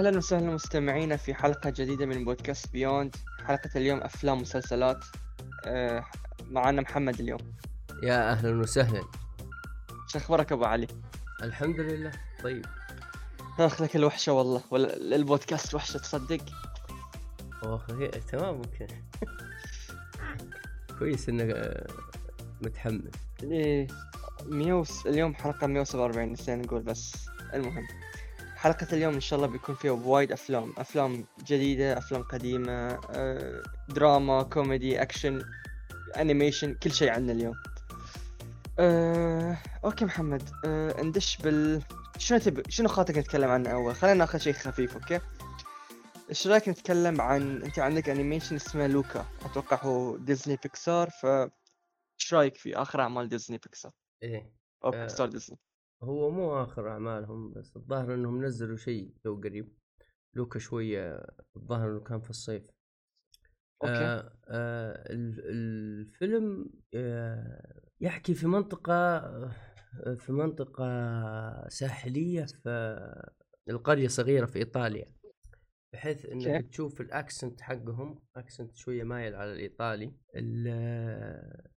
أهلا 0.00 0.18
وسهلا 0.18 0.50
مستمعينا 0.50 1.16
في 1.16 1.34
حلقة 1.34 1.70
جديدة 1.70 2.06
من 2.06 2.24
بودكاست 2.24 2.72
Beyond 2.72 3.16
حلقة 3.44 3.70
اليوم 3.76 4.00
أفلام 4.00 4.38
ومسلسلات. 4.38 5.04
أه 5.66 6.04
معنا 6.50 6.82
محمد 6.82 7.20
اليوم. 7.20 7.40
يا 8.02 8.32
أهلا 8.32 8.60
وسهلا. 8.60 9.02
شو 10.06 10.18
أخبارك 10.18 10.52
أبو 10.52 10.64
علي؟ 10.64 10.86
الحمد 11.42 11.80
لله. 11.80 12.10
طيب. 12.42 12.66
آخ 13.58 13.82
لك 13.82 13.96
الوحشة 13.96 14.32
والله. 14.32 14.62
ولا 14.70 14.96
البودكاست 14.96 15.74
وحشة 15.74 15.98
تصدق؟ 15.98 16.44
أوه 17.64 17.82
هي 17.90 18.08
تمام 18.08 18.54
okay 18.54 18.86
كويس 20.98 21.28
إنك 21.28 21.50
آه، 21.50 21.86
متحمس. 22.62 23.12
anyways 23.42 25.06
اليوم 25.06 25.34
حلقة 25.34 25.66
147 25.66 26.32
نسينا 26.32 26.62
نقول 26.62 26.82
بس. 26.82 27.12
المهم. 27.54 27.86
حلقة 28.60 28.86
اليوم 28.92 29.14
إن 29.14 29.20
شاء 29.20 29.36
الله 29.38 29.50
بيكون 29.50 29.74
فيها 29.74 29.92
وايد 29.92 30.32
أفلام. 30.32 30.74
أفلام 30.78 31.24
جديدة 31.44 31.98
أفلام 31.98 32.22
قديمة 32.22 32.98
أه 33.10 33.62
دراما 33.88 34.42
كوميدي 34.42 35.02
أكشن 35.02 35.42
أنيميشن 36.16 36.74
كل 36.74 36.92
شيء 36.92 37.10
عندنا 37.10 37.32
اليوم. 37.32 37.54
أه 38.78 39.58
okay 39.84 40.04
محمد. 40.04 40.50
أه 40.64 41.02
ندش 41.02 41.36
بال 41.36 41.82
شنو 42.18 42.38
تبي 42.38 42.62
شنو 42.68 42.88
خاطرك 42.88 43.18
نتكلم 43.18 43.50
عنه 43.50 43.70
أول؟ 43.70 43.94
خلينا 43.94 44.18
ناخذ 44.18 44.38
شيء 44.38 44.52
خفيف 44.52 44.94
okay؟ 44.94 45.20
إيش 46.30 46.46
رأيك 46.46 46.68
نتكلم 46.68 47.20
عن 47.20 47.62
أنت 47.62 47.78
عندك 47.78 48.08
animation 48.08 48.56
اسمه 48.56 48.86
لوكا. 48.86 49.26
أتوقع 49.44 49.78
هو 49.82 50.16
ديزني 50.16 50.58
بيكسار 50.62 51.10
ف 51.10 51.26
إيش 51.26 52.34
رأيك 52.34 52.56
في 52.56 52.76
آخر 52.76 53.00
أعمال 53.00 53.28
ديزني 53.28 53.58
بيكسار 53.58 53.92
إيه. 54.22 54.52
أو 54.84 54.92
آه. 54.92 55.00
بيكسار 55.00 55.28
ديزني 55.28 55.58
هو 56.02 56.30
مو 56.30 56.62
آخر 56.62 56.88
أعمالهم 56.88 57.52
بس 57.52 57.76
الظاهر 57.76 58.14
إنهم 58.14 58.44
نزلوا 58.44 58.76
شيء 58.76 59.14
تو 59.24 59.36
قريب 59.40 59.72
لوكا 60.34 60.58
شوية 60.58 61.26
الظاهر 61.56 61.90
إنه 61.90 62.00
كان 62.00 62.20
في 62.20 62.30
الصيف. 62.30 62.62
okay. 63.82 63.94
آه 64.04 64.32
آه 64.48 65.12
ال- 65.12 65.40
الفيلم 65.50 66.70
آه 66.94 67.80
يحكي 68.00 68.34
في 68.34 68.46
منطقة 68.46 68.92
آه، 68.94 70.14
في 70.14 70.32
منطقة 70.32 71.68
ساحلية 71.68 72.44
في 72.44 73.30
القرية 73.68 74.08
صغيرة 74.08 74.46
في 74.46 74.58
إيطاليا 74.58 75.12
بحيث 75.92 76.26
إنك. 76.26 76.68
تشوف 76.70 77.00
ال 77.00 77.09
accent 77.09 77.60
حقهم 77.60 78.22
accent 78.36 78.76
شوية 78.76 79.04
مايل 79.04 79.34
على 79.34 79.52
الإيطالي. 79.52 80.12
ال- 80.36 80.68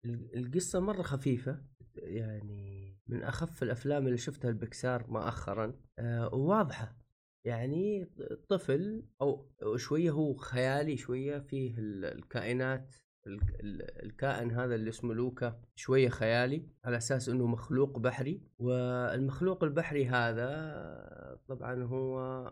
ال- 0.06 0.38
القصة 0.38 0.80
مرة 0.80 1.02
خفيفة 1.02 1.62
يعني 1.96 2.93
من 3.14 3.24
أخف 3.24 3.64
الأفلام 3.64 4.06
اللي 4.08 4.18
شفتها 4.18 4.50
البكسار 4.50 5.06
مؤخرا 5.08 5.74
آه، 6.00 6.36
وواضحة. 6.36 6.96
يعني 7.46 8.10
طفل 8.50 9.04
أو 9.22 9.48
شوية 9.76 10.12
هو 10.12 10.34
خيالي 10.34 10.98
شوية 10.98 11.40
فيه 11.40 11.78
ال- 11.78 12.06
الكائنات 12.06 12.96
ال- 13.28 13.40
ال- 13.60 14.04
الكائن 14.06 14.52
هذا 14.52 14.76
اللي 14.76 14.90
اسمه 14.90 15.14
لوكا 15.14 15.62
شوية 15.76 16.10
خيالي 16.10 16.68
على 16.86 16.98
أساس 16.98 17.30
إنه 17.30 17.48
مخلوق 17.48 18.00
بحري. 18.00 18.42
والمخلوق 18.60 19.64
البحري 19.64 20.06
هذا 20.06 21.40
طبعا 21.48 21.84
هو 21.84 22.52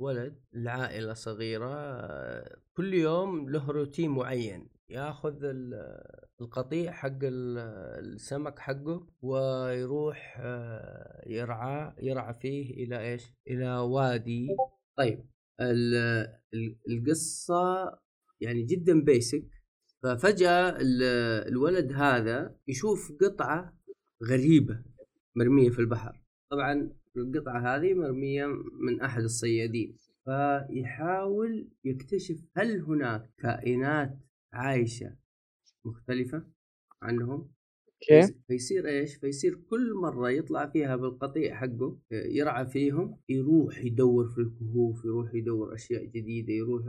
ولد 0.00 0.40
لعائلة 0.52 1.14
صغيرة 1.14 1.74
آه، 1.74 2.58
كل 2.76 2.94
يوم 2.94 3.48
له 3.50 3.70
روتين 3.70 4.10
معين. 4.10 4.68
ياخذ 4.88 5.38
القطيع 6.40 6.92
حق 6.92 7.18
ال- 7.22 7.58
السمك 8.14 8.58
حقه 8.58 9.06
ويروح 9.22 10.36
آه، 10.40 11.22
يرعى 11.26 11.92
يرعى 12.02 12.34
فيه 12.34 12.84
إلى 12.84 13.00
إيش؟ 13.12 13.32
إلى 13.50 13.76
وادي. 13.78 14.48
طيب 14.96 15.24
ال- 15.60 15.94
ال- 16.54 16.76
القصة 16.90 17.98
يعني 18.40 18.62
جدا 18.62 19.00
بيسك 19.04 19.44
ففجأة 20.02 20.68
ال- 20.80 21.02
الولد 21.48 21.92
هذا 21.92 22.56
يشوف 22.68 23.12
قطعة 23.20 23.78
غريبة 24.30 24.82
مرمية 25.36 25.70
في 25.70 25.78
البحر. 25.78 26.22
طبعا 26.50 26.92
القطعة 27.16 27.76
هذه 27.76 27.94
مرمية 27.94 28.46
من 28.80 29.00
أحد 29.00 29.22
الصيادين. 29.22 29.96
فيحاول 30.24 31.68
يكتشف 31.84 32.36
هل 32.56 32.80
هناك 32.80 33.30
كائنات 33.38 34.18
عايشة 34.52 35.16
مختلفة 35.86 36.42
عنهم. 37.02 37.48
أوكي. 38.12 38.34
فيصير 38.48 38.88
إيش؟ 38.88 39.14
فيصير 39.16 39.54
كل 39.70 39.94
مرة 39.94 40.30
يطلع 40.30 40.66
فيها 40.66 40.96
بالقطيع 40.96 41.54
حقه 41.54 41.98
يرعى 42.12 42.66
فيهم 42.66 43.16
يروح 43.28 43.84
يدور 43.84 44.28
في 44.28 44.38
الكهوف 44.40 45.04
يروح 45.04 45.34
يدور 45.34 45.74
أشياء 45.74 46.04
جديدة 46.04 46.52
يروح 46.52 46.82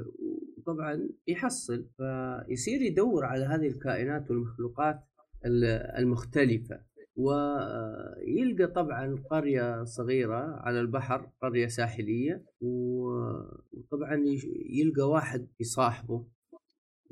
وطبعا 0.57 1.09
يحصل. 1.27 1.85
فيصير 1.97 2.81
يدور 2.81 3.25
على 3.25 3.45
هذه 3.45 3.67
الكائنات 3.67 4.31
والمخلوقات 4.31 4.99
ال- 5.45 5.63
المختلفة. 5.97 6.87
ويلقى 7.15 8.67
طبعا 8.67 9.15
قرية 9.31 9.83
صغيرة 9.83 10.55
على 10.55 10.81
البحر 10.81 11.29
قرية 11.41 11.67
ساحلية 11.67 12.43
وطبعا 12.61 14.23
يلقى 14.69 15.09
واحد 15.09 15.47
يصاحبه. 15.59 16.25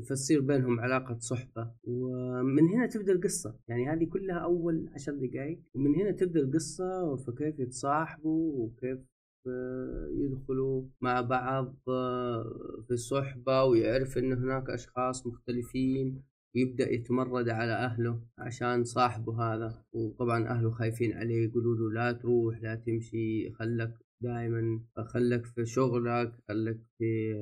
فتصير 0.03 0.41
بينهم 0.41 0.79
علاقة 0.79 1.17
صحبة 1.19 1.71
ومن 1.83 2.69
هنا 2.69 2.87
تبدأ 2.87 3.11
القصة. 3.13 3.55
يعني 3.67 3.89
هذه 3.89 4.05
كلها 4.05 4.37
أول 4.37 4.89
عشر 4.93 5.11
دقائق 5.11 5.59
ومن 5.75 5.95
هنا 5.95 6.11
تبدأ 6.11 6.39
القصة 6.39 7.15
فكيف 7.15 7.59
يتصاحبوا 7.59 8.65
وكيف 8.65 8.99
آه، 9.47 10.09
يدخلوا 10.13 10.83
مع 11.01 11.21
بعض 11.21 11.75
آه، 11.87 12.83
في 12.87 12.93
الصحبة 12.93 13.63
ويعرف 13.63 14.17
أن 14.17 14.33
هناك 14.33 14.69
أشخاص 14.69 15.27
مختلفين 15.27 16.23
ويبدأ 16.55 16.91
يتمرد 16.93 17.49
على 17.49 17.73
أهله 17.73 18.21
عشان 18.37 18.83
صاحبه 18.83 19.53
هذا. 19.53 19.83
وطبعا 19.93 20.47
أهله 20.47 20.71
خايفين 20.71 21.13
عليه 21.13 21.47
يقولوا 21.49 21.75
له 21.75 21.91
لا 21.93 22.11
تروح 22.11 22.61
لا 22.61 22.75
تمشي 22.75 23.51
خلك 23.51 24.04
دائما 24.21 24.79
خلك 25.13 25.45
في 25.45 25.65
شغلك 25.65 26.31
خلك 26.47 26.79
في 26.97 27.33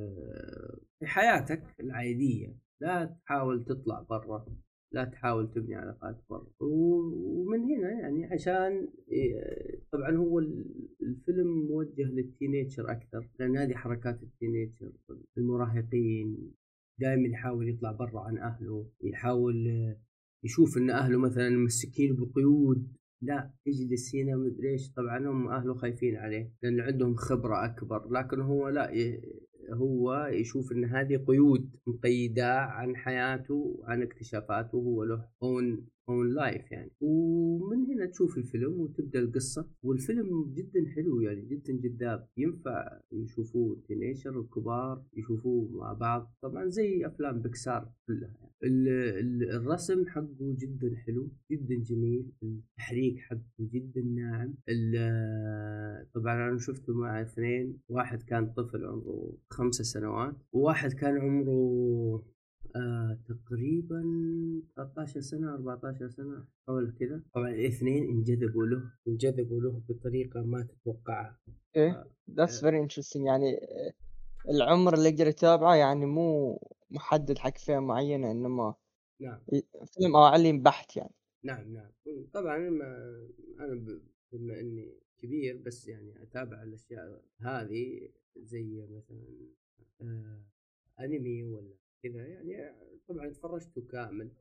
في 1.00 1.06
حياتك 1.06 1.64
العادية. 1.80 2.56
لا 2.82 3.06
تحاول 3.06 3.66
تطلع 3.66 4.02
برا 4.10 4.46
لا 4.92 5.06
تحاول 5.06 5.52
تبني 5.52 5.76
علاقات 5.76 6.24
برا 6.30 6.48
ومن 6.60 7.60
هنا 7.60 7.92
يعني 7.92 8.26
عشان 8.26 8.88
إيه، 9.12 9.82
طبعا 9.92 10.18
هو 10.18 10.40
ال- 10.40 10.90
الفيلم 11.02 11.48
موجه 11.48 12.04
لل 12.04 12.21
teenager 12.21 12.92
أكثر 12.92 13.30
لأن 13.40 13.58
هذه 13.58 13.74
حركات 13.74 14.24
ال 14.24 14.31
teenager 14.31 14.92
المراهقين 15.38 16.52
دائما 17.00 17.28
يحاول 17.28 17.70
يطلع 17.70 17.92
برا 17.92 18.20
عن 18.20 18.38
أهله 18.38 18.90
يحاول 19.04 19.68
آه، 19.68 19.98
يشوف 20.44 20.78
إن 20.78 20.90
أهله 20.90 21.20
مثلا 21.20 21.50
مسكين 21.50 22.16
بقيود 22.16 22.88
لا 23.24 23.52
اجلس 23.68 24.16
هنا 24.16 24.36
مدري 24.36 24.72
إيش. 24.72 24.92
طبعا 24.92 25.18
هم 25.18 25.48
أهله 25.48 25.74
خايفين 25.74 26.16
عليه 26.16 26.52
لأن 26.64 26.80
عندهم 26.80 27.16
خبرة 27.16 27.66
أكبر. 27.66 28.10
لكن 28.12 28.42
هو 28.42 28.70
لا 28.70 28.92
هو 29.74 30.30
يشوف 30.34 30.72
إن 30.72 30.86
هذه 30.86 31.18
قيود 31.18 31.76
مقيدة 31.88 32.60
عن 32.60 32.96
حياته 32.96 33.54
وعن 33.54 34.02
اكتشافاته. 34.02 34.76
هو 34.76 35.04
له 35.04 35.26
own 35.44 35.88
own 36.10 36.30
life 36.36 36.72
يعني. 36.72 36.92
ومن 37.02 37.86
هنا 37.92 38.06
تشوف 38.06 38.38
الفيلم 38.38 38.80
وتبدأ 38.80 39.20
القصة. 39.20 39.68
والفيلم 39.84 40.54
جدا 40.54 40.86
حلو 40.96 41.20
يعني 41.22 41.42
جدا 41.42 41.74
جذاب. 41.74 42.28
ينفع 42.38 43.00
يشوفوه 43.12 43.74
ال 43.74 43.81
teenager 43.81 44.40
الكبار 44.40 45.04
يشوفوه 45.14 45.72
مع 45.72 45.94
بعض. 45.94 46.34
طبعا 46.42 46.68
زي 46.68 47.06
أفلام 47.08 47.42
بيكسار 47.42 47.92
كلها 48.08 48.34
يعني. 48.40 48.54
ال- 48.64 48.88
ال- 49.20 49.50
الرسم 49.56 50.06
حقه 50.08 50.56
جدا 50.60 50.96
حلو 50.96 51.30
جدا 51.52 51.76
جميل. 51.76 52.32
التحريك 52.44 53.20
حقه 53.20 53.42
جدا 53.60 54.02
ناعم. 54.02 54.54
طبعا 56.14 56.50
أنا 56.50 56.58
شفته 56.58 56.94
مع 56.94 57.22
اثنين. 57.22 57.78
واحد 57.90 58.24
كان 58.24 58.52
طفل 58.54 58.86
عمره 58.86 59.38
خمسة 59.50 59.84
سنوات 59.84 60.36
وواحد 60.54 60.94
كان 60.94 61.18
عمره 61.18 62.24
آه 62.76 63.18
تقريبا 63.28 64.02
13 64.76 65.22
سنة 65.22 65.54
14 65.54 66.10
سنة 66.10 66.46
حول 66.68 66.94
كذا 67.00 67.22
طبعا 67.34 67.50
الاثنين 67.50 68.04
انجذبوا 68.04 68.66
له 68.66 68.92
انجذبوا 69.08 69.62
له 69.62 69.82
بطريقة 69.90 70.42
ما 70.42 70.64
تتوقعها. 70.64 71.40
okay 71.48 72.04
that's 72.32 72.62
very 72.62 72.80
interesting 72.80 73.26
يعني 73.26 73.58
آه، 73.58 73.94
العمر 74.50 74.94
اللي 74.94 75.10
يقدر 75.10 75.28
يتابعه 75.28 75.76
يعني 75.76 76.06
مو 76.06 76.60
محدد 76.92 77.38
حق 77.38 77.58
فئة 77.58 77.80
معينة 77.80 78.32
إنما 78.32 78.76
نعم. 79.22 79.40
فيلم 79.86 80.16
عالي 80.16 80.58
بحت 80.58 80.98
يعني. 80.98 81.14
نعم 81.44 81.74
نعم. 81.74 81.92
طبعا 82.34 82.58
ما 82.58 82.86
أنا 83.60 84.02
بما 84.32 84.60
إني 84.60 84.94
كبير 85.18 85.58
بس 85.58 85.88
يعني 85.88 86.24
أتابع 86.24 86.64
الأشياء 86.64 87.22
هذه 87.40 88.10
زي 88.38 88.88
مثلا 88.90 89.24
آه 90.02 90.44
انمي 91.00 91.44
ولا 91.44 91.74
كذا 92.04 92.28
يعني 92.28 92.74
طبعا 93.08 93.30
تفرجته 93.30 93.82
كامل 93.82 94.32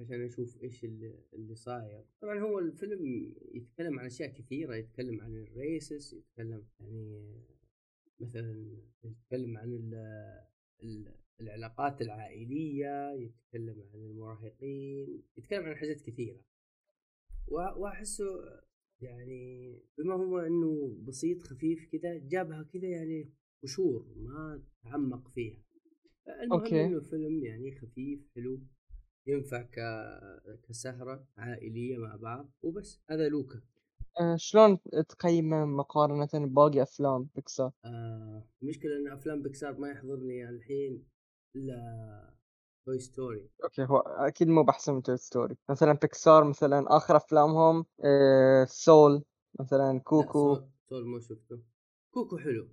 عشان 0.00 0.24
أشوف 0.24 0.62
إيش 0.62 0.84
اللي, 0.84 1.54
صاير. 1.54 2.04
طبعا 2.20 2.40
هو 2.40 2.58
الفيلم 2.58 3.34
يتكلم 3.54 3.98
عن 3.98 4.06
أشياء 4.06 4.30
كثيرة 4.30 4.74
يتكلم 4.74 5.20
عن 5.20 5.36
الريسس 5.36 6.12
يتكلم 6.12 6.66
يعني 6.80 7.34
مثلا 8.20 8.76
يتكلم 9.04 9.58
عن 9.58 9.72
ال 9.72 9.94
ال 10.82 11.14
العلاقات 11.40 12.02
العائلية 12.02 13.12
يتكلم 13.12 13.82
عن 13.94 14.00
المراهقين 14.00 15.22
يتكلم 15.36 15.64
عن 15.64 15.76
حاجات 15.76 16.00
كثيرة. 16.00 16.40
وأحسه 17.48 18.60
يعني 19.00 19.74
بما 19.98 20.14
هو 20.14 20.38
إنه 20.38 20.96
بسيط 21.02 21.42
خفيف 21.42 21.88
كذا 21.92 22.18
جابها 22.18 22.62
كذا 22.62 22.88
يعني 22.88 23.30
قشور 23.62 24.06
ما 24.16 24.62
تعمق 24.82 25.28
فيها. 25.28 25.69
المهم 26.42 26.60
أوكي. 26.62 26.84
انه 26.86 27.00
فيلم 27.00 27.44
يعني 27.44 27.78
خفيف 27.78 28.20
حلو 28.36 28.60
ينفع 29.26 29.62
ك... 29.62 29.78
كسهرة 30.68 31.24
عائلية 31.36 31.98
مع 31.98 32.16
بعض 32.16 32.50
وبس. 32.62 33.00
هذا 33.10 33.28
لوكا. 33.28 33.60
آه 34.20 34.36
شلون 34.36 34.78
تقيمه 35.08 35.64
مقارنة 35.64 36.28
بباقي 36.34 36.82
أفلام 36.82 37.28
بيكسار؟ 37.34 37.70
آه 37.84 38.42
المشكلة 38.62 38.96
إن 38.96 39.12
أفلام 39.12 39.42
بيكسار 39.42 39.78
ما 39.78 39.90
يحضرني 39.90 40.48
الحين 40.48 41.04
إلا 41.56 42.34
Toy 42.86 42.98
Story 42.98 43.48
okay 43.64 43.84
هو 43.84 43.96
أكيد 43.98 44.48
مو 44.48 44.62
بحسن 44.62 44.94
من 44.94 45.02
Toy 45.02 45.16
Story 45.16 45.56
مثلا 45.68 45.92
بيكسار 45.92 46.44
مثلا 46.44 46.96
آخر 46.96 47.16
أفلامهم 47.16 47.86
آه 48.04 48.64
Soul 48.64 49.22
مثلا 49.60 50.00
Coco. 50.04 50.54
Soul, 50.54 50.68
Soul 50.88 51.06
ما 51.06 51.20
شفته. 51.20 51.60
Coco 52.10 52.38
حلو. 52.38 52.68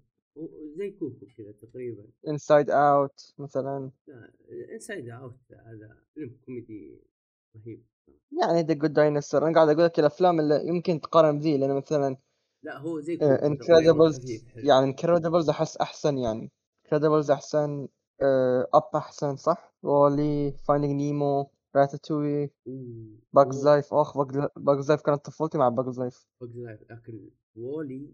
زي 0.77 0.91
Coco 0.91 1.25
كذا 1.37 1.51
تقريبا. 1.51 2.05
Inside 2.27 2.69
Out 2.69 3.33
مثلا. 3.37 3.91
لا 4.07 4.31
Inside 4.73 5.09
Out 5.09 5.37
هذا 5.51 5.97
فيلم 6.13 6.37
كوميدي 6.45 7.01
رهيب. 7.55 7.85
يعني 8.41 8.61
The 8.61 8.73
Good 8.73 8.93
Dinosaur 8.93 9.47
أنا 9.47 9.55
قاعد 9.55 9.69
أقول 9.69 9.83
لك 9.85 9.99
الأفلام 9.99 10.39
اللي 10.39 10.67
يمكن 10.67 11.01
تقارن 11.01 11.39
بذي 11.39 11.57
لأن 11.57 11.75
مثلا 11.75 12.17
لا 12.63 12.77
هو 12.77 12.99
زي 12.99 13.15
Incredibles 13.21 14.43
يعني 14.55 14.85
Incredibles 14.85 15.49
أحس 15.49 15.77
أحسن 15.77 16.17
يعني. 16.17 16.51
Incredibles 16.85 17.31
أحسن 17.31 17.87
Up 18.73 18.95
أحسن 18.95 19.35
صح؟ 19.35 19.75
WALL-E 19.83 20.51
Finding 20.51 20.95
Nemo 21.01 21.51
Ratatouille 21.75 22.51
Bug's 23.33 23.65
Life 23.65 23.93
أخ 23.93 24.17
Bug's 24.57 24.89
Life 24.89 25.01
كانت 25.01 25.25
طفولتي 25.25 25.57
مع 25.57 25.69
Bug's 25.69 25.99
Life 25.99 26.27
Bug's 26.41 26.57
Life 26.57 26.81
لكن 26.91 27.29
WALL-E 27.55 28.13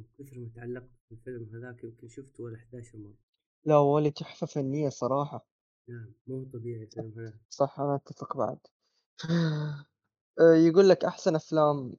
من 0.00 0.26
كثر 0.26 0.38
ما 0.38 0.50
تعلقت 0.54 0.90
بالفيلم 1.10 1.50
هذاك 1.54 1.84
يمكن 1.84 2.08
شفته 2.08 2.44
ولا 2.44 2.56
11 2.56 2.98
مرة. 2.98 3.14
لا 3.64 3.76
WALL-E 3.76 4.10
تحفة 4.10 4.46
فنية 4.46 4.88
صراحة. 4.88 5.46
نعم 5.88 6.14
مو 6.26 6.44
طبيعي 6.44 6.82
الفيلم 6.82 7.12
هذا. 7.18 7.38
صح 7.50 7.80
أنا 7.80 7.94
أتفق 7.94 8.36
بعد 8.36 8.58
آه، 10.40 10.54
يقول 10.54 10.88
لك 10.88 11.04
أحسن 11.04 11.34
أفلام 11.34 11.96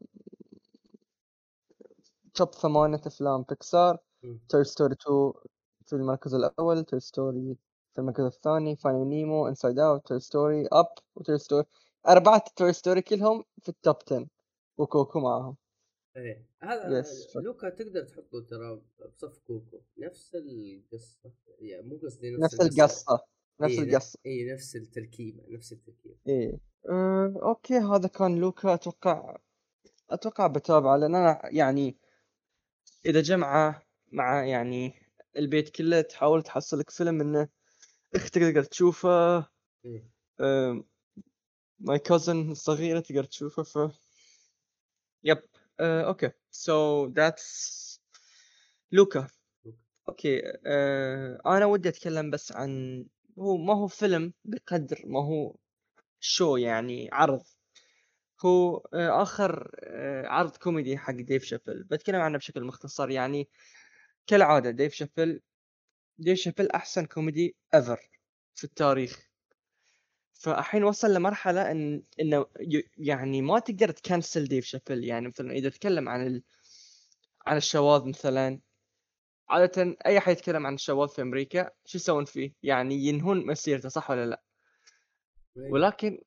top 2.34 2.54
ثمانية 2.54 3.02
أفلام 3.06 3.42
بيكسار 3.50 3.98
Toy 4.50 4.64
Story 4.64 4.96
2 5.02 5.34
في 5.86 5.94
المركز 5.94 6.34
الأول 6.34 6.84
Toy 6.84 7.00
Story 7.00 7.58
في 7.94 8.02
المركز 8.02 8.24
الثاني 8.24 8.76
Finding 8.76 9.08
Nemo 9.08 9.48
Inside 9.48 9.80
Out 9.80 10.08
Toy 10.08 10.20
Story 10.20 10.68
Up 10.72 10.88
و 11.16 11.21
Toy 11.21 11.38
Story 11.38 11.66
أربعة 12.08 12.44
Toy 12.56 12.74
Story 12.74 13.02
كلهم 13.02 13.44
في 13.62 13.70
ال 13.70 13.76
top 13.76 13.96
10 14.08 14.28
و 14.78 14.86
Coco 14.86 15.20
معاهم 15.20 15.56
إيه 16.18 16.46
هذا 16.60 17.04
yes. 17.04 17.38
لوكا 17.38 17.70
تقدر 17.70 18.04
تحطه 18.04 18.42
ترى 18.42 18.82
بصف 19.16 19.38
Coco 19.38 19.82
نفس 19.98 20.36
القصة 20.36 21.32
يعني 21.60 21.88
مو 21.88 21.98
قصدي 21.98 22.32
نفس, 22.32 22.44
نفس 22.44 22.62
القصة 22.62 23.20
نفس 23.62 23.80
إيه 23.80 23.84
القصة 23.84 24.20
اي 24.26 24.54
نفس 24.54 24.76
التركيبة 24.76 25.44
نفس 25.50 25.74
التركيبة 25.74 26.16
إيه 26.28 26.60
أه، 26.90 27.34
okay 27.44 27.78
هذا 27.78 28.08
كان 28.08 28.36
لوكا 28.36 28.74
أتوقع 28.74 29.38
أتوقع 30.10 30.48
بتابعه 30.48 30.98
لأن 30.98 31.16
أنا 31.16 31.42
يعني 31.44 31.98
إذا 33.06 33.22
جمعه 33.22 33.84
مع 34.12 34.46
يعني 34.46 34.94
البيت 35.38 35.70
كله 35.70 36.02
تحاول 36.02 36.44
تحصل 36.44 36.80
لك 36.80 36.90
فيلم 36.90 37.22
إنه 37.22 37.50
أختك 38.16 38.42
تقدر 38.42 38.64
تشوفه 38.64 39.48
إيه. 39.86 40.12
my 41.80 42.00
cousin 42.00 42.52
الصغيرة 42.52 43.00
تقدر 43.00 43.24
تشوفه 43.24 43.64
ف 43.64 43.78
yep 45.24 45.44
okay 45.82 46.32
so 46.52 47.08
that's 47.08 48.02
لوكا 48.92 49.28
okay 50.10 50.42
uh, 50.42 51.48
أنا 51.48 51.66
ودي 51.66 51.90
أتكلم 51.90 52.30
بس 52.32 52.52
عن 52.52 53.06
هو 53.40 53.58
ما 53.58 53.74
هو 53.74 53.88
فيلم 53.88 54.34
بقدر 54.46 55.02
ما 55.06 55.20
هو 55.20 55.56
شو 56.20 56.58
يعني 56.58 57.10
عرض. 57.14 57.44
هو 58.46 58.80
uh, 58.80 58.84
آخر 58.94 59.72
uh, 59.84 60.28
عرض 60.30 60.58
كوميدي 60.58 60.98
حق 60.98 61.14
ديف 61.14 61.44
شابل 61.44 61.84
بتكلم 61.84 62.22
عنه 62.22 62.38
بشكل 62.38 62.64
مختصر 62.64 63.10
يعني 63.10 63.50
كالعادة 64.28 64.72
ديف 64.72 64.94
شابل 64.94 65.42
ديف 66.18 66.40
شابل 66.40 66.72
أحسن 66.72 67.06
كوميدي 67.06 67.56
ever 67.76 68.10
في 68.56 68.64
التاريخ. 68.64 69.31
فالحين 70.42 70.84
وصل 70.84 71.14
لمرحلة 71.14 71.72
إن 71.72 72.04
إنه 72.20 72.46
يعني 72.98 73.42
ما 73.42 73.60
تقدر 73.60 73.92
تكنسل 73.92 74.46
ديف 74.46 74.66
شابل 74.66 75.04
يعني 75.04 75.28
مثلا 75.28 75.52
إذا 75.52 75.70
تكلم 75.70 76.10
عن 76.10 76.28
ال... 76.28 76.44
عن 77.46 77.58
الشواذ 77.58 78.10
مثلا 78.10 78.60
عادة 79.50 79.98
أي 80.06 80.18
أحد 80.18 80.32
يتكلم 80.32 80.68
عن 80.68 80.74
الشواذ 80.74 81.10
في 81.10 81.22
أمريكا 81.22 81.72
شو 81.86 81.98
يسوون 81.98 82.26
فيه؟ 82.26 82.54
يعني 82.64 82.96
ينهون 82.96 83.46
مسيرته 83.46 83.90
صح 83.90 84.12
ولا 84.12 84.26
لا؟ 84.26 84.44
ولكن 85.56 86.22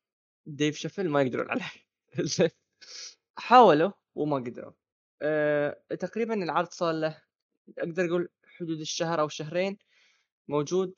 ديف 0.46 0.76
شافل 0.76 1.08
ما 1.08 1.22
يقدرون 1.22 1.50
عليه 1.50 1.70
حاولوا 3.38 3.93
وما 4.14 4.37
قدروا 4.37 4.72
أه... 5.22 5.78
تقريبا 6.00 6.34
العرض 6.34 6.70
صار 6.70 6.93
له 6.93 7.22
أقدر 7.79 8.06
أقول 8.06 8.29
حدود 8.44 8.81
الشهر 8.81 9.20
أو 9.20 9.29
شهرين 9.29 9.79
موجود 10.48 10.94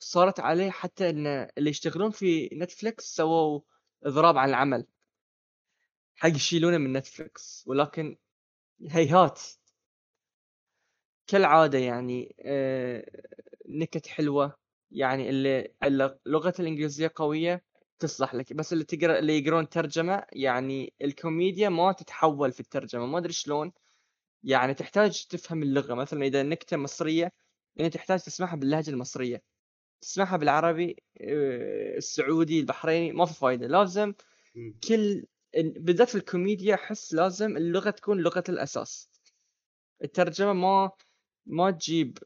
فصارت 0.00 0.40
عليه 0.40 0.70
حتى 0.70 1.10
إن 1.10 1.26
اللي 1.58 1.70
يشتغلون 1.70 2.10
في 2.10 2.50
نتفلكس 2.52 3.04
سووا 3.16 3.60
إضراب 4.04 4.38
عن 4.38 4.48
العمل. 4.48 4.86
حق 6.16 6.28
يشيلونه 6.28 6.78
من 6.78 6.92
نتفلكس 6.92 7.64
ولكن 7.66 8.16
هيهات. 8.90 9.40
كالعادة 11.26 11.78
يعني 11.78 12.36
آه، 12.40 13.04
نكت 13.68 14.06
حلوة. 14.06 14.56
يعني 14.90 15.30
اللي 15.30 15.74
اللغة 16.26 16.54
الإنجليزية 16.60 17.12
قوية 17.16 17.64
تصلح 17.98 18.34
لك. 18.34 18.52
بس 18.52 18.72
اللي 18.72 18.84
تقرأ 18.84 19.18
اللي 19.18 19.38
يقرون 19.38 19.68
ترجمة 19.68 20.24
يعني 20.32 20.94
الكوميديا 21.02 21.68
ما 21.68 21.92
تتحول 21.92 22.52
في 22.52 22.60
الترجمة. 22.60 23.06
ما 23.06 23.18
أدري 23.18 23.32
شلون. 23.32 23.72
يعني 24.44 24.74
تحتاج 24.74 25.26
تفهم 25.26 25.62
اللغة. 25.62 25.94
مثلا 25.94 26.24
إذا 26.26 26.42
نكتة 26.42 26.76
مصرية 26.76 27.32
يعني 27.76 27.90
تحتاج 27.90 28.20
تسمعها 28.22 28.56
باللهجة 28.56 28.90
المصرية. 28.90 29.42
تسمعها 30.00 30.36
بالعربي 30.36 30.96
السعودي 31.96 32.60
البحريني 32.60 33.12
ما 33.12 33.26
في 33.26 33.34
فايدة. 33.34 33.66
لازم 33.66 34.14
كل 34.88 35.24
بالذات 35.54 36.08
في 36.08 36.14
الكوميديا 36.14 36.74
أحس 36.74 37.14
لازم 37.14 37.56
اللغة 37.56 37.90
تكون 37.90 38.18
لغة 38.18 38.44
الأساس. 38.48 39.10
الترجمة 40.04 40.52
ما 40.52 40.90
ما 41.46 41.70
تجيب 41.70 42.18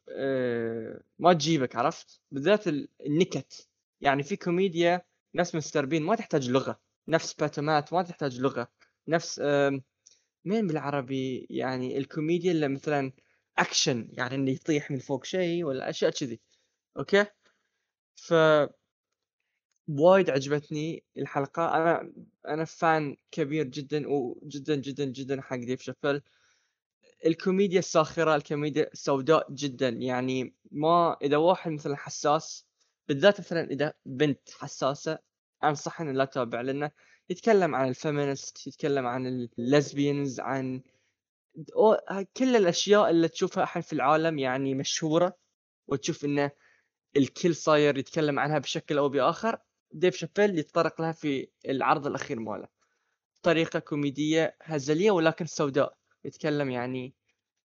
ما 1.19 1.33
تجيبك 1.33 1.76
عرفت؟ 1.76 2.21
بالذات 2.31 2.69
النكت. 3.07 3.69
يعني 4.00 4.23
في 4.23 4.37
كوميديا 4.37 5.02
ناس 5.35 5.54
مستربين 5.54 6.02
ما 6.02 6.14
تحتاج 6.14 6.50
لغة. 6.50 6.81
نفس 7.09 7.35
باتومات 7.35 7.93
ما 7.93 8.02
تحتاج 8.02 8.40
لغة. 8.40 8.69
نفس 9.09 9.40
مين 10.45 10.66
بالعربي؟ 10.66 11.47
يعني 11.50 11.99
الكوميديا 11.99 12.52
اللي 12.52 12.69
مثلا 12.69 13.12
اكشن 13.59 14.09
يعني 14.12 14.35
إنه 14.35 14.50
يطيح 14.50 14.90
من 14.90 14.99
فوق 14.99 15.25
شيء 15.25 15.64
ولا 15.64 15.90
أشياء 15.90 16.11
كذي. 16.11 16.40
okay؟ 16.97 17.26
ف 18.16 18.35
وايد 19.88 20.30
عجبتني 20.30 21.04
الحلقة. 21.18 21.76
أنا 21.76 22.12
أنا 22.49 22.64
fan 22.64 23.16
كبير 23.30 23.64
جدا 23.66 24.04
وجدا 24.09 24.75
جدا 24.75 25.04
جدا 25.04 25.40
حق 25.40 25.56
ديف 25.56 25.83
شابل 25.83 26.23
الكوميديا 27.26 27.78
الساخرة 27.78 28.37
الكوميديا 28.37 28.90
السوداء 28.92 29.52
جدا. 29.52 29.88
يعني 29.88 30.54
ما 30.71 31.16
إذا 31.23 31.37
واحد 31.37 31.71
مثلا 31.71 31.97
حساس 31.97 32.66
بالذات 33.09 33.40
مثلا 33.40 33.71
إذا 33.71 33.94
بنت 34.06 34.50
حساسة 34.50 35.18
انصح 35.64 36.00
إنه 36.00 36.12
لا 36.12 36.25
تتابع 36.25 36.61
لأنه 36.61 36.90
يتكلم 37.30 37.75
عن 37.75 37.88
ال 37.88 37.97
feminist 37.97 38.66
يتكلم 38.66 39.06
عن 39.06 39.26
ال 39.26 39.39
lesbians 39.39 40.40
عن 40.40 40.83
كل 42.37 42.56
الأشياء 42.56 43.11
اللي 43.11 43.28
تشوفها 43.28 43.62
الحين 43.62 43.83
في 43.83 43.92
العالم 43.92 44.38
يعني 44.38 44.75
مشهورة 44.75 45.37
وتشوف 45.87 46.25
إنه 46.25 46.50
الكل 47.16 47.54
صاير 47.54 47.99
يتكلم 47.99 48.38
عنها 48.38 48.59
بشكل 48.59 48.99
أو 48.99 49.09
بآخر. 49.09 49.59
ديف 49.92 50.16
شابيل 50.16 50.59
يتطرق 50.59 51.00
لها 51.00 51.12
في 51.12 51.49
العرض 51.68 52.06
الأخير 52.06 52.40
ماله. 52.40 52.68
طريقة 53.42 53.78
كوميدية 53.78 54.56
هزلية 54.62 55.11
ولكن 55.11 55.47
سوداء. 55.47 55.97
يتكلم 56.25 56.71
يعني 56.71 57.14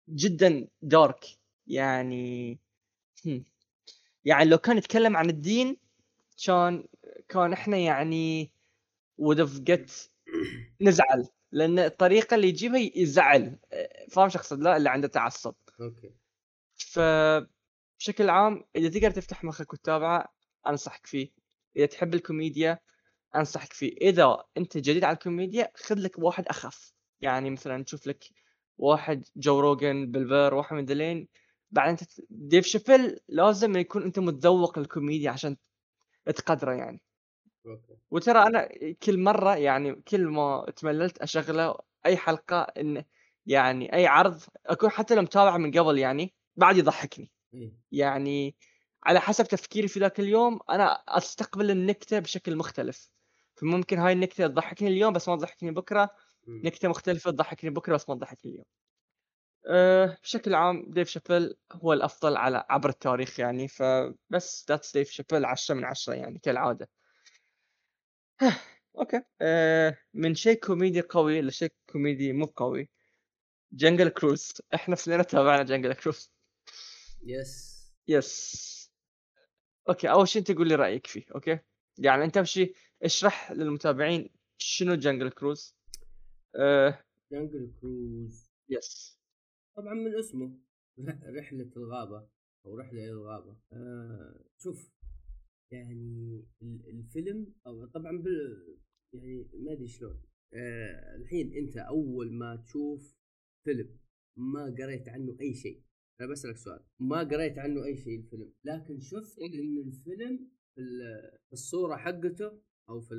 جدا 0.08 0.68
dark 0.82 1.26
يعني 1.66 2.58
يعني 4.24 4.44
لو 4.50 4.58
كان 4.58 4.78
يتكلم 4.78 5.16
عن 5.16 5.30
الدين 5.30 5.76
كان 6.46 6.88
كان 7.28 7.52
إحنا 7.52 7.76
يعني 7.76 8.52
would 9.22 9.36
have 9.38 9.60
get 9.70 9.90
نزعل. 10.82 11.28
لأن 11.52 11.78
الطريقة 11.78 12.34
اللي 12.34 12.48
يجيبها 12.48 12.90
يزعل. 12.96 13.58
فاهم 14.10 14.28
شخص؟ 14.28 14.52
لا 14.52 14.76
اللي 14.76 14.90
عنده 14.90 15.08
تعصب. 15.08 15.54
أوكي. 15.80 16.14
ف 16.76 16.98
بشكل 17.98 18.30
عام 18.30 18.64
إذا 18.76 18.88
تقدر 18.88 19.10
تفتح 19.10 19.44
مخك 19.44 19.72
وتتابعه 19.72 20.28
أنصحك 20.68 21.06
فيه، 21.06 21.30
إذا 21.76 21.86
تحب 21.86 22.14
الكوميديا 22.14 22.78
أنصحك 23.36 23.72
فيه، 23.72 23.96
إذا 24.02 24.44
أنت 24.56 24.78
جديد 24.78 25.04
على 25.04 25.14
الكوميديا 25.14 25.70
خذ 25.76 25.96
لك 25.98 26.18
واحد 26.18 26.46
أخف، 26.48 26.92
يعني 27.20 27.50
مثلًا 27.50 27.84
تشوف 27.84 28.06
لك 28.06 28.24
واحد 28.78 29.24
جو 29.36 29.60
روجن، 29.60 30.10
بيل 30.10 30.28
بير، 30.28 30.54
واحد 30.54 30.76
من 30.76 30.84
ذيلين، 30.84 31.28
بعدين 31.70 31.90
أنت 31.90 32.04
ت 32.04 32.26
ديف 32.30 32.66
شابيل 32.66 33.20
لازم 33.28 33.76
يكون 33.76 34.02
أنت 34.02 34.18
متذوق 34.18 34.78
الكوميديا 34.78 35.30
عشان 35.30 35.56
تقدره 36.36 36.72
يعني. 36.74 37.02
وترى 38.10 38.38
أنا 38.42 38.68
كل 39.02 39.20
مرة 39.20 39.56
يعني 39.56 39.94
كل 39.94 40.26
ما 40.28 40.66
تمللت 40.76 41.18
أشغله 41.18 41.74
أي 42.06 42.16
حلقة 42.16 42.60
إن 42.62 43.04
يعني 43.46 43.92
أي 43.94 44.06
عرض 44.06 44.42
أكون 44.66 44.90
حتى 44.90 45.14
لو 45.14 45.22
متابعه 45.22 45.56
من 45.58 45.70
قبل 45.72 45.98
يعني 45.98 46.34
بعد 46.56 46.76
يضحكني،. 46.76 47.30
يعني 47.92 48.56
على 49.04 49.20
حسب 49.20 49.44
تفكيري 49.48 49.88
في 49.88 50.00
ذاك 50.00 50.20
اليوم 50.20 50.58
أنا 50.70 50.84
أستقبل 51.08 51.70
النكتة 51.70 52.18
بشكل 52.18 52.56
مختلف، 52.56 53.10
فممكن 53.56 53.98
هاي 53.98 54.12
النكتة 54.12 54.46
تضحكني 54.46 54.88
اليوم 54.88 55.12
بس 55.12 55.28
ما 55.28 55.36
تضحكني 55.36 55.70
بكرة، 55.70 56.10
مم. 56.46 56.62
نكتة 56.64 56.88
مختلفة 56.88 57.30
تضحكني 57.30 57.70
بكرة 57.70 57.94
بس 57.94 58.08
ما 58.08 58.14
تضحكني 58.14 58.50
اليوم. 58.52 58.64
آآ 59.66 60.18
بشكل 60.22 60.54
عام 60.54 60.84
ديف 60.88 61.08
شابيل 61.08 61.54
هو 61.72 61.92
الأفضل 61.92 62.36
على 62.36 62.64
عبر 62.70 62.88
التاريخ 62.88 63.40
يعني، 63.40 63.68
فبس 63.68 64.66
that's 64.72 64.92
ديف 64.94 65.10
شابيل 65.10 65.44
10 65.44 65.74
من 65.74 65.84
10 65.84 66.14
يعني 66.14 66.38
كالعادة. 66.38 66.88
أوكي، 68.98 69.22
آآ 69.42 69.96
من 70.14 70.34
شيء 70.34 70.54
كوميدي 70.60 71.00
قوي 71.00 71.40
لشيء 71.42 71.72
كوميدي 71.92 72.32
مو 72.32 72.44
قوي، 72.46 72.90
جنجل 73.72 74.08
كروز، 74.08 74.52
إحنا 74.74 74.96
كلنا 75.06 75.24
تابعنا 75.24 75.64
جنجل 75.64 75.94
كروز. 75.94 76.30
yes 77.22 77.78
yes. 78.08 78.68
أوكي، 79.88 80.10
أول 80.10 80.28
شي 80.28 80.38
أنت 80.38 80.52
قُل 80.52 80.68
لي 80.68 80.74
رأيك 80.74 81.06
فيه، 81.06 81.24
أوكي؟ 81.34 81.58
يعني 81.98 82.24
أنت 82.24 82.36
أول 82.36 82.48
شي 82.48 82.72
اشرح 83.02 83.52
للمتابعين 83.52 84.30
شنو 84.58 84.94
جنجل 84.94 85.30
كروز؟ 85.30 85.76
آآ 86.56 87.04
جنجل 87.32 87.72
كروز 87.80 88.50
يس. 88.68 89.18
طبعا 89.76 89.94
من 89.94 90.14
اسمه 90.18 90.58
رحلة 91.38 91.70
الغابة 91.76 92.28
أو 92.66 92.76
رحلة 92.76 92.98
إلى 93.04 93.10
الغابة 93.10 93.56
آه 93.72 94.44
شوف 94.58 94.90
يعني 95.72 96.44
ال- 96.62 96.88
الفيلم 96.88 97.54
أو 97.66 97.86
طبعا 97.86 98.18
بال 98.18 98.78
يعني 99.14 99.50
ما 99.54 99.72
أدري 99.72 99.88
شلون 99.88 100.22
آه 100.54 101.16
الحين 101.16 101.52
أنت 101.56 101.76
أول 101.76 102.32
ما 102.32 102.56
تشوف 102.56 103.16
فيلم 103.64 103.98
ما 104.36 104.74
قريت 104.78 105.08
عنه 105.08 105.36
أي 105.40 105.54
شيء 105.54 105.82
أنا 106.20 106.28
بسألك 106.30 106.56
سؤال 106.56 106.80
ما 107.00 107.18
قريت 107.18 107.58
عنه 107.58 107.84
أي 107.84 107.96
شيء 107.96 108.18
الفيلم 108.18 108.52
لكن 108.64 109.00
شفت 109.00 109.38
إن 109.38 109.78
الفيلم 109.86 110.48
في 110.74 110.80
ال- 110.80 111.38
في 111.46 111.52
الصورة 111.52 111.96
حقته 111.96 112.60
أو 112.88 113.00
في 113.00 113.14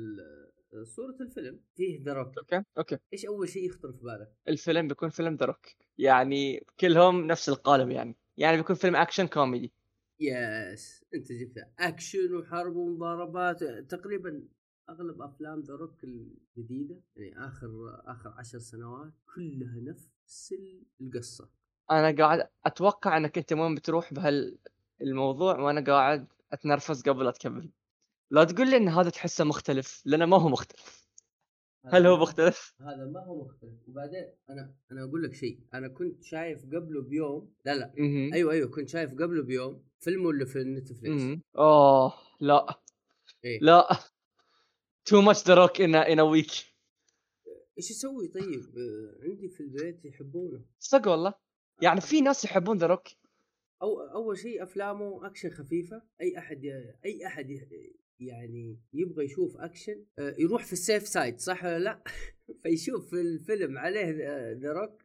صورة 0.84 1.16
الفيلم 1.20 1.60
فيه 1.76 2.02
ذا 2.04 2.12
روك 2.12 2.38
أوكي، 2.38 2.62
أوكي. 2.78 2.98
إيش 3.12 3.26
أول 3.26 3.48
شيء 3.48 3.66
يخطر 3.66 3.92
في 3.92 4.02
بالك؟ 4.02 4.36
الفيلم 4.48 4.88
بيكون 4.88 5.08
فيلم 5.08 5.34
ذا 5.34 5.46
روك، 5.46 5.66
يعني 5.98 6.66
كلهم 6.80 7.26
نفس 7.26 7.48
القالب 7.48 7.90
يعني، 7.90 8.16
يعني 8.36 8.56
بيكون 8.56 8.76
فيلم 8.76 8.96
أكشن 8.96 9.26
كوميدي. 9.26 9.72
yes 10.20 11.04
أنت 11.14 11.32
جبتها 11.32 11.72
أكشن 11.78 12.34
وحرب 12.34 12.76
ومضاربات 12.76 13.64
تقريبا 13.64 14.48
أغلب 14.90 15.22
أفلام 15.22 15.60
ذا 15.60 15.74
روك 15.74 16.04
الجديدة 16.04 17.00
يعني 17.16 17.46
آخر 17.46 18.00
آخر 18.04 18.30
عشر 18.38 18.58
سنوات 18.58 19.12
كلها 19.34 19.80
نفس 19.80 20.54
القصة 21.00 21.50
أنا 21.90 22.16
قاعد 22.24 22.48
أتوقع 22.66 23.16
إنك 23.16 23.38
أنت 23.38 23.52
وين 23.52 23.74
بتروح 23.74 24.14
بهال 24.14 24.58
الموضوع 25.00 25.60
وأنا 25.60 25.84
قاعد 25.84 26.26
أتنرفز 26.52 27.02
قبل 27.02 27.24
لا 27.24 27.30
تكمل. 27.30 27.70
لا 28.30 28.44
تقول 28.44 28.70
لي 28.70 28.76
إن 28.76 28.88
هذا 28.88 29.10
تحسه 29.10 29.44
مختلف، 29.44 30.02
لأنه 30.04 30.26
ما 30.26 30.36
هو 30.36 30.48
مختلف. 30.48 31.00
هل 31.84 32.06
هو 32.06 32.16
مختلف؟ 32.16 32.74
هذا 32.80 33.04
ما 33.04 33.24
هو 33.24 33.44
مختلف 33.44 33.88
وبعدين 33.88 34.32
أنا 34.50 34.74
أنا 34.92 35.04
أقول 35.04 35.22
لك 35.22 35.34
شيء 35.34 35.60
أنا 35.74 35.88
كنت 35.88 36.24
شايف 36.24 36.64
قبله 36.64 37.02
بيوم 37.02 37.52
لا 37.64 37.74
لا 37.74 37.94
اهم. 37.98 38.30
أيوه 38.34 38.52
أيوه 38.52 38.68
كنت 38.68 38.88
شايف 38.88 39.10
قبله 39.10 39.42
بيوم 39.42 39.84
فيلمه 40.00 40.30
اللي 40.30 40.46
في 40.46 40.58
نتفليكس 40.58 41.22
اهم. 41.22 41.42
أوه 41.56 42.14
لأ، 42.40 42.80
إيه؟ 43.44 43.60
much 45.10 45.42
the 45.42 45.54
rock 45.56 45.78
in 45.78 45.94
a 45.94 46.04
in 46.12 46.18
a 46.18 46.26
week. 46.26 46.64
إيش 47.78 47.90
أسوي 47.90 48.28
طيب 48.28 48.78
آه، 48.78 49.24
عندي 49.24 49.48
في 49.48 49.60
البيت 49.60 50.04
يحبونه 50.04 50.64
صدق 50.78 51.10
والله. 51.10 51.34
يعني 51.82 52.00
في 52.00 52.20
ناس 52.20 52.44
يحبون 52.44 52.78
ذا 52.78 52.86
روك. 52.86 53.08
أو 53.82 54.00
أول 54.00 54.38
شيء 54.38 54.62
أفلامه 54.62 55.26
أكشن 55.26 55.50
خفيفة. 55.50 56.02
أي 56.20 56.38
أحد 56.38 56.64
أي 57.04 57.26
أحد 57.26 57.50
يعني 58.20 58.78
يبغى 58.92 59.24
يشوف 59.24 59.56
أكشن 59.56 60.04
آه، 60.18 60.34
يروح 60.38 60.64
في 60.64 60.72
ال 60.72 60.79
safe 60.79 61.08
side 61.08 61.38
صح 61.38 61.64
ولا 61.64 61.78
لا؟ 61.78 62.02
فيشوف 62.62 63.10
في 63.10 63.20
الفيلم 63.20 63.78
عليه 63.78 64.10
ذا 64.52 64.72
روك 64.72 65.02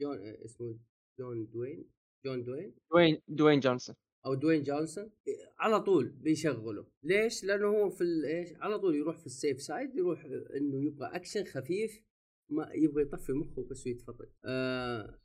جون 0.00 0.18
آه، 0.18 0.44
اسمه 0.44 0.78
جون 1.18 1.50
دوين 1.50 1.84
جون 2.24 2.44
دوين؟ 2.44 2.74
دوين 2.92 3.18
دوين 3.28 3.60
جونسون. 3.60 3.96
أو 4.26 4.34
دوين 4.34 4.62
جونسون. 4.62 5.04
آه، 5.04 5.52
على 5.58 5.80
طول 5.80 6.08
بيشغله. 6.08 6.86
ليش؟ 7.02 7.44
لأنه 7.44 7.66
هو 7.66 7.90
في 7.90 8.04
إيش؟ 8.24 8.52
على 8.60 8.78
طول 8.78 8.94
يروح 8.96 9.18
في 9.18 9.26
ال 9.26 9.33
safe 9.33 9.62
side 9.62 9.96
يروح 9.96 10.24
آه، 10.24 10.56
إنه 10.56 10.84
يبغى 10.84 11.06
أكشن 11.06 11.44
خفيف 11.44 12.02
ما 12.50 12.70
يبغى 12.74 13.02
يطفي 13.02 13.32
مخه 13.32 13.66
بس 13.70 13.86
ويتفرج. 13.86 14.28
آه 14.44 15.21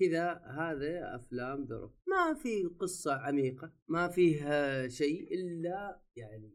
كذا 0.00 0.32
هذا 0.32 1.16
أفلام 1.16 1.64
ذا 1.64 1.90
ما 2.06 2.34
في 2.34 2.64
قصة 2.64 3.14
عميقة 3.14 3.72
ما 3.88 4.08
فيها 4.08 4.88
شيء 4.88 5.34
إلا 5.34 6.00
يعني 6.16 6.54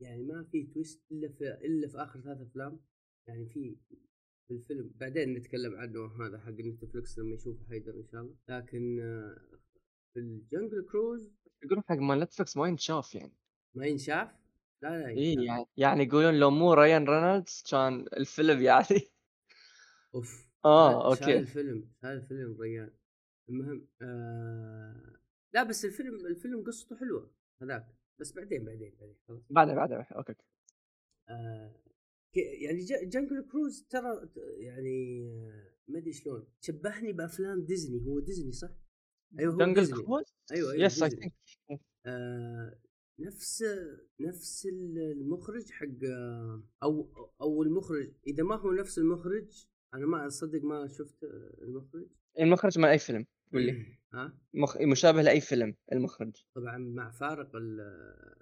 يعني 0.00 0.22
ما 0.22 0.44
في 0.52 0.66
twist 0.66 1.02
إلا 1.12 1.28
في 1.28 1.44
إلا 1.44 1.88
في 1.88 1.96
آخر 1.96 2.20
ثلاث 2.20 2.40
أفلام. 2.40 2.80
يعني 3.28 3.46
في 3.46 3.76
في 4.48 4.54
الفيلم 4.54 4.90
بعدين 4.94 5.34
نتكلم 5.34 5.76
عنه 5.76 6.26
هذا 6.26 6.38
حق 6.38 6.50
نتفلكس 6.52 7.18
لما 7.18 7.34
يشوفه 7.34 7.66
حيدر 7.68 7.94
إن 7.94 8.06
شاء 8.12 8.20
الله. 8.20 8.36
لكن 8.48 9.00
آه، 9.00 9.58
في 10.14 10.20
الجنجل 10.20 10.86
كروز 10.92 11.32
يقولون 11.64 11.84
حق 11.88 11.96
مال 11.96 12.20
نتفلكس 12.20 12.56
ما 12.56 12.68
ينشاف 12.68 13.14
يعني. 13.14 13.36
ما 13.74 13.86
ينشاف؟ 13.86 14.28
لا 14.82 14.88
لا 14.88 15.08
إي 15.08 15.24
ينشاف. 15.24 15.44
يعني 15.46 15.66
يعني 15.76 16.02
يقولون 16.02 16.34
لو 16.34 16.50
مو 16.50 16.74
رايان 16.74 17.04
رينولدز 17.04 17.62
كان 17.70 18.06
الفيلم 18.16 18.62
يعني. 18.62 19.00
أوف. 20.14 20.51
شال- 20.64 21.16
شال 21.18 21.24
أوكي. 21.28 21.38
الفيلم 21.38 21.90
شال 22.02 22.10
الفيلم 22.10 22.60
ريان 22.60 22.90
المهم 23.48 23.88
آه 24.02 25.16
لا 25.54 25.62
بس 25.62 25.84
الفيلم 25.84 26.26
الفيلم 26.26 26.64
قصته 26.64 26.96
حلوة 26.96 27.30
هذاك 27.62 27.96
بس 28.20 28.32
بعدين 28.32 28.64
بعدين 28.64 28.94
بعدين 29.00 29.16
خلاص 29.28 29.42
بعدين 29.50 29.74
بعدين. 29.74 29.96
أوكي. 29.96 30.34
آه 31.28 31.76
يعني 32.62 32.80
ج- 32.84 33.08
جنجل 33.08 33.48
كروز 33.52 33.86
ترى 33.90 34.28
يعني 34.58 35.28
آه، 35.30 35.72
ما 35.88 35.98
أدري 35.98 36.12
شلون 36.12 36.46
شبهني 36.60 37.12
بأفلام 37.12 37.64
ديزني 37.64 38.06
هو 38.06 38.20
ديزني 38.20 38.52
صح؟ 38.52 38.70
أيوه 39.38 39.54
هو 39.54 39.74
ديزني 39.74 40.02
كروز؟ 40.02 40.34
أيوه 40.52 40.72
أيوه 40.72 40.84
yes 40.84 41.02
اي 41.02 41.32
آه 42.06 42.78
نفس 43.18 43.64
نفس 44.20 44.66
المخرج 44.66 45.70
حق 45.70 46.04
آه، 46.04 46.62
أو 46.82 47.12
أو 47.40 47.62
المخرج 47.62 48.12
إذا 48.26 48.42
ما 48.42 48.56
هو 48.56 48.72
نفس 48.72 48.98
المخرج 48.98 49.66
أنا 49.94 50.06
ما 50.06 50.26
اصدق 50.26 50.62
ما 50.62 50.88
شفت 50.88 51.24
آه، 51.24 51.62
المخرج؟ 51.62 52.06
المخرج 52.40 52.78
مال 52.78 52.90
أي 52.90 52.98
فيلم 52.98 53.26
قول 53.52 53.62
لي. 53.62 53.72
ها؟ 54.14 54.38
مخ... 54.54 54.76
مشابه 54.80 55.22
لأي 55.22 55.40
فيلم 55.40 55.74
المخرج. 55.92 56.32
طبعا 56.54 56.78
مع 56.78 57.10
فارق 57.10 57.56
ال- 57.56 57.80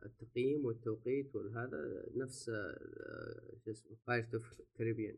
التقييم 0.04 0.64
والتوقيت 0.64 1.34
والهذا 1.36 2.06
نفس 2.16 2.48
آه، 2.48 3.52
شو 3.64 3.70
اسمه 3.70 3.96
Pirates 4.06 4.34
of 4.34 4.60
Caribbean 4.78 5.16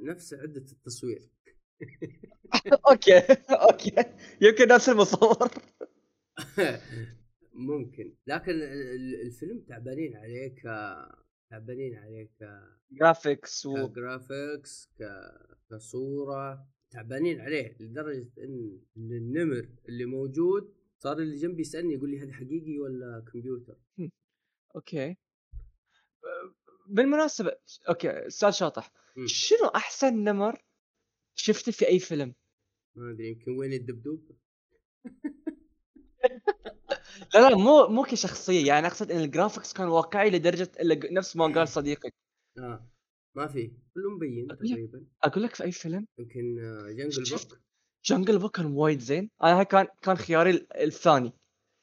نفس 0.00 0.34
عدة 0.34 0.60
التصوير. 0.72 1.30
أوكي 2.90 3.18
أوكي. 3.50 3.94
يمكن 4.40 4.68
نفس 4.68 4.88
المصور. 4.88 5.48
ممكن. 7.52 8.14
لكن 8.26 8.50
ال- 8.50 8.62
ال- 8.62 9.20
الفيلم 9.26 9.60
تعبانين 9.68 10.16
عليه 10.16 10.54
ك 10.54 10.62
تعبانين 11.54 11.94
عليه 11.94 12.28
ك 12.40 12.62
جرافيكس 12.92 13.66
و 13.66 13.88
كجرافيكس 13.88 14.88
ك... 14.98 15.02
كصورة 15.70 16.68
تعبانين 16.90 17.40
عليه 17.40 17.76
لدرجة 17.80 18.28
إن 18.38 18.80
النمر 18.96 19.68
اللي 19.88 20.04
موجود 20.04 20.74
صار 20.98 21.18
اللي 21.18 21.36
جنبي 21.36 21.60
يسألني 21.60 21.94
يقول 21.94 22.10
لي 22.10 22.20
هذا 22.20 22.32
حقيقي 22.32 22.78
ولا 22.78 23.24
كمبيوتر 23.32 23.76
أوكي 24.76 25.16
بالمناسبة 26.86 27.56
أوكي 27.88 28.26
أستاذ 28.26 28.50
شاطح. 28.50 28.92
شنو 29.24 29.68
أحسن 29.68 30.24
نمر 30.24 30.64
شفته 31.34 31.72
في 31.72 31.88
أي 31.88 31.98
فيلم؟ 31.98 32.34
ما 32.94 33.10
أدري 33.10 33.28
يمكن 33.28 33.56
وين 33.58 33.72
الدبدوب 33.72 34.30
لا 37.34 37.50
لا 37.50 37.56
مو 37.56 37.86
مو 37.86 38.02
كشخصية. 38.02 38.66
يعني 38.66 38.86
أقصد 38.86 39.10
إن 39.10 39.20
ال 39.20 39.26
graphics 39.26 39.72
كان 39.72 39.88
واقعي 39.88 40.30
ق- 40.94 41.12
نفس 41.12 41.36
ما 41.36 41.44
قال 41.54 41.68
صديقك. 41.68 42.14
آه. 42.58 42.90
ما 43.36 43.46
في. 43.46 43.66
كله 43.94 44.10
مبين 44.16 44.46
تقريبا. 44.48 45.06
أقول 45.22 45.42
لك 45.44 45.54
في 45.54 45.64
أي 45.64 45.72
فيلم؟ 45.72 46.06
يمكن 46.18 46.58
آه، 46.60 46.90
Jungle 46.92 47.36
Book 47.36 47.58
Jungle 48.04 48.38
Book 48.38 48.56
كان 48.56 48.66
وايد 48.66 49.00
زين. 49.00 49.30
أنا 49.42 49.58
هاي 49.58 49.64
كان 49.64 49.86
كان 50.02 50.16
خياري 50.16 50.50
ال- 50.50 50.72
الثاني. 50.82 51.32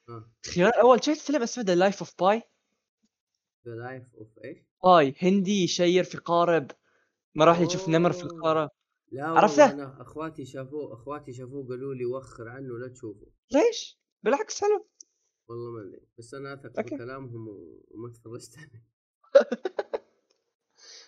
آه. 0.09 0.31
خيار 0.53 0.69
الأول 0.69 1.03
شفت 1.03 1.17
فيلم 1.21 1.41
اسمه 1.41 1.63
the 1.63 1.75
Life 1.75 1.99
of 1.99 2.13
Pi 2.19 2.41
the 3.67 3.71
Life 3.75 4.03
of 4.17 4.27
إيش؟ 4.43 4.57
Pi 4.83 5.15
هندي 5.21 5.63
يشير 5.63 6.03
في 6.03 6.17
قارب. 6.17 6.71
ما 7.35 7.45
راح 7.45 7.59
يشوف 7.59 7.89
نمر 7.89 8.11
في 8.11 8.23
أوه. 8.23 8.31
القارة. 8.31 8.69
لا 9.11 9.23
عرفته؟ 9.27 9.71
أنا 9.71 10.01
أخواتي 10.01 10.45
شافوه 10.45 10.93
أخواتي 10.93 11.33
شافوه 11.33 11.67
قالوا 11.67 11.93
لي 11.93 12.05
وخر 12.05 12.47
عنه 12.49 12.77
لا 12.79 12.87
تشوفه. 12.87 13.25
ليش؟ 13.51 13.99
بالعكس 14.23 14.61
حلو. 14.61 14.87
والله 15.51 15.71
ما 15.71 15.89
أدري 15.89 16.01
بس 16.17 16.33
أنا 16.33 16.53
أثق 16.53 16.79
أوكي. 16.79 16.95
بكلامهم 16.95 17.47
وما 17.91 18.09
تفرجت 18.09 18.57
عليه. 18.57 18.85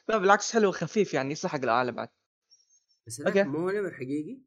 لا 0.09 0.17
بالعكس 0.17 0.53
حلو 0.53 0.69
وخفيف 0.69 1.13
يعني 1.13 1.31
يصلح 1.31 1.51
حق 1.51 1.63
العالم 1.63 1.95
بعد. 1.95 2.09
بس 3.07 3.19
لا 3.19 3.27
أوكي. 3.27 3.43
مو 3.43 3.69
نمر 3.69 3.93
حقيقي؟ 3.93 4.37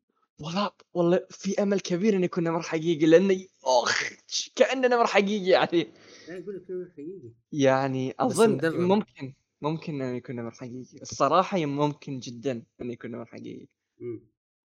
والله 0.41 0.71
والله 0.95 1.26
في 1.31 1.62
أمل 1.62 1.81
كبير 1.81 2.17
انه 2.17 2.25
يكون 2.25 2.45
نمر 2.45 2.62
حقيقي 2.62 3.07
لأنه 3.07 3.47
أخ 3.65 4.12
كانه 4.57 4.88
نمر 4.88 5.07
حقيقي 5.07 5.50
يعني. 5.50 5.93
لا 6.29 6.38
يقول 6.38 6.57
لك 6.57 6.71
نمر 6.71 6.91
حقيقي. 6.91 7.33
يعني 7.53 8.15
أظن. 8.21 8.61
ممكن 8.65 9.35
ممكن 9.61 10.03
انه 10.03 10.17
يكون 10.17 10.37
نمر 10.37 10.50
حقيقي. 10.50 11.03
الصراحة 11.03 11.67
ممكن 11.67 12.19
جدا 12.19 12.62
انه 12.81 12.93
يكون 12.93 13.11
نمر 13.11 13.26
حقيقي. 13.26 13.69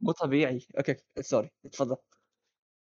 مو 0.02 0.12
طبيعي. 0.12 0.68
أوكي 0.78 0.96
sorry 1.22 1.50
تفضل. 1.72 1.98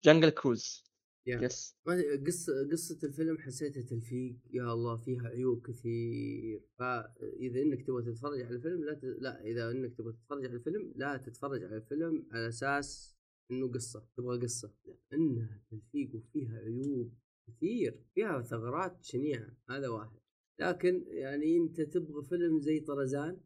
Jungle 0.03 0.29
Cruise 0.29 0.90
yes 1.27 1.75
ما 1.85 1.93
أدري، 1.93 2.17
قصة 2.17 2.69
قصة 2.71 2.99
الفيلم 3.03 3.37
حسيتها 3.37 3.81
تلفيق 3.81 4.35
يا 4.53 4.73
الله 4.73 4.97
فيها 4.97 5.27
عيوب 5.27 5.67
كثير. 5.67 6.61
فإذا 6.79 7.61
إنك 7.61 7.81
تبغى 7.87 8.03
تتفرج 8.03 8.41
على 8.41 8.55
الفيلم 8.55 8.83
لا 8.83 8.93
ت... 8.93 9.03
لا 9.03 9.41
إذا 9.43 9.71
إنك 9.71 9.97
تبغى 9.97 10.13
تتفرج 10.13 10.45
على 10.45 10.55
الفيلم 10.55 10.93
لا 10.95 11.17
تتفرج 11.17 11.63
على 11.63 11.77
الفيلم 11.77 12.27
على 12.31 12.47
أساس 12.47 13.15
إنه 13.51 13.71
قصة 13.71 14.03
تبغى 14.17 14.39
قصة. 14.39 14.71
لأنها 15.11 15.61
تلفيق 15.71 16.15
وفيها 16.15 16.57
عيوب 16.57 17.13
كثير 17.47 17.99
فيها 18.15 18.41
ثغرات 18.41 19.03
شنيعة 19.03 19.57
هذا 19.69 19.87
واحد. 19.87 20.19
لكن 20.59 21.05
يعني 21.07 21.57
أنت 21.57 21.81
تبغى 21.81 22.25
فيلم 22.29 22.59
زي 22.59 22.79
طرزان 22.79 23.37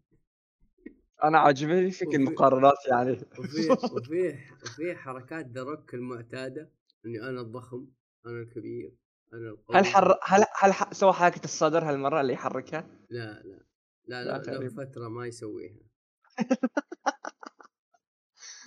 أنا 1.23 1.37
عاجبني 1.37 1.91
فيك 1.91 2.15
المقارنات 2.15 2.77
يعني. 2.87 3.11
وفيه 3.39 3.71
وفيه 3.71 4.39
وفيه 4.63 4.93
حركات 4.93 5.45
دروك 5.45 5.93
المعتادة. 5.93 6.69
إني 7.05 7.21
أنا 7.29 7.41
الضخم 7.41 7.87
أنا 8.25 8.41
الكبير 8.41 8.91
أنا 9.33 9.49
القوي 9.49 9.77
هل 9.77 9.85
حر 9.85 10.19
هل 10.23 10.45
هل 10.59 10.73
ح... 10.73 10.93
سوى 10.93 11.13
حركة 11.13 11.43
الصدر 11.43 11.89
هالمرة 11.89 12.21
اللي 12.21 12.33
يحركها؟ 12.33 12.85
لا 13.09 13.43
لا 13.43 13.65
لا 14.07 14.23
لا 14.23 14.37
لا 14.37 14.59
له. 14.59 14.69
فترة 14.69 15.07
ما 15.07 15.25
يسويها 15.27 15.79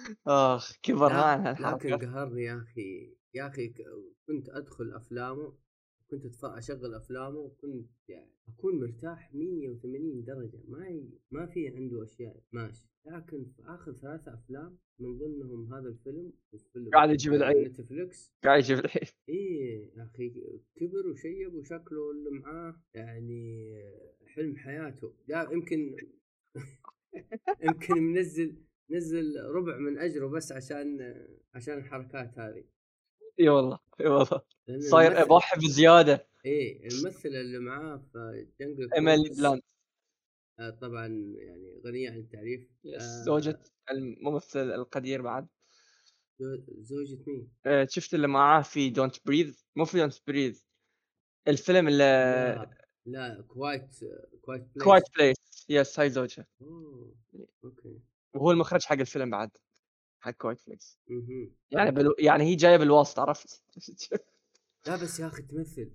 أخ 0.27 0.73
كبر 0.83 1.13
لا 1.13 1.23
عنها 1.23 1.53
لكن 1.59 1.99
قهرني 1.99 2.43
يا 2.45 2.57
أخي 2.63 3.17
يا 3.35 3.47
أخي 3.47 3.69
ك- 3.69 3.83
كنت 4.27 4.49
أدخل 4.49 4.93
أفلامه 4.97 5.53
كنت 6.11 6.45
أشغل 6.45 6.95
أفلامه 6.95 7.39
وكنت 7.39 7.91
يعني 8.09 8.33
أكون 8.49 8.81
مرتاح 8.81 9.35
180 9.35 10.25
درجة. 10.25 10.61
ما 10.69 10.89
ي... 10.89 11.11
ما 11.31 11.47
في 11.47 11.69
عنده 11.69 12.03
أشياء 12.03 12.43
ماشي. 12.53 12.89
لكن 13.07 13.45
في 13.45 13.63
آخر 13.67 13.93
ثلاثة 13.93 14.35
أفلام 14.35 14.79
من 14.99 15.19
ضمنهم 15.19 15.75
هذا 15.75 15.89
الفيلم 15.89 16.33
وفيلم 16.53 16.91
قاعد 16.91 17.11
يجيب 17.11 17.33
العيد. 17.33 17.69
نتفليكس. 17.69 18.35
قاعد 18.45 18.59
يجيب 18.59 18.79
الحين 18.79 19.03
إيه 19.29 19.91
يا 19.97 20.05
أخي 20.05 20.31
كبر 20.77 21.07
وشيب 21.07 21.55
وشكله 21.55 22.11
اللي 22.11 22.31
معاه 22.31 22.83
يعني 22.95 23.75
حلم 24.27 24.57
حياته. 24.57 25.15
لا 25.29 25.51
يمكن 25.53 25.97
يمكن 27.69 28.03
منزل 28.03 28.57
نزل 28.91 29.41
ربع 29.41 29.79
من 29.79 29.99
أجره 29.99 30.27
بس 30.27 30.53
عشان 30.53 31.15
عشان 31.55 31.79
الحركات 31.79 32.39
هذه. 32.39 32.65
إي 33.41 33.49
والله 33.49 33.79
إي 34.01 34.07
والله. 34.07 34.41
صاير 34.91 35.13
الممثل- 35.13 35.23
اباحي 35.23 35.61
بزياده 35.61 36.29
إيه 36.45 36.89
الممثلة 36.89 37.41
اللي 37.41 37.59
معاه 37.59 38.03
في 38.13 38.47
Jungle 38.61 38.93
إيميلي 38.95 39.29
بلانت. 39.29 39.65
آه، 40.59 40.71
طبعا 40.71 41.07
يعني 41.37 41.83
غنية 41.87 42.11
عن 42.11 42.17
التعريف. 42.19 42.69
آه، 42.95 42.99
زوجة 43.25 43.61
الممثل 43.91 44.71
القدير 44.71 45.23
بعد. 45.23 45.47
زو- 46.41 46.63
زوجة 46.79 47.19
مين؟ 47.27 47.49
آه، 47.67 47.87
شفت 47.91 48.15
اللي 48.15 48.29
معاه 48.29 48.63
في 48.63 48.91
Don't 48.91 49.17
Breathe 49.27 49.65
مو 49.77 49.85
في 49.85 49.99
Don't 49.99 50.15
Breathe 50.27 50.65
الفيلم 51.49 51.89
اللي 51.89 51.99
لا 52.05 52.71
لا 53.07 53.43
quiet 53.49 53.91
Quiet 54.43 54.63
Place 54.63 54.85
quiet 54.85 55.05
Place 55.17 55.37
yes 55.69 56.01
هاي 56.01 56.11
زوجها. 56.11 56.47
Okay. 57.65 58.01
وهو 58.35 58.51
المخرج 58.51 58.85
حق 58.85 58.97
الفيلم 58.99 59.31
بعد. 59.31 59.51
حق 60.21 60.31
Quiet 60.31 60.59
Place 60.67 60.99
مهم. 61.09 61.53
يعني 61.71 61.91
بالو... 61.91 62.15
يعني 62.19 62.45
هي 62.45 62.55
جاية 62.55 62.77
بالواسط 62.77 63.19
عرفت؟ 63.19 63.63
لا 64.87 64.97
بس 64.97 65.21
يا 65.21 65.27
أخي 65.27 65.43
تمثل. 65.43 65.91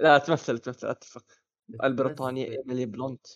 لا 0.00 0.18
تمثل 0.18 0.58
تمثل 0.58 0.88
أتفق. 0.88 1.24
البريطانية. 1.84 2.48
إيميلي 2.58 2.86
بلونت. 2.86 3.26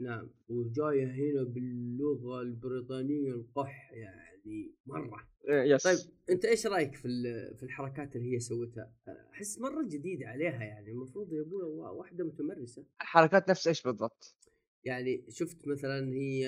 نعم. 0.00 0.30
وجاية 0.48 1.04
هنا 1.06 1.42
باللغة 1.44 2.40
البريطانية 2.40 3.30
القح 3.32 3.90
يعني 3.92 4.74
مرة. 4.86 5.28
آه، 5.50 5.62
yes. 5.62 5.82
طيب 5.82 5.98
أنت 6.30 6.44
إيش 6.44 6.66
رأيك 6.66 6.94
في 6.94 7.08
في 7.56 7.62
الحركات 7.62 8.16
اللي 8.16 8.34
هي 8.34 8.40
سوتها؟ 8.40 8.92
أحس 9.32 9.58
مرة 9.58 9.82
جديدة 9.88 10.26
عليها 10.28 10.64
يعني. 10.64 10.90
المفروض 10.90 11.32
يا 11.32 11.40
أبوي 11.40 11.62
وا- 11.62 11.88
واحدة 11.90 12.24
متمرسة. 12.24 12.84
الحركات 13.02 13.50
نفس 13.50 13.68
إيش 13.68 13.82
بالضبط؟ 13.82 14.34
يعني 14.84 15.24
شفت 15.28 15.68
مثلا 15.68 16.12
هي 16.14 16.46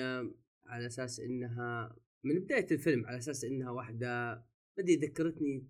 على 0.65 0.85
أساس 0.87 1.19
إنها 1.19 1.95
من 2.23 2.39
بداية 2.39 2.67
الفيلم 2.71 3.05
على 3.05 3.17
أساس 3.17 3.43
إنها 3.43 3.71
واحدة 3.71 4.31
ادري 4.79 4.95
ذكرتني 4.95 5.67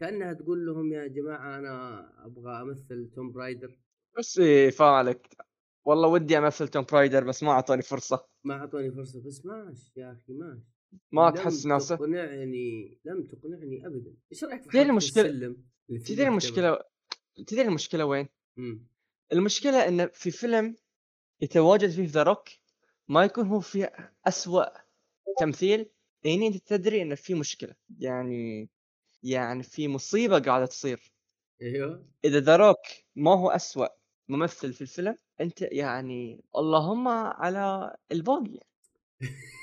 كأنها 0.00 0.32
تقول 0.32 0.66
لهم 0.66 0.92
يا 0.92 1.06
جماعة 1.06 1.58
أنا 1.58 2.26
أبغى 2.26 2.62
أمثل 2.62 3.10
توم 3.14 3.32
برايدر 3.32 3.78
بس 4.18 4.38
إيه، 4.38 4.70
فاهم 4.70 4.94
عليك 4.94 5.36
والله 5.84 6.08
ودي 6.08 6.38
أمثل 6.38 6.68
توم 6.68 6.84
برايدر 6.92 7.24
بس 7.24 7.42
ما 7.42 7.50
أعطوني 7.50 7.82
فرصة 7.82 8.26
ما 8.44 8.54
أعطوني 8.54 8.90
فرصة 8.90 9.22
بس 9.22 9.46
ماش 9.46 9.92
يا 9.96 10.12
أخي 10.12 10.32
ماش 10.32 10.58
ما 11.12 11.30
تحس 11.30 11.66
ناسه 11.66 11.96
تقنعني 11.96 12.98
لم 13.04 13.24
تقنعني 13.26 13.86
ابدا 13.86 14.14
إيش 14.32 14.44
رأيك 14.44 14.62
في 14.62 14.70
في 15.98 16.14
تدري؟ 16.14 16.28
المشكلة 16.28 16.78
تدري 17.46 17.62
المشكلة 17.62 18.04
وين؟ 18.04 18.28
مم. 18.56 18.86
المشكلة 19.32 19.88
إن 19.88 20.08
في 20.08 20.30
فيلم 20.30 20.76
يتواجد 21.40 21.90
فيه 21.90 22.08
ذا 22.08 22.22
روك 22.22 22.48
ما 23.08 23.24
يكون 23.24 23.46
هو 23.46 23.60
فيه 23.60 24.14
أسوأ 24.26 24.64
تمثيل 25.38 25.90
يعني 26.24 26.46
أنت 26.46 26.56
تدري 26.56 27.02
إن 27.02 27.14
في 27.14 27.34
مشكلة. 27.34 27.74
يعني 27.98 28.68
يعني 29.22 29.62
في 29.62 29.88
مصيبة 29.88 30.38
قاعدة 30.38 30.66
تصير. 30.66 31.12
أيوه. 31.62 32.08
إذا 32.24 32.40
ذا 32.40 32.74
ما 33.16 33.30
هو 33.34 33.50
أسوأ 33.50 33.86
ممثل 34.28 34.72
في 34.72 34.80
الفيلم 34.80 35.18
أنت 35.40 35.62
يعني 35.62 36.44
اللهم 36.56 37.08
على 37.08 37.96
الباقي. 38.12 38.60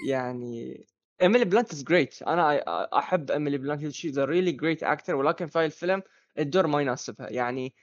يعني 0.07 0.87
ايميلي 1.21 1.45
بلانت 1.45 1.73
is 1.73 1.83
great 1.83 2.21
أنا 2.21 2.59
أحب 2.99 3.31
ايميلي 3.31 3.57
بلانت 3.57 3.89
she's 3.89 4.09
a 4.09 4.25
really 4.25 4.51
great 4.51 4.83
actor 4.83 5.15
ولكن 5.15 5.47
في 5.47 5.65
الفيلم 5.65 6.03
الدور 6.39 6.67
ما 6.67 6.81
يناسبها. 6.81 7.29
يعني 7.29 7.73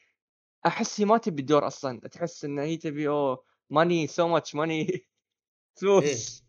أحس 0.67 1.01
هي 1.01 1.05
ما 1.05 1.19
تبي 1.19 1.41
الدور 1.41 1.67
أصلا. 1.67 2.01
تحس 2.01 2.45
إن 2.45 2.59
هي 2.59 2.77
تبي 2.77 3.09
أو 3.09 3.45
money 3.71 4.07
so 4.07 4.29
much 4.29 4.55
money 4.55 5.07
فلوس. 5.81 6.45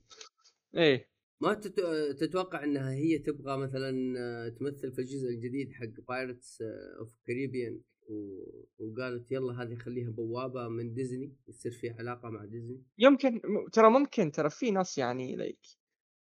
إيه. 0.75 1.09
ما 1.41 1.53
تت... 1.53 1.79
تتوقع 2.19 2.63
إنها 2.63 2.91
هي 2.93 3.17
تبغى 3.17 3.57
مثلا 3.57 4.19
آه، 4.19 4.49
تمثل 4.49 4.91
في 4.91 4.99
الجزء 5.01 5.29
الجديد 5.29 5.73
حق 5.73 6.05
Pirates 6.07 6.61
of 6.99 7.09
Caribbean. 7.27 7.81
وقالت 8.79 9.31
يلا 9.31 9.61
هذه 9.63 9.75
خليها 9.75 10.09
بوابة 10.09 10.67
من 10.67 10.93
ديزني 10.93 11.35
يصير 11.47 11.71
في 11.71 11.89
علاقة 11.89 12.29
مع 12.29 12.45
ديزني 12.45 12.83
يمكن 12.97 13.35
م- 13.35 13.69
ترى 13.69 13.89
ممكن 13.89 14.31
ترى 14.31 14.49
في 14.49 14.71
ناس 14.71 14.97
يعني 14.97 15.35
like 15.35 15.59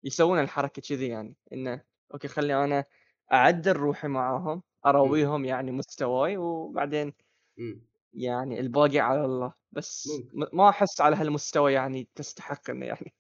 يسوون 0.04 0.40
الحركة 0.40 0.82
كذي 0.82 1.08
يعني 1.08 1.36
إنه 1.54 1.84
okay 2.14 2.28
خلي 2.28 2.64
أنا 2.64 2.86
أعدل 3.34 3.72
روحي 3.74 4.08
معاهم 4.08 4.64
اراويهم 4.86 5.46
يعني 5.46 5.72
مستواي 5.72 6.38
وبعدين 6.38 7.14
مم. 7.58 7.82
يعني 8.14 8.60
الباقي 8.60 9.00
على 9.00 9.26
الله 9.26 9.54
بس 9.72 10.08
ممكن. 10.08 10.40
م- 10.40 10.58
ما 10.58 10.70
أحس 10.70 11.02
على 11.02 11.16
هالمستوى 11.16 11.74
يعني 11.74 12.08
تستحق 12.16 12.70
إنه 12.70 12.86
يعني 12.86 13.14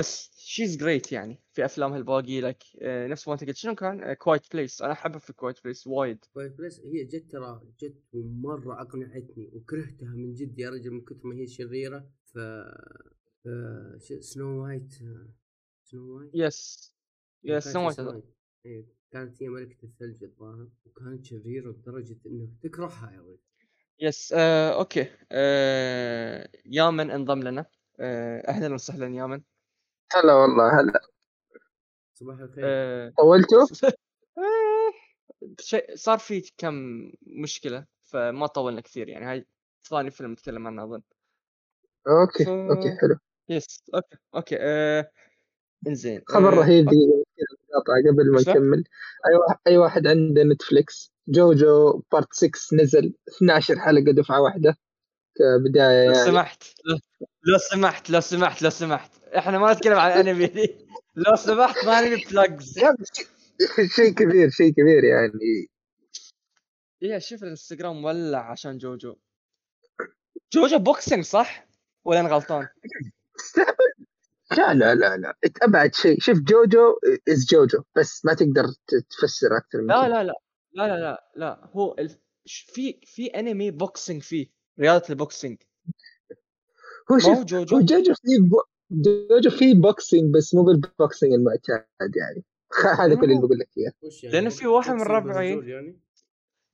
بس 0.00 0.30
she's 0.36 0.76
great 0.76 1.12
يعني 1.12 1.42
في 1.52 1.64
أفلامها 1.64 1.98
الباقي 1.98 2.40
لك 2.40 2.62
نفس 2.82 3.28
ما 3.28 3.34
أنت 3.34 3.44
قلت. 3.44 3.56
شنو 3.56 3.74
كان؟ 3.74 4.14
Quiet 4.14 4.52
Place 4.52 4.82
أنا 4.82 4.92
أحبها 4.92 5.18
في 5.18 5.32
Quiet 5.32 5.64
Place 5.64 5.86
وايد. 5.86 6.24
Quiet 6.32 6.52
Place 6.52 6.80
هي 6.80 7.04
جت 7.04 7.30
ترى 7.30 7.62
جت 7.80 8.02
ومرة 8.12 8.80
أقنعتني 8.80 9.50
وكرهتها 9.52 10.08
من 10.08 10.34
جد 10.34 10.58
يا 10.58 10.70
رجل 10.70 10.90
من 10.90 11.04
كثر 11.04 11.26
ما 11.26 11.34
هي 11.34 11.46
شريرة. 11.46 12.10
ف 12.24 12.38
Snow 14.20 14.62
White 14.64 14.92
Snow 15.84 16.18
White 16.18 16.30
yes 16.34 16.92
yes 17.44 17.64
Snow 17.64 17.86
White 17.86 18.24
كانت 19.12 19.42
هي 19.42 19.48
ملكة 19.48 19.84
الثلج 19.84 20.24
الظاهر 20.24 20.68
وكانت 20.86 21.24
شريرة 21.24 21.70
لدرجة 21.70 22.16
إنك 22.26 22.50
تكرهها 22.62 23.12
يا 23.12 23.20
ولد. 23.20 23.38
yes 24.00 24.34
آه، 24.36 24.70
okay. 24.78 25.06
آه، 25.32 26.48
يامن 26.66 27.10
انضم 27.10 27.42
لنا. 27.42 27.66
آه، 28.00 28.48
أهلا 28.48 28.74
وسهلا 28.74 29.14
يامن. 29.16 29.42
هلا 30.14 30.34
والله 30.34 30.80
هلا. 30.80 31.00
صباح 32.14 32.38
الخير. 32.40 32.64
آه، 32.66 33.12
طولتوا؟ 33.18 33.66
آه، 34.38 34.92
شيء 35.60 35.94
صار 35.94 36.18
في 36.18 36.52
كم 36.58 36.74
مشكلة 37.22 37.86
فما 38.04 38.46
طولنا 38.46 38.80
كثير 38.80 39.08
يعني. 39.08 39.26
هاي 39.26 39.46
ثاني 39.90 40.10
فيلم 40.10 40.32
نتكلم 40.32 40.66
عنه 40.66 40.84
أظن. 40.84 41.02
okay 42.08 42.44
ف- 42.44 42.48
okay 42.48 42.90
حلو. 43.00 43.16
yes 43.48 43.82
okay 43.94 44.16
okay 44.34 44.56
آه... 44.60 45.10
إنزين 45.86 46.22
خبر 46.28 46.52
آه، 46.52 46.60
رهيب 46.60 46.86
قاطع 47.74 47.92
قبل 48.10 48.32
ما؟ 48.32 48.40
نكمل. 48.40 48.84
أي 49.26 49.36
واحد 49.36 49.58
أي 49.66 49.78
واحد 49.78 50.06
عنده 50.06 50.42
نتفليكس 50.42 51.12
جوجو 51.28 52.02
part 52.12 52.32
6 52.32 52.50
نزل 52.82 53.14
12 53.36 53.78
حلقة 53.78 54.12
دفعة 54.12 54.42
واحدة 55.40 55.68
كبداية 55.68 56.06
لو 56.06 56.12
يعني. 56.12 56.24
سمحت. 56.24 56.62
لو- 57.44 57.58
سمحت 57.58 58.10
لو 58.10 58.20
سمحت 58.20 58.62
لو 58.62 58.70
سمحت. 58.70 59.24
إحنا 59.24 59.58
ما 59.58 59.72
نتكلم 59.72 59.98
عن 59.98 60.10
انمي 60.28 60.46
دي 60.46 60.86
لو 61.16 61.36
سمحت 61.36 61.84
ما 61.84 62.00
نبي 62.00 62.24
plugs 62.30 62.78
شيء- 63.96 64.14
كبير 64.14 64.50
شيء 64.50 64.70
كبير 64.72 65.04
يعني. 65.04 65.68
إيه 67.02 67.18
شوف 67.18 67.42
الانستغرام 67.42 68.04
ولع 68.04 68.50
عشان 68.50 68.78
جوجو. 68.78 69.16
جوجو 70.52 70.78
boxing 70.78 71.24
صح؟ 71.24 71.66
ولا 72.04 72.20
أنا 72.20 72.28
غلطان؟ 72.28 72.68
تستهبل 73.38 74.06
لا 74.56 74.74
لا 74.74 74.94
لا 74.94 75.16
لا 75.16 75.36
أبعد 75.62 75.94
شيء. 75.94 76.20
شوف 76.20 76.38
جوجو 76.38 76.98
is 77.28 77.46
جوجو 77.50 77.82
بس 77.96 78.24
ما 78.24 78.34
تقدر 78.34 78.64
تفسر 79.10 79.56
أكثر 79.56 79.78
من 79.80 79.86
لا. 79.86 80.08
لا 80.08 80.08
لا 80.08 80.24
لا. 80.24 80.34
لا 80.72 80.86
لا 80.86 81.30
لا. 81.36 81.70
هو 81.72 81.94
الف... 81.98 82.16
في 82.46 83.00
في 83.04 83.26
anime 83.26 83.70
boxing 83.70 84.22
فيه. 84.22 84.59
رياضة 84.80 85.04
ال 85.10 85.16
boxing. 85.16 85.58
هو 87.12 87.18
شوف 87.18 87.38
هو 87.38 87.42
جوجو؟ 87.44 87.76
هو 87.76 87.82
جوجو 87.82 88.14
في 88.14 88.38
بو... 88.50 88.62
جوجو 88.90 89.50
في 89.50 89.74
boxing 89.74 90.34
بس 90.34 90.54
مو 90.54 90.62
بال 90.62 90.80
boxing 90.80 91.32
المعتاد 91.32 91.84
يعني. 92.16 92.44
هذا 92.98 93.14
كل 93.14 93.24
اللي 93.24 93.38
بقول 93.38 93.58
لك 93.58 93.68
إياه. 93.78 93.92
يعني؟ 94.22 94.34
لأنه 94.34 94.50
في 94.50 94.66
واحد 94.66 94.94
من 94.94 95.02
ربعي- 95.02 95.70
يعني؟ 95.70 96.00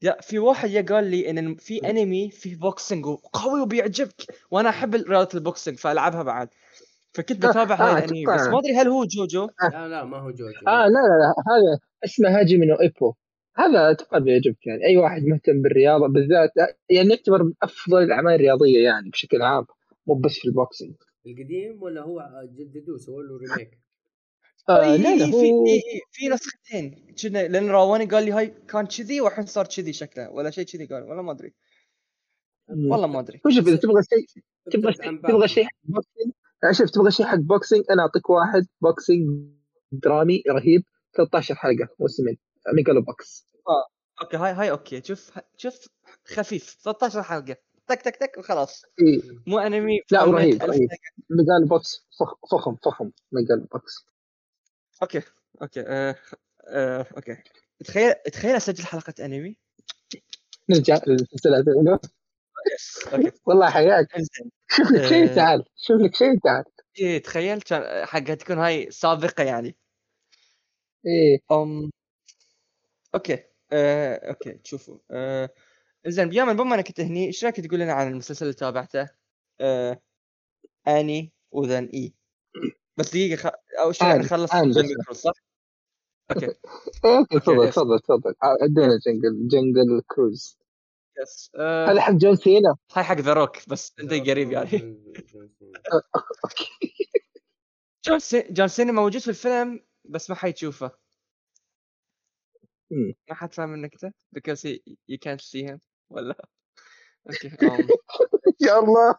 لا 0.03 0.21
في 0.23 0.39
واحد 0.39 0.71
يا 0.71 0.83
قال 0.83 1.05
لي 1.05 1.31
إن 1.31 1.55
في 1.55 1.91
أنمي 1.91 2.31
فيه 2.31 2.57
boxing 2.57 3.07
وقوي 3.07 3.61
وبيعجبك 3.61 4.35
وأنا 4.51 4.69
أحب 4.69 4.95
رياضة 4.95 5.29
ال 5.35 5.41
boxing 5.41 5.79
فألعبها 5.79 6.23
بعد. 6.23 6.49
فكنت 7.13 7.45
آه، 7.45 7.51
بتابع 7.51 7.75
آه، 7.75 7.79
هاي 7.79 8.05
الانمي 8.05 8.27
بس. 8.27 8.41
ما 8.41 8.59
أدري 8.59 8.75
هل 8.77 8.89
هو 8.89 9.05
جوجو؟ 9.05 9.49
لا 9.63 9.89
لا 9.89 10.05
ما 10.05 10.19
هو 10.19 10.31
جوجو. 10.31 10.59
آه 10.67 10.87
لا 10.87 10.89
لا 10.89 11.19
لا 11.19 11.35
هذا 11.47 11.81
اسمه 12.05 12.41
هاجيمي 12.41 12.57
نو 12.59 12.73
إيبو. 12.73 13.15
هذا 13.57 13.91
أتوقع 13.91 14.19
بيعجبك 14.19 14.67
يعني. 14.67 14.85
أي 14.87 14.97
واحد 14.97 15.23
مهتم 15.23 15.63
بالرياضة 15.63 16.09
بالذات 16.09 16.51
يعني 16.91 17.09
يعتبر 17.09 17.43
من 17.43 17.53
أفضل 17.63 18.03
الأعمال 18.03 18.35
الرياضية 18.35 18.85
يعني 18.85 19.11
بشكل 19.11 19.43
عام 19.43 19.67
مو 20.07 20.15
بس 20.15 20.35
في 20.39 20.49
ال 20.49 20.54
boxing. 20.55 20.95
القديم 21.27 21.83
ولا 21.83 22.03
هو 22.03 22.31
جددوه 22.59 22.99
سووا 22.99 23.23
له 23.23 23.37
remake 23.39 23.79
آه 24.69 24.93
اي 24.93 24.99
لا 24.99 25.17
لا 25.17 25.27
في 25.27 25.33
هو 25.33 25.67
اي 25.67 25.73
اي 25.73 26.01
في 26.13 26.29
نسختين 26.29 27.07
كنا 27.23 27.49
لأن 27.49 27.71
راواني 27.71 28.05
قال 28.05 28.25
لي 28.25 28.33
هاي 28.33 28.55
كان 28.69 28.87
كذي 28.87 29.21
والحين 29.21 29.47
صار 29.47 29.67
كذي 29.67 29.93
شكله 29.93 30.31
ولا 30.31 30.51
شيء 30.51 30.65
كذي 30.65 30.87
قال 30.87 31.03
ولا 31.03 31.23
ما 31.23 31.33
أدري. 31.33 31.53
والله 32.69 33.07
ما 33.07 33.21
أدري. 33.21 33.41
هو 33.47 33.51
شوف 33.51 33.69
إذا 33.69 33.77
تبغى 33.77 34.03
شيء 34.03 34.43
تبغى 34.73 34.93
شيء 34.93 35.19
تبغى. 35.29 35.49
شيء 35.49 35.65
حق 35.65 35.71
boxing 35.85 36.33
آه، 36.65 36.73
شوف 36.73 36.91
تبغى 36.91 37.11
شيء 37.11 37.27
حق 37.27 37.39
boxing 37.39 37.85
أنا 37.91 38.03
أعطيك 38.03 38.31
واحد 38.31 38.67
boxing 38.81 39.29
درامي 39.93 40.43
رهيب 40.51 40.83
13 41.17 41.55
حلقة 41.55 41.89
موسمين. 42.01 42.39
ميجالو 42.75 43.01
بوكس 43.03 43.47
أوكي 44.23 44.37
هاي 44.37 44.53
هاي 44.53 44.71
أوكي. 44.71 45.03
شوف 45.03 45.39
شوف 45.57 45.89
خفيف 46.27 46.77
13 46.85 47.23
حلقة. 47.23 47.57
تك 47.87 48.03
تك 48.03 48.17
تك 48.17 48.39
وخلاص. 48.39 48.83
إيه. 49.03 49.21
مو 49.47 49.59
أنمي 49.59 50.01
لا، 50.11 50.25
رهيب، 50.25 50.63
رهيب. 50.63 50.91
حلقة. 50.91 50.99
ميجالو 51.31 51.67
بوكس 51.69 52.07
فخ- 52.21 52.51
فخم 52.53 52.77
فخم 52.85 53.11
ميجالو 53.33 53.65
بوكس 53.73 54.07
okay 55.03 55.23
okay 55.63 55.81
آه 55.81 56.17
آه 56.69 57.07
okay. 57.17 57.37
تخيل 57.85 58.15
تخيل 58.33 58.57
أسجل 58.57 58.85
حلقة 58.85 59.15
أنمي. 59.25 59.57
نرجع 60.71 60.99
للسلسلة 61.07 61.59
okay. 63.15 63.31
والله 63.47 63.71
حياك. 63.71 64.09
شوف 64.71 64.91
لك 64.91 65.05
شيء 65.09 65.31
آه. 65.31 65.35
تعال. 65.35 65.65
شوف 65.77 66.01
لك 66.01 66.15
شيء 66.15 66.39
تعال. 66.45 66.65
إيه 66.99 67.23
تخيل 67.23 67.61
كان 67.61 68.07
حقها 68.07 68.35
تكون 68.35 68.59
هاي 68.59 68.91
سابقة 68.91 69.43
يعني. 69.45 69.77
إيه. 71.07 71.39
أم 71.53 71.91
Okay. 73.15 73.45
آه، 73.73 74.29
okay 74.29 74.53
تشوفوا. 74.53 74.99
آه، 75.11 75.51
زين 76.07 76.29
بيامن 76.29 76.57
بما 76.57 76.75
انك 76.75 76.89
كنت 76.89 77.01
هني 77.01 77.27
إيش 77.27 77.45
رأيك 77.45 77.61
تقول 77.61 77.81
لنا 77.81 77.93
عن 77.93 78.09
المسلسل 78.09 78.45
اللي 78.45 78.55
تابعته؟ 78.55 79.09
آه، 79.61 80.01
أني 80.89 81.33
وذن 81.51 81.85
إي. 81.95 82.15
بس 82.97 83.11
دقيقة 83.11 83.37
خ... 83.37 83.47
اول 83.79 83.95
شيء 83.95 84.17
نخلص 84.17 84.51
صح؟ 85.13 85.33
أوكي. 86.31 86.55
أوكي 87.05 87.39
تفضل. 87.39 87.71
تفضل 87.71 88.01
تفضل. 88.01 88.35
عدينا 88.43 88.99
Jungle 89.07 89.49
Jungle 89.49 90.03
Cruise. 90.07 90.59
Yes. 91.23 91.51
آه، 91.55 91.91
هذا 91.91 92.01
حق 92.01 92.13
جون 92.13 92.37
سينا؟ 92.37 92.77
هاي 92.93 93.05
حق 93.05 93.21
ذا 93.21 93.33
روك 93.33 93.69
بس 93.69 93.95
أنت 94.01 94.13
قريب 94.13 94.53
يعني. 94.53 94.69
okay. 96.45 96.69
جون 98.07 98.19
سي... 98.19 98.47
جون 98.51 98.69
سينا 98.69 98.93
موجود 98.93 99.21
في 99.21 99.29
الفيلم 99.29 99.81
بس 100.05 100.31
ما 100.31 100.37
حيتشوفه. 100.37 101.06
ما 103.29 103.35
حد 103.35 103.55
فاهم 103.55 103.75
النكته 103.75 104.13
because 104.39 104.65
you 105.09 105.19
can't 105.19 105.41
see 105.41 105.63
him 105.67 105.79
ولا 106.11 106.49
okay 107.31 107.49
يا 108.67 108.79
الله 108.79 109.17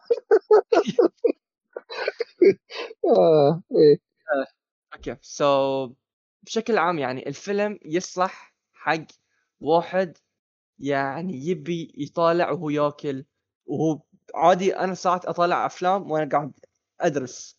آه 3.16 3.62
إيه. 3.72 3.98
Okay. 4.94 5.16
So 5.22 5.92
بشكل 6.42 6.78
عام 6.78 6.98
يعني 6.98 7.28
الفيلم 7.28 7.78
يصلح 7.84 8.54
حق 8.72 9.04
واحد 9.60 10.18
يعني 10.78 11.46
يبي 11.46 11.92
يطالع 11.96 12.50
وهو 12.50 12.70
ياكل 12.70 13.24
وهو 13.66 14.00
عادي 14.34 14.76
أنا 14.76 14.94
ساعات 14.94 15.26
أطالع 15.26 15.66
أفلام 15.66 16.10
وأنا 16.10 16.28
قاعد 16.30 16.52
أدرس 17.00 17.56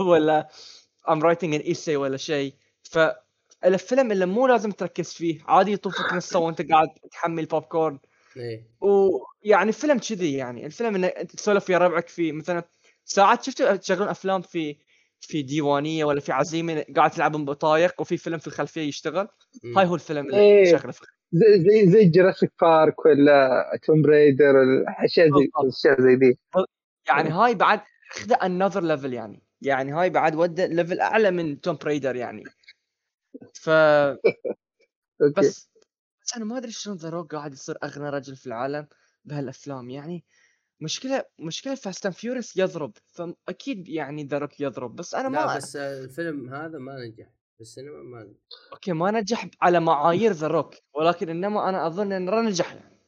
ولا 0.00 0.48
I'm 1.08 1.20
writing 1.20 1.54
an 1.54 1.62
essay 1.62 1.88
ولا 1.96 2.16
شيء. 2.16 2.54
فالفيلم 3.62 4.12
اللي 4.12 4.26
مو 4.26 4.46
لازم 4.46 4.70
تركز 4.70 5.12
فيه 5.12 5.38
عادي 5.46 5.72
يطوفك 5.72 6.12
نصه 6.12 6.38
وانت 6.40 6.72
قاعد 6.72 6.88
تحمل 7.12 7.46
بوب 7.46 7.62
كورن 7.62 7.98
إيه. 8.36 8.66
ويعني 8.80 9.72
فيلم 9.72 9.98
كذي 9.98 10.34
يعني 10.34 10.66
الفيلم 10.66 10.94
انك 10.94 11.10
انت 11.10 11.36
تسولف 11.36 11.70
ويا 11.70 11.78
ربعك 11.78 12.08
في 12.08 12.32
مثلا 12.32 12.62
ساعات 13.04 13.42
شفتوا 13.42 13.76
تشغلون 13.76 14.08
أفلام 14.08 14.42
في 14.42 14.76
في 15.20 15.42
ديوانية 15.42 16.04
ولا 16.04 16.20
في 16.20 16.32
عزيمة 16.32 16.84
قاعد 16.96 17.10
تلعبون 17.10 17.44
بطايق 17.44 18.00
وفي 18.00 18.16
فيلم 18.16 18.38
في 18.38 18.46
الخلفية 18.46 18.80
يشتغل؟ 18.80 19.28
مم. 19.64 19.78
هاي 19.78 19.86
هو 19.86 19.94
الفيلم 19.94 20.26
اللي 20.26 20.40
إيه. 20.40 20.64
شغله 20.64 20.92
في 20.92 21.00
زي 21.32 21.60
زي 21.60 21.90
زي 21.90 22.04
Jurassic 22.04 22.52
Park 22.60 23.06
ولا 23.06 23.50
Tomb 23.82 24.02
Raider 24.02 24.54
أشياء 25.04 25.26
زي 25.26 25.32
بالضبط. 25.32 25.74
أشياء 25.74 26.00
زي 26.00 26.16
دي. 26.16 26.38
يعني 27.08 27.30
هاي 27.30 27.54
بعد 27.54 27.80
أخذ 28.12 28.32
another 28.42 28.82
level 28.82 29.12
يعني 29.12 29.42
يعني 29.62 29.92
هاي 29.92 30.10
بعد 30.10 30.34
وده 30.34 30.66
level 30.66 31.00
أعلى 31.00 31.30
من 31.30 31.60
Tomb 31.60 31.76
Raider 31.76 32.16
يعني. 32.16 32.44
ف 33.54 33.70
بس 35.38 35.70
بس 36.22 36.36
أنا 36.36 36.44
ما 36.44 36.58
أدري 36.58 36.72
شلون 36.72 36.96
The 36.96 37.08
Rock 37.10 37.34
قاعد 37.34 37.52
يصير 37.52 37.78
أغنى 37.84 38.10
رجل 38.10 38.36
في 38.36 38.46
العالم 38.46 38.88
بهالأفلام. 39.24 39.90
يعني 39.90 40.24
مشكلة 40.80 41.24
مشكلة 41.38 41.74
Fast 41.74 42.06
and 42.06 42.14
Furious 42.14 42.56
يضرب 42.56 42.92
فأكيد 43.06 43.88
يعني 43.88 44.24
The 44.24 44.38
Rock 44.38 44.60
يضرب 44.60 44.96
بس 44.96 45.14
أنا 45.14 45.28
ما 45.28 45.36
لا 45.36 45.56
بس 45.56 45.76
الفيلم 45.76 46.54
هذا 46.54 46.78
ما 46.78 47.06
نجح 47.06 47.26
في 47.54 47.60
السينما 47.60 48.02
ما 48.02 48.24
نجح. 48.24 48.38
okay 48.72 48.92
ما 48.92 49.10
نجح 49.10 49.48
على 49.62 49.80
معايير 49.80 50.32
The 50.32 50.46
Rock 50.46 50.74
ولكن 50.94 51.28
إنما 51.28 51.68
أنا 51.68 51.86
أظن 51.86 52.12
انه 52.12 52.40
نجح 52.40 52.74
يعني. 52.74 53.00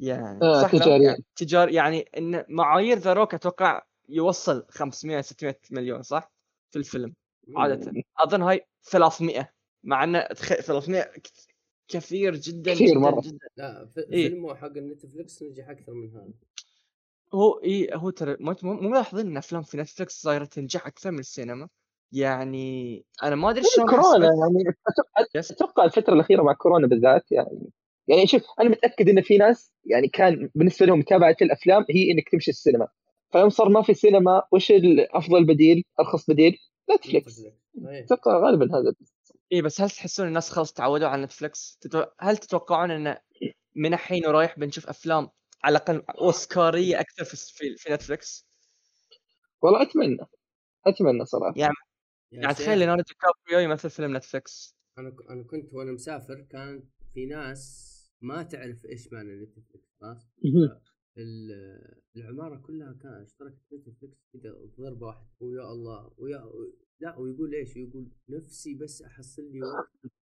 يعني 0.00 0.42
آه، 0.42 0.62
صح 0.62 0.74
لا؟ 0.74 0.80
تجارياً. 0.80 1.04
يعني 1.10 1.24
تجار 1.36 1.68
يعني 1.68 2.00
إن 2.18 2.44
معايير 2.48 2.98
The 2.98 3.12
Rock 3.12 3.34
أتوقع 3.34 3.82
يوصل 4.08 4.66
500 4.70 5.20
600 5.20 5.60
مليون 5.70 6.02
صح؟ 6.02 6.32
في 6.70 6.78
الفيلم. 6.78 7.14
عادة. 7.56 7.92
أظن 8.18 8.42
هاي 8.42 8.66
300 8.82 9.52
مع 9.84 10.04
إنه 10.04 10.26
تخ... 10.26 10.48
300 10.54 11.02
ك- 11.02 11.28
كثير 11.88 12.34
جدا 12.36 12.74
كثير 12.74 12.88
جدا 12.88 12.98
مرة. 12.98 13.20
جدا. 13.20 13.46
لا 13.56 13.86
في 13.86 14.00
إيه. 14.00 14.28
فيلمه 14.28 14.54
حق 14.54 14.76
ال 14.76 14.84
Netflix 14.84 15.42
نجح 15.42 15.68
أكثر 15.68 15.92
من 15.92 16.10
هذا. 16.10 16.32
هو 17.34 17.60
إي 17.64 17.88
هو 17.94 18.10
ترى 18.10 18.36
مو 18.40 18.54
ملاحظين 18.62 19.26
إن 19.26 19.36
أفلام 19.36 19.62
في 19.62 19.76
Netflix 19.76 20.22
صايرة 20.22 20.44
تنجح 20.44 20.86
أكثر 20.86 21.10
من 21.10 21.18
السينما؟ 21.18 21.68
يعني 22.12 23.04
أنا 23.22 23.36
ما 23.36 23.50
أدري 23.50 23.62
شلون 23.74 23.88
كورونا 23.88 24.26
يعني 24.26 24.76
أتوقع 25.36 25.84
الفترة 25.84 26.14
الأخيرة 26.14 26.42
مع 26.42 26.52
كورونا 26.52 26.86
بالذات 26.86 27.32
يعني 27.32 27.70
يعني 28.08 28.26
شوف 28.26 28.42
أنا 28.60 28.68
متأكد 28.68 29.08
إن 29.08 29.22
في 29.22 29.36
ناس 29.38 29.72
يعني 29.84 30.08
كان 30.08 30.50
بالنسبة 30.54 30.86
لهم 30.86 30.98
متابعة 30.98 31.36
الأفلام 31.42 31.84
هي 31.90 32.10
إنك 32.12 32.28
تمشي 32.28 32.50
السينما. 32.50 32.88
فيوم 33.32 33.48
صار 33.48 33.68
ما 33.68 33.82
في 33.82 33.94
سينما 33.94 34.42
وش 34.52 34.70
الافضل 34.70 35.44
بديل 35.46 35.84
أرخص 36.00 36.30
بديل؟ 36.30 36.58
Netflix 36.94 37.32
Netflix. 37.32 37.56
إيه. 37.88 38.04
أتوقع 38.04 38.38
غالبا 38.46 38.64
هذا 38.64 38.94
اي 39.52 39.62
بس 39.62 39.80
هل 39.80 39.90
تحسون 39.90 40.26
الناس 40.28 40.50
خلاص 40.50 40.72
تعودوا 40.72 41.08
على 41.08 41.22
Netflix؟ 41.22 41.78
تتو... 41.80 42.04
هل 42.20 42.36
تتوقعون 42.36 42.90
إن 42.90 43.16
من 43.76 43.94
الحين 43.94 44.26
ورايح 44.26 44.58
بنشوف 44.58 44.88
أفلام 44.88 45.28
على 45.64 45.78
الأقل 45.78 46.02
أوسكارية 46.20 47.00
أكثر 47.00 47.24
في 47.24 47.36
في, 47.36 47.76
في 47.76 47.92
Netflix؟ 47.92 48.48
والله 49.62 49.82
أتمنى 49.82 50.26
أتمنى 50.86 51.24
صراحة 51.24 51.54
يعني 51.56 51.74
يعني 52.32 52.54
تخيل 52.54 52.78
ليوناردو 52.78 53.02
دي 53.02 53.14
كابريو 53.14 53.70
يمثل 53.70 53.90
فيلم 53.90 54.16
Netflix 54.16 54.76
أنا 54.98 55.16
أنا 55.30 55.44
كنت 55.44 55.74
وأنا 55.74 55.92
مسافر 55.92 56.46
كان 56.50 56.88
في 57.14 57.26
ناس 57.26 57.84
ما 58.20 58.42
تعرف 58.42 58.84
إيش 58.84 59.12
معنى 59.12 59.42
Netflix 59.42 59.96
خلاص 60.00 60.26
العمارة 62.16 62.56
كلها 62.66 62.92
كان 63.02 63.22
اشتركت 63.22 63.58
Netflix 63.72 64.28
كذا 64.32 64.54
ضربه 64.78 65.06
واحدة 65.06 65.26
ويا 65.40 65.72
الله 65.72 66.10
ويا 66.18 66.44
لا 67.00 67.18
ويقول 67.18 67.54
إيش؟ 67.54 67.76
يقول 67.76 68.08
نفسي 68.28 68.74
بس 68.74 69.02
أحصل 69.02 69.42
لي 69.42 69.62
وقت 69.62 70.12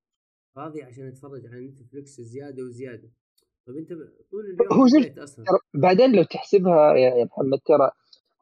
فاضي 0.57 0.83
عشان 0.83 1.07
أتفرج 1.09 1.47
على 1.47 1.69
Netflix 1.69 2.21
زيادة 2.21 2.63
وزيادة. 2.63 3.11
طيب 3.67 3.77
أنت 3.77 3.89
طول 4.31 4.45
اليوم 4.45 4.73
هو 4.73 4.87
أصلا؟ 5.25 5.45
بعدين 5.75 6.17
لو 6.17 6.23
تحسبها 6.23 6.95
يا 6.95 7.25
محمد 7.25 7.59
ترى 7.59 7.91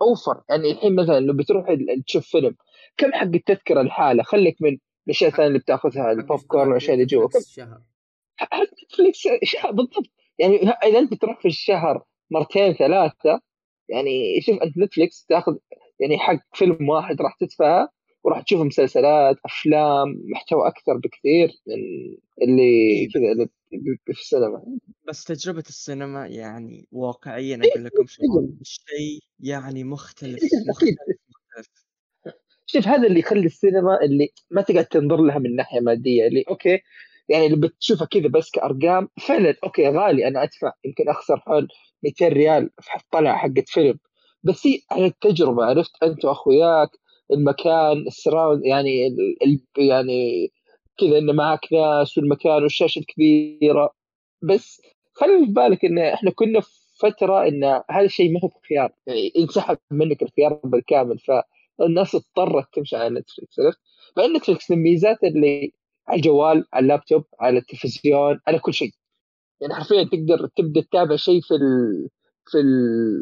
أوفر. 0.02 0.42
يعني 0.48 0.70
الحين 0.70 0.96
مثلا 0.96 1.20
لو 1.20 1.36
بتروح 1.36 1.66
تشوف 2.06 2.26
فيلم 2.26 2.56
كم 2.96 3.12
حق 3.12 3.26
التذكرة 3.34 3.80
الحاله 3.80 4.22
خليك 4.22 4.62
من 4.62 4.78
الأشياء 5.06 5.30
الثانية 5.30 5.48
اللي 5.48 5.58
بتأخذها 5.58 6.12
البوب 6.12 6.40
كورن 6.40 6.68
والأشياء 6.68 6.94
اللي 6.94 7.06
جوا 7.06 7.28
كم 7.28 7.40
شهر 7.40 7.82
Netflix 8.82 9.18
شهر 9.42 9.72
بالضبط. 9.72 10.10
يعني 10.38 10.56
إذا 10.56 10.98
أنت 10.98 11.14
تروح 11.14 11.40
في 11.40 11.48
الشهر 11.48 12.06
مرتين 12.34 12.72
ثلاثة. 12.72 13.40
يعني 13.88 14.40
شوف 14.40 14.62
أنت 14.62 14.78
Netflix 14.78 15.26
تاخذ 15.26 15.56
يعني 16.00 16.18
حق 16.18 16.40
فيلم 16.54 16.88
واحد 16.88 17.22
راح 17.22 17.36
تدفعه 17.40 17.88
وراح 18.24 18.42
تشوف 18.42 18.60
مسلسلات 18.60 19.36
أفلام 19.44 20.08
محتوى 20.32 20.68
أكثر 20.68 20.96
بكثير 20.96 21.48
من 21.66 21.74
اللي 22.42 22.62
إيه. 22.62 23.08
كذا 23.08 23.48
في 24.04 24.10
السينما. 24.10 24.78
بس 25.08 25.24
تجربة 25.24 25.64
السينما 25.68 26.26
يعني 26.26 26.88
واقعيا 26.92 27.56
أقول 27.56 27.70
إيه، 27.76 27.82
لكم 27.82 28.06
شيء 28.62 29.20
يعني 29.40 29.84
مختلف 29.84 30.42
مختلف 30.68 30.96
مختلف. 31.28 31.84
شوف 32.66 32.88
هذا 32.88 33.06
اللي 33.06 33.20
يخلي 33.20 33.46
السينما 33.46 33.98
اللي 34.02 34.28
ما 34.50 34.62
تقدر 34.62 34.82
تنظر 34.82 35.22
لها 35.22 35.38
من 35.38 35.56
ناحية 35.56 35.80
مادية 35.80 36.26
اللي 36.26 36.44
okay 36.48 36.80
يعني 37.28 37.46
اللي 37.46 37.56
بتشوفها 37.68 38.06
كذا 38.06 38.28
بس 38.28 38.50
كأرقام 38.50 39.08
فعلا 39.20 39.54
okay 39.64 39.88
غالي 39.88 40.28
أنا 40.28 40.42
أدفع. 40.42 40.72
يمكن 40.84 41.08
أخسر 41.08 41.40
حول 41.40 41.68
200 42.04 42.28
ريال 42.28 42.70
في 42.80 42.90
طلعه 43.12 43.36
حقت 43.36 43.68
فيلم. 43.68 43.98
بس 44.42 44.66
هي 44.66 44.78
على 44.90 45.06
التجربة 45.06 45.64
عرفت 45.64 46.02
أنت 46.02 46.24
وأخوياك 46.24 46.88
المكان 47.32 48.06
ال 48.06 48.13
surround 48.13 48.64
يعني 48.66 49.06
ال 49.06 49.60
يعني 49.78 50.48
كذا 51.00 51.18
إنه 51.18 51.32
معك 51.32 51.72
ناس 51.72 52.18
والمكان 52.18 52.62
والشاشة 52.62 52.98
الكبيرة. 52.98 53.90
بس 54.42 54.80
خلي 55.14 55.46
في 55.46 55.52
بالك 55.52 55.84
إن 55.84 55.98
إحنا 55.98 56.30
كنا 56.30 56.60
في 56.60 56.70
فترة 57.00 57.48
إن 57.48 57.64
هذا 57.90 58.04
الشيء 58.06 58.32
ما 58.32 58.40
هو 58.44 58.48
خيار 58.68 58.90
يعني 59.06 59.32
انسحب 59.38 59.78
منك 59.90 60.22
الخيار 60.22 60.60
بالكامل. 60.64 61.18
فالناس 61.18 62.14
اضطرت 62.14 62.66
تمشي 62.74 62.96
على 62.96 63.10
نتفلكس 63.20 63.60
عرفت؟ 63.60 63.78
مع 64.16 64.26
نتفلكس 64.26 64.70
من 64.70 64.76
الميزات 64.76 65.24
اللي 65.24 65.72
على 66.08 66.16
الجوال 66.16 66.64
على 66.72 66.82
اللابتوب 66.82 67.24
على 67.40 67.58
التلفزيون 67.58 68.40
على 68.46 68.58
كل 68.58 68.74
شيء. 68.74 68.90
يعني 69.60 69.74
حرفيا 69.74 70.04
تقدر 70.04 70.48
تبدأ 70.56 70.80
تتابع 70.80 71.16
شيء 71.16 71.40
في 71.40 71.54
ال 71.54 72.08
في 72.50 72.58
ال 72.60 73.20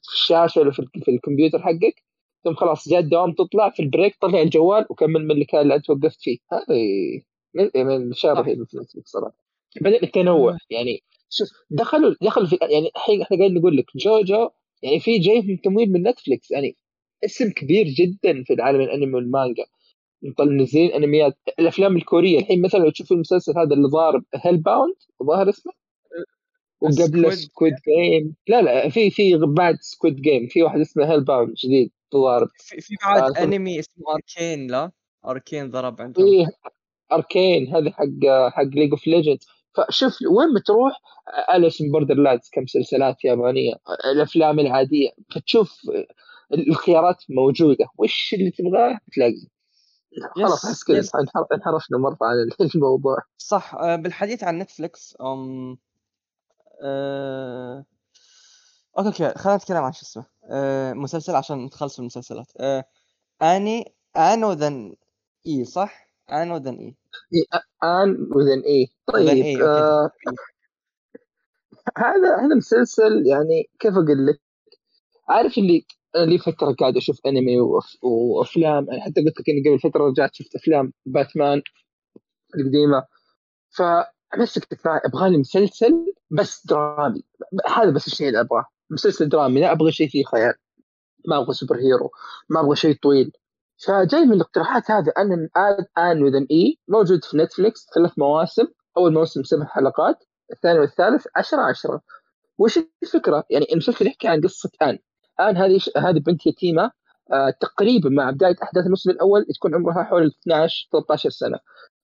في 0.00 0.12
الشاشة 0.12 0.60
ولا 0.60 0.70
في, 0.70 0.86
في 1.04 1.10
الكمبيوتر 1.10 1.58
حقك 1.62 2.02
ثم 2.44 2.54
خلاص 2.54 2.88
جاء 2.88 3.00
الدوام 3.00 3.32
تطلع 3.32 3.70
في 3.70 3.82
ال 3.82 3.88
break 3.88 4.16
طلع 4.20 4.40
الجوال 4.42 4.86
وكمل 4.90 5.24
من 5.24 5.30
المكان 5.30 5.60
اللي 5.60 5.74
أنت 5.74 5.90
وقفت 5.90 6.22
فيه. 6.22 6.38
هذه 6.52 7.22
من 7.54 7.96
الأشياء 7.96 8.32
الرهيبة 8.32 8.64
في 8.64 8.76
Netflix 8.76 9.10
صراحة. 9.10 9.36
بعدين 9.80 10.02
التنوع 10.02 10.56
يعني 10.70 11.02
شوف 11.30 11.48
دخلوا 11.70 12.14
دخلوا 12.22 12.46
في 12.46 12.58
يعني 12.62 12.90
الحين 12.96 13.22
إحنا 13.22 13.36
قاعدين 13.36 13.58
نقول 13.58 13.76
لك 13.76 13.84
JoJo 13.96 14.50
يعني 14.82 15.00
في 15.00 15.18
جاي 15.18 15.56
تمويل 15.64 15.92
من 15.92 16.08
Netflix 16.08 16.50
يعني 16.50 16.76
اسم 17.24 17.50
كبير 17.50 17.86
جدا 17.86 18.44
في 18.44 18.52
العالم 18.52 18.80
الانمي 18.80 19.14
والمانجا 19.14 19.64
منزلين 20.40 20.92
أنميات. 20.92 21.38
الأفلام 21.58 21.96
الكورية 21.96 22.38
الحين 22.38 22.62
مثلا 22.62 22.80
لو 22.80 22.90
تشوف 22.90 23.12
المسلسل 23.12 23.52
هذا 23.58 23.74
اللي 23.74 23.88
ضارب 23.88 24.24
Hellbound 24.34 24.94
ظاهر 25.22 25.48
اسمه؟ 25.48 25.72
وقبل 26.80 27.32
Squid 27.32 27.74
Game 27.74 28.34
لا 28.48 28.62
لا 28.62 28.88
في 28.88 29.10
في 29.10 29.36
بعد 29.36 29.76
Squid 29.80 30.20
Game 30.20 30.46
في 30.46 30.62
واحد 30.62 30.80
اسمه 30.80 31.12
Hellbound 31.12 31.54
جديد 31.54 31.90
ضارب 32.14 32.48
في, 32.56 32.80
في 32.80 32.94
بعد 33.04 33.22
آه 33.22 33.42
أنمي 33.42 33.78
اسمه 33.78 34.04
Arcane 34.14 34.66
لا؟ 34.66 34.90
Arcane 35.26 35.70
ضرب 35.70 36.00
عندهم. 36.02 36.26
إيه 36.26 36.46
Arcane 37.12 37.74
هذا 37.74 37.90
حق 37.90 38.50
حق 38.52 38.62
League 38.62 38.90
of 38.90 39.06
Legends 39.06 39.46
فشوف 39.74 40.12
وين 40.12 40.54
بتروح؟ 40.54 41.00
Alice 41.54 41.82
Borderlands 41.82 42.50
كمسلسلات 42.52 43.24
يابانية. 43.24 43.74
الأفلام 44.12 44.60
العادية. 44.60 45.10
فتشوف 45.34 45.80
الخيارات 46.68 47.16
موجودة. 47.28 47.86
وش 47.98 48.34
اللي 48.34 48.50
تبغاه؟ 48.50 48.98
تلاقيه. 49.12 49.59
خلاص 50.36 50.64
احس 50.64 50.84
كذا 50.84 51.00
انحرفنا 51.52 51.98
مرة 51.98 52.18
عن 52.22 52.50
الموضوع. 52.74 53.18
صح 53.38 53.74
آه، 53.74 53.96
بالحديث 53.96 54.44
عن 54.44 54.58
Netflix 54.58 55.16
أم... 55.20 55.78
أه... 56.82 57.84
okay 58.98 59.08
okay 59.08 59.38
خلينا 59.38 59.56
نتكلم 59.56 59.76
عن 59.76 59.92
شو 59.92 60.02
اسمه 60.02 60.24
أه... 60.44 60.92
مسلسل 60.92 61.34
عشان 61.34 61.64
نتخلص 61.64 61.98
من 61.98 62.02
المسلسلات. 62.02 62.52
أه... 62.60 62.84
Anne 63.42 63.94
Anne 64.16 64.44
with 64.44 64.79
an 64.79 64.96
E 65.46 65.64
صح؟ 65.64 66.10
Anne 66.32 66.50
with 66.50 66.69
an 66.69 66.78
E. 66.78 66.96
Anne 67.84 68.28
with 68.32 68.51
an 68.51 68.60
E. 68.66 68.86
طيب 69.06 69.28
إيه. 69.28 69.64
آه... 69.64 70.10
هذا 71.98 72.36
هذا 72.36 72.54
مسلسل 72.56 73.26
يعني 73.26 73.70
كيف 73.78 73.92
أقول 73.92 74.26
لك؟ 74.26 74.40
عارف 75.28 75.58
اللي 75.58 75.86
أنا 76.16 76.24
لي 76.24 76.38
فترة 76.38 76.72
قاعد 76.72 76.96
أشوف 76.96 77.20
أنمي 77.26 77.56
وأفلام. 78.02 78.86
يعني 78.88 79.00
حتى 79.00 79.20
قلت 79.24 79.40
لك 79.40 79.48
إني 79.48 79.60
قبل 79.68 79.78
فترة 79.90 80.04
رجعت 80.04 80.34
شفت 80.34 80.54
أفلام 80.56 80.92
باتمان 81.06 81.62
القديمة. 82.56 83.04
فمسكت 83.70 84.86
معي 84.86 85.00
أبغى 85.04 85.30
لي 85.30 85.38
مسلسل 85.38 86.14
بس 86.30 86.66
درامي. 86.66 87.22
هذا 87.76 87.90
بس 87.90 88.06
الشيء 88.06 88.28
اللي 88.28 88.40
أبغاه. 88.40 88.64
مسلسل 88.90 89.28
درامي. 89.28 89.60
لا 89.60 89.72
أبغى 89.72 89.92
شيء 89.92 90.08
فيه 90.08 90.24
خيال. 90.24 90.54
ما 91.28 91.38
أبغى 91.38 91.54
superhero. 91.54 92.10
ما 92.50 92.60
أبغى 92.60 92.76
شيء 92.76 92.96
طويل. 93.02 93.32
فجاي 93.86 94.24
من 94.24 94.32
الاقتراحات 94.32 94.90
هذه 94.90 95.12
أن 95.18 95.32
Anne 95.56 95.84
Anne 95.98 96.22
with 96.22 96.38
an 96.38 96.46
E 96.50 96.78
موجود 96.88 97.24
في 97.24 97.36
Netflix 97.36 97.86
ثلاث 97.94 98.18
مواسم. 98.18 98.66
أول 98.96 99.12
موسم 99.12 99.42
سبع 99.42 99.64
حلقات. 99.64 100.24
الثاني 100.52 100.78
والثالث 100.78 101.26
10 101.36 101.60
10 101.62 102.00
وش 102.58 102.78
الفكرة؟ 103.02 103.44
يعني 103.50 103.66
المسلسل 103.72 104.06
يحكي 104.06 104.28
عن 104.28 104.40
قصة 104.40 104.70
آن. 104.82 104.98
الآن 105.40 105.56
هذه 105.56 105.80
هذه 105.96 106.18
بنت 106.18 106.46
يتيمة 106.46 106.90
آه 107.32 107.50
تقريبا 107.60 108.10
مع 108.10 108.30
بداية 108.30 108.56
أحداث 108.62 108.84
الموسم 108.84 109.10
الأول 109.10 109.44
تكون 109.54 109.74
عمرها 109.74 110.02
حول 110.04 110.26
12 110.42 110.88
13 110.92 111.30
سنة. 111.30 111.58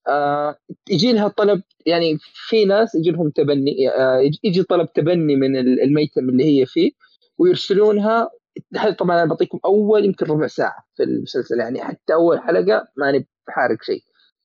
آه 0.07 0.55
يجي 0.89 1.13
لها 1.13 1.27
طلب 1.27 1.61
يعني 1.85 2.17
في 2.21 2.65
ناس 2.65 2.95
يجي 2.95 3.11
لهم 3.11 3.29
تبني 3.29 3.89
آه 3.89 4.19
يجي 4.43 4.63
طلب 4.63 4.93
تبني 4.93 5.35
من 5.35 5.57
الميتم 5.57 6.29
اللي 6.29 6.61
هي 6.61 6.65
فيه 6.65 6.91
ويرسلونها 7.37 8.29
هذا 8.77 8.91
طبعا 8.91 9.17
أنا 9.23 9.29
بعطيكم 9.29 9.59
أول 9.65 10.05
يمكن 10.05 10.25
ربع 10.25 10.47
ساعة 10.47 10.83
في 10.95 11.03
المسلسل 11.03 11.59
يعني 11.59 11.81
حتى 11.83 12.13
أول 12.13 12.39
حلقة 12.39 12.87
ماني 12.97 13.27
بحارق 13.47 13.83
شيء. 13.83 14.01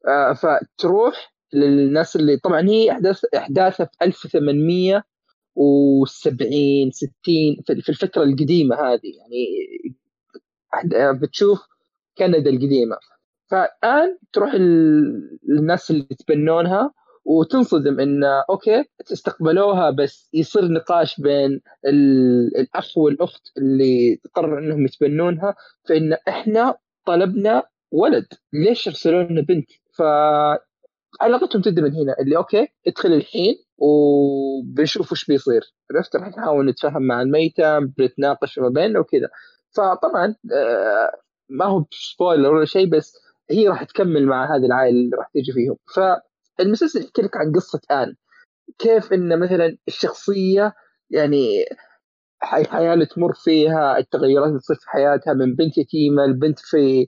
آه 0.09 0.33
فتروح 0.33 1.33
للناس 1.55 2.17
اللي 2.17 2.37
طبعا 2.37 2.61
هي 2.69 2.91
احداث 2.93 3.25
أحداثها 3.37 3.87
في 3.87 3.93
1800 4.03 5.05
و70 5.59 6.91
60 6.91 7.11
في 7.67 7.89
الفترة 7.89 8.23
القديمة 8.23 8.77
هذه 8.77 9.13
يعني 9.19 9.47
بتشوف 11.21 11.61
كندا 12.19 12.51
القديمة. 12.51 12.97
فالآن 13.51 14.19
تروح 14.33 14.55
للناس 15.49 15.91
اللي 15.91 16.07
يتبنونها 16.11 16.93
وتنصدم 17.25 18.01
إن 18.01 18.25
okay 18.51 18.85
استقبلوها 19.13 19.91
بس 19.91 20.29
يصير 20.33 20.65
نقاش 20.69 21.21
بين 21.21 21.61
الأخ 22.59 22.99
والأخت 22.99 23.43
اللي 23.59 24.21
قرروا 24.35 24.59
إنهم 24.59 24.85
يتبنونها 24.85 25.55
فإن 25.89 26.13
إحنا 26.29 26.75
طلبنا 27.07 27.63
ولد. 27.91 28.27
ليش 28.53 28.87
يرسلون 28.87 29.27
لنا 29.27 29.41
بنت؟ 29.41 29.71
ف 29.97 30.03
علاقتهم 31.21 31.63
تبدأ 31.63 31.83
من 31.83 31.95
هنا 31.95 32.17
اللي 32.21 32.37
okay 32.37 32.69
ادخل 32.87 33.13
الحين 33.13 33.55
وبنشوف 33.79 35.13
وش 35.13 35.25
بيصير. 35.25 35.63
عرفت؟ 35.95 36.17
راح 36.17 36.29
نحاول 36.29 36.67
نتفاهم 36.67 37.03
مع 37.03 37.23
الميتم 37.23 37.79
بنتناقش 37.79 38.59
ما 38.59 38.69
بيننا 38.69 38.99
وكذا. 39.01 39.29
فطبعا 39.77 40.35
آه، 40.55 41.11
ما 41.49 41.65
هو 41.65 41.85
spoiler 41.91 42.55
ولا 42.55 42.65
شيء 42.65 42.91
بس 42.91 43.13
هي 43.51 43.69
راح 43.69 43.85
تكمل 43.85 44.27
مع 44.27 44.57
هذه 44.57 44.67
العائله 44.67 44.99
اللي 45.01 45.17
راح 45.17 45.31
تيجي 45.33 45.53
فيهم. 45.53 45.77
فالمسلسل 46.59 47.01
يحكي 47.01 47.23
لك 47.23 47.37
عن 47.37 47.53
قصة 47.53 47.81
آن. 47.91 48.15
كيف 48.79 49.13
إن 49.13 49.39
مثلا 49.41 49.77
الشخصية 49.89 50.75
يعني 51.11 51.65
الحياة 52.55 52.95
اللي 52.95 53.07
تمر 53.07 53.33
فيها 53.35 53.99
التغيرات 53.99 54.49
اللي 54.49 54.59
تصير 54.59 54.77
في 54.77 54.91
حياتها 54.91 55.35
من 55.35 55.55
بنت 55.55 55.79
يتيمة 55.79 56.27
لبنت 56.27 56.59
في 56.59 57.07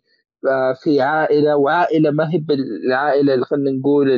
في 0.83 1.01
عائلة 1.01 1.57
وعائلة 1.57 2.11
ما 2.11 2.35
هي 2.35 2.39
بالعائلة 2.39 3.45
خلينا 3.45 3.71
نقول 3.71 4.09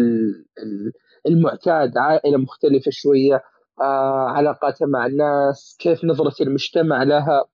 المعتاد 1.26 1.98
عائلة 1.98 2.38
مختلفة 2.38 2.90
شوية 2.90 3.42
آه 3.80 4.28
علاقاتها 4.28 4.86
مع 4.86 5.06
الناس 5.06 5.76
كيف 5.80 6.04
نظرة 6.04 6.34
المجتمع 6.42 7.02
لها 7.02 7.44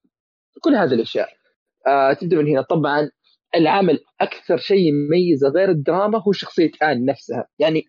كل 0.61 0.75
هذه 0.75 0.95
الأشياء. 0.95 1.29
آه 1.87 2.13
تبدأ 2.13 2.37
من 2.37 2.49
هنا. 2.49 2.63
طبعا 2.63 3.11
العمل 3.55 3.99
أكثر 4.21 4.57
شيء 4.57 4.79
يميزه 4.79 5.49
غير 5.49 5.71
الدراما 5.71 6.23
هو 6.27 6.33
شخصية 6.33 6.71
آن 6.83 7.05
نفسها. 7.05 7.47
يعني 7.59 7.85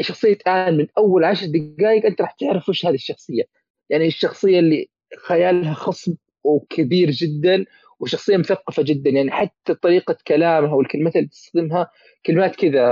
شخصية 0.00 0.38
آن 0.46 0.76
من 0.76 0.86
أول 0.98 1.24
عشر 1.24 1.46
دقائق 1.46 2.06
أنت 2.06 2.20
راح 2.20 2.32
تعرف 2.32 2.68
وش 2.68 2.86
هذه 2.86 2.94
الشخصية. 2.94 3.42
يعني 3.90 4.06
الشخصية 4.06 4.58
اللي 4.58 4.88
خيالها 5.26 5.74
خصب 5.74 6.16
وكبير 6.44 7.10
جدا 7.10 7.64
وشخصية 8.02 8.36
مثقفة 8.36 8.82
جدا 8.82 9.10
يعني 9.10 9.30
حتى 9.30 9.74
طريقة 9.74 10.16
كلامها 10.26 10.74
والكلمات 10.74 11.16
اللي 11.16 11.28
تستخدمها 11.28 11.90
كلمات 12.26 12.56
كذا 12.56 12.86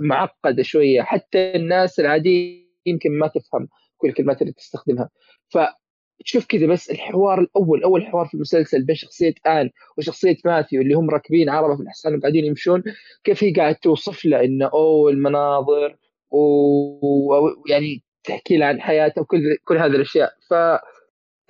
معقدة 0.00 0.62
شوية 0.62 1.02
حتى 1.02 1.56
الناس 1.56 2.00
العاديين 2.00 2.68
يمكن 2.86 3.18
ما 3.18 3.26
تفهم 3.26 3.68
كل 3.96 4.08
الكلمات 4.08 4.42
اللي 4.42 4.52
تستخدمها. 4.52 5.10
ف 5.48 5.58
تشوف 6.24 6.46
كذا 6.46 6.66
بس 6.66 6.90
الحوار 6.90 7.40
الأول 7.40 7.82
أول 7.82 8.06
حوار 8.06 8.26
في 8.26 8.34
المسلسل 8.34 8.84
بين 8.84 8.96
شخصية 8.96 9.34
آن 9.46 9.70
وشخصية 9.98 10.36
ماثيو 10.44 10.82
اللي 10.82 10.94
هم 10.94 11.10
راكبين 11.10 11.48
عربة 11.48 11.76
في 11.76 11.82
الحصان 11.82 12.14
وقاعدين 12.16 12.44
يمشون 12.44 12.82
كيف 13.24 13.44
هي 13.44 13.52
قاعد 13.52 13.74
توصف 13.74 14.24
له 14.24 14.44
إنه 14.44 14.66
أوه 14.74 15.10
المناظر 15.10 15.96
ويعني 16.30 18.02
تحكي 18.24 18.56
له 18.56 18.66
عن 18.66 18.80
حياته 18.80 19.22
وكل 19.22 19.56
كل 19.64 19.76
هذه 19.78 19.86
الأشياء. 19.86 20.30
ف 20.50 20.54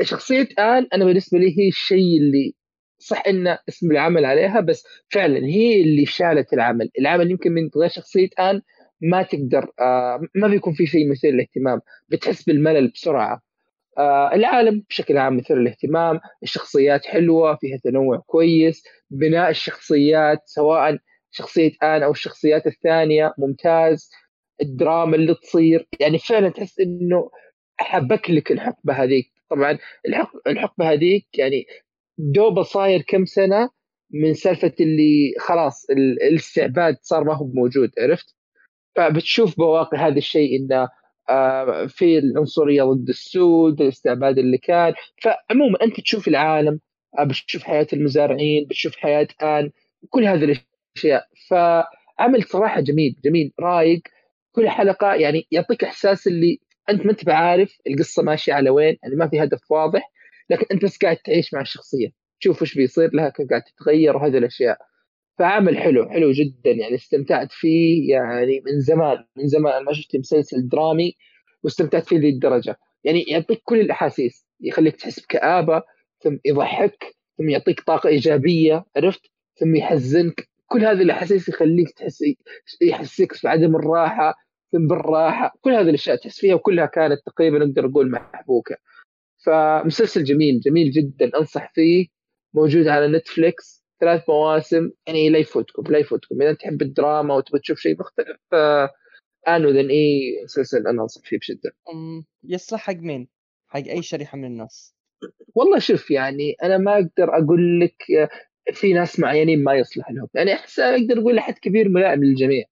شخصيه 0.03 0.49
آن 0.59 0.89
أنا 0.93 1.05
بالنسبة 1.05 1.39
لي 1.39 1.59
هي 1.59 1.69
الشيء 1.69 2.19
اللي 2.19 2.55
صح 2.99 3.23
إن 3.27 3.57
اسم 3.69 3.91
العمل 3.91 4.25
عليها 4.25 4.61
بس 4.61 4.85
فعلا 5.11 5.47
هي 5.47 5.81
اللي 5.83 6.07
شالت 6.07 6.53
العمل، 6.53 6.91
العمل 6.99 7.31
يمكن 7.31 7.53
من 7.53 7.71
غير 7.77 7.89
شخصية 7.89 8.29
آن 8.41 8.63
ما 9.01 9.23
تقدر 9.23 9.73
آه 9.81 10.21
ما 10.35 10.49
بيكون 10.49 10.73
في 10.75 10.87
شيء 10.87 11.11
مثير 11.11 11.33
للاهتمام، 11.35 11.81
بتحس 12.09 12.43
بالملل 12.43 12.89
بسرعة. 12.89 13.43
آه 13.99 14.35
العالم 14.35 14.85
بشكل 14.91 15.19
عام 15.19 15.37
مثير 15.37 15.57
للاهتمام، 15.59 16.21
الشخصيات 16.43 17.07
حلوة 17.07 17.57
فيها 17.57 17.79
تنوع 17.85 18.23
كويس، 18.27 18.83
بناء 19.11 19.51
الشخصيات 19.51 20.43
سواء 20.47 20.99
شخصية 21.31 21.73
آن 21.83 22.03
أو 22.03 22.11
الشخصيات 22.11 22.67
الثانية 22.67 23.35
ممتاز، 23.39 24.11
الدراما 24.63 25.17
اللي 25.17 25.35
تصير. 25.35 25.89
يعني 26.01 26.19
فعلا 26.19 26.49
تحس 26.49 26.81
إنه 26.81 27.31
حبك 27.81 28.31
لك 28.31 28.53
الحقبة 28.53 28.93
هذيك. 28.95 29.27
طبعا 29.51 29.79
الحقبة 30.47 30.93
هذيك 30.93 31.27
يعني 31.39 31.67
دوبه 32.19 32.63
صاير 32.63 33.03
كم 33.03 33.25
سنة 33.25 33.71
من 34.11 34.35
سالفة 34.35 34.73
اللي 34.81 35.35
خلاص 35.41 35.87
الاستعباد 36.31 36.97
صار 37.03 37.25
ما 37.25 37.35
هو 37.35 37.47
موجود 37.47 37.91
عرفت؟ 37.99 38.35
فبتشوف 38.97 39.57
بواقي 39.57 39.99
هذا 39.99 40.19
الشيء 40.19 40.57
إنه 40.57 40.89
آه، 41.31 41.87
في 41.87 42.19
العنصرية 42.19 42.83
ضد 42.83 43.09
السود 43.09 43.81
الاستعباد 43.81 44.39
اللي 44.39 44.59
كان. 44.59 44.95
فعموما 45.23 45.79
أنت 45.83 46.01
تشوف 46.01 46.29
العالم 46.29 46.81
آه، 47.19 47.25
بتشوف 47.25 47.63
حياة 47.63 47.87
المزارعين 47.93 48.67
بتشوف 48.67 48.97
حياة 48.97 49.29
آن 49.43 49.71
كل 50.11 50.25
هذه 50.25 50.45
الأشياء. 50.45 51.29
فعمل 51.49 52.43
صراحة 52.45 52.81
جميل 52.81 53.17
جميل 53.25 53.53
رايق. 53.61 54.01
كل 54.53 54.69
حلقة 54.69 55.15
يعني 55.15 55.47
يعطيك 55.51 55.85
إحساس 55.85 56.27
اللي 56.27 56.59
أنت 56.91 57.07
ما 57.07 57.11
أنت 57.11 57.25
بعارف 57.25 57.79
القصة 57.87 58.23
ماشية 58.23 58.53
على 58.53 58.71
وين 58.71 58.97
يعني 59.03 59.15
ما 59.17 59.29
في 59.29 59.43
هدف 59.43 59.71
واضح. 59.71 60.11
لكن 60.51 60.67
أنت 60.73 60.85
بس 60.85 60.99
قاعد 60.99 61.17
تعيش 61.17 61.55
مع 61.55 61.61
الشخصية. 61.61 62.09
تشوف 62.41 62.63
وش 62.63 62.75
بيصير 62.75 63.11
لها 63.15 63.29
كيف 63.29 63.49
قاعد 63.49 63.63
تتغير 63.63 64.17
وهذه 64.17 64.39
الأشياء. 64.39 64.79
فعمل 65.39 65.79
حلو 65.79 66.11
حلو 66.11 66.33
جدا. 66.33 66.71
يعني 66.71 66.95
استمتعت 66.95 67.53
فيه 67.53 68.11
يعني 68.15 68.63
من 68.67 68.81
زمان 68.81 69.25
من 69.37 69.49
زمان 69.49 69.85
ما 69.85 69.93
شفت 69.93 70.17
مسلسل 70.17 70.69
درامي 70.69 71.15
واستمتعت 71.63 72.07
فيه 72.07 72.19
ذي 72.19 72.29
الدرجة. 72.29 72.77
يعني 73.05 73.23
يعطيك 73.23 73.61
كل 73.65 73.81
الأحاسيس. 73.81 74.47
يخليك 74.61 74.97
تحس 74.97 75.21
بكآبة 75.21 75.83
ثم 76.21 76.37
يضحك 76.45 77.17
ثم 77.39 77.49
يعطيك 77.49 77.81
طاقة 77.81 78.09
إيجابية 78.09 78.85
عرفت؟ 78.97 79.21
ثم 79.61 79.77
يحزنك. 79.77 80.49
كل 80.67 80.85
هذه 80.85 81.03
الأحاسيس 81.03 81.49
يخليك 81.49 81.91
تحس 81.91 82.25
يحسسك 82.83 83.45
بعدم 83.45 83.77
الراحة 83.77 84.35
ثم 84.73 84.87
بالراحة. 84.87 85.55
كل 85.61 85.71
هذه 85.71 85.89
الأشياء 85.89 86.17
تحس 86.17 86.39
فيها 86.41 86.55
وكلها 86.55 86.87
كانت 86.87 87.19
تقريبا 87.27 87.59
نقدر 87.59 87.87
نقول 87.87 88.11
محبوكة. 88.11 88.77
فمسلسل 89.47 90.25
جميل 90.25 90.61
جميل 90.61 90.91
جدا. 90.91 91.39
أنصح 91.39 91.73
فيه. 91.75 92.07
موجود 92.55 92.87
على 92.89 93.09
نتفليكس. 93.19 93.85
ثلاث 94.01 94.29
مواسم. 94.29 94.91
يعني 95.07 95.31
لا 95.31 95.39
يفوتكم 95.39 95.93
لا 95.93 95.99
يفوتكم. 95.99 96.43
إذا 96.43 96.53
تحب 96.53 96.83
الدراما 96.83 97.35
وتبغى 97.35 97.61
تشوف 97.61 97.79
شيء 97.79 98.01
مختلف 98.01 98.37
ف 98.51 98.55
انو 99.49 99.69
ذن 99.69 99.89
إي 99.91 100.37
مسلسل 100.45 100.87
أنا 100.87 101.03
أنصح 101.03 101.21
فيه 101.25 101.39
بشدة. 101.39 101.73
يصلح 102.45 102.81
حق 102.81 102.97
مين؟ 102.97 103.29
حق 103.69 103.87
أي 103.89 104.03
شريحة 104.03 104.39
من 104.39 104.45
الناس. 104.45 104.95
والله 105.55 105.79
شوف 105.79 106.11
يعني 106.11 106.57
أنا 106.63 106.79
ما 106.79 106.95
أقدر 106.95 107.37
أقول 107.39 107.81
لك 107.81 108.03
في 108.73 108.93
ناس 108.93 109.21
معينين 109.21 109.65
ما 109.65 109.75
يصلح 109.75 110.11
لهم. 110.11 110.29
يعني 110.35 110.53
أحس 110.53 110.79
أقدر 110.79 111.21
أقول 111.21 111.35
لحد 111.35 111.55
كبير 111.55 111.89
ملائم 111.89 112.25
للجميع. 112.25 112.65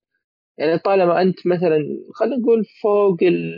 يعني 0.58 0.78
طالما 0.78 1.22
أنت 1.22 1.46
مثلا 1.46 1.78
خلينا 2.14 2.36
نقول 2.36 2.64
فوق 2.82 3.16
ال 3.22 3.52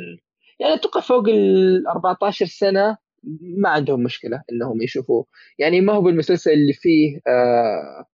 يعني 0.59 0.75
أتوقع 0.75 1.01
فوق 1.01 1.29
ال 1.29 1.87
14 1.87 2.47
سنة 2.47 2.97
ما 3.41 3.69
عندهم 3.69 4.03
مشكلة 4.03 4.43
إنهم 4.53 4.83
يشوفوه. 4.83 5.27
يعني 5.59 5.81
ما 5.81 5.93
هو 5.93 6.03
بالمسلسل 6.03 6.51
اللي 6.51 6.73
فيه 6.73 7.21
آه 7.27 8.05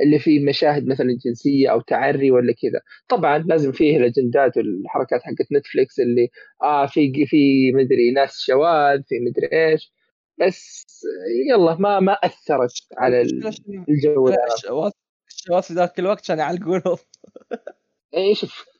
اللي 0.00 0.18
فيه 0.18 0.44
مشاهد 0.44 0.86
مثلا 0.86 1.18
جنسية 1.26 1.72
أو 1.72 1.80
تعري 1.80 2.30
ولا 2.30 2.52
كذا. 2.52 2.80
طبعا 3.08 3.38
لازم 3.38 3.72
فيه 3.72 3.96
الأجندات 3.96 4.56
والحركات 4.56 5.22
حقت 5.22 5.52
نتفليكس 5.52 6.00
اللي 6.00 6.28
آه 6.62 6.86
في 6.86 7.26
في 7.26 7.72
مدري 7.72 8.10
ناس 8.10 8.38
شواذ 8.38 9.02
في 9.02 9.14
مدري 9.20 9.48
إيش. 9.52 9.92
بس 10.40 10.86
يلا 11.50 11.74
ما 11.74 12.00
ما 12.00 12.12
أثرت 12.12 12.72
على 12.98 13.20
الجو 13.88 14.28
الشواذ 14.28 15.62
في 15.62 15.74
ذاك 15.74 15.98
الوقت 15.98 16.26
كانوا 16.26 16.42
يعلقونهم. 16.42 16.96
اي 18.16 18.34
شوف 18.34 18.71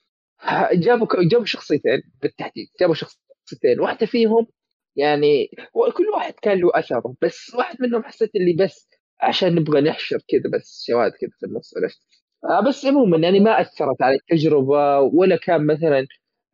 جابوا 0.72 1.06
جابوا 1.30 1.44
شخصيتين 1.46 2.02
بالتحديد 2.22 2.66
جابوا 2.80 2.94
شخصيتين. 2.94 3.80
واحدة 3.80 4.06
فيهم 4.06 4.46
يعني 4.96 5.50
كل 5.96 6.08
واحد 6.14 6.34
كان 6.42 6.58
له 6.58 6.70
أثره 6.74 7.14
بس 7.22 7.54
واحد 7.54 7.76
منهم 7.80 8.02
حسيت 8.02 8.30
اللي 8.36 8.64
بس 8.64 8.88
عشان 9.20 9.54
نبغى 9.54 9.80
نحشر 9.80 10.18
كذا 10.28 10.50
بس 10.58 10.84
شواذ 10.86 11.10
كذا 11.10 11.30
في 11.40 11.46
النص 11.46 11.74
عرفت؟ 11.76 11.98
آه 12.50 12.60
بس 12.68 12.86
عموما 12.86 13.18
يعني 13.18 13.40
ما 13.40 13.60
أثرت 13.60 14.02
على 14.02 14.14
التجربة 14.16 15.00
ولا 15.00 15.36
كان 15.36 15.66
مثلا 15.66 16.06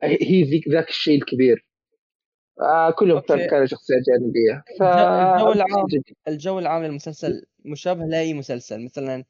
هي 0.03 0.61
ذاك 0.69 0.89
الشيء 0.89 1.19
الكبير. 1.19 1.67
آه 2.61 2.91
كلهم 2.91 3.21
كانوا 3.21 3.67
شخصيات 3.67 4.01
جانبية. 4.09 4.63
ف... 4.79 4.83
الجو 4.83 5.53
العام 5.53 5.87
الجو 6.29 6.59
العام 6.59 6.85
للمسلسل 6.85 7.43
مشابه 7.65 8.05
لأي 8.05 8.35
مسلسل 8.35 8.85
مثلا 8.85 9.25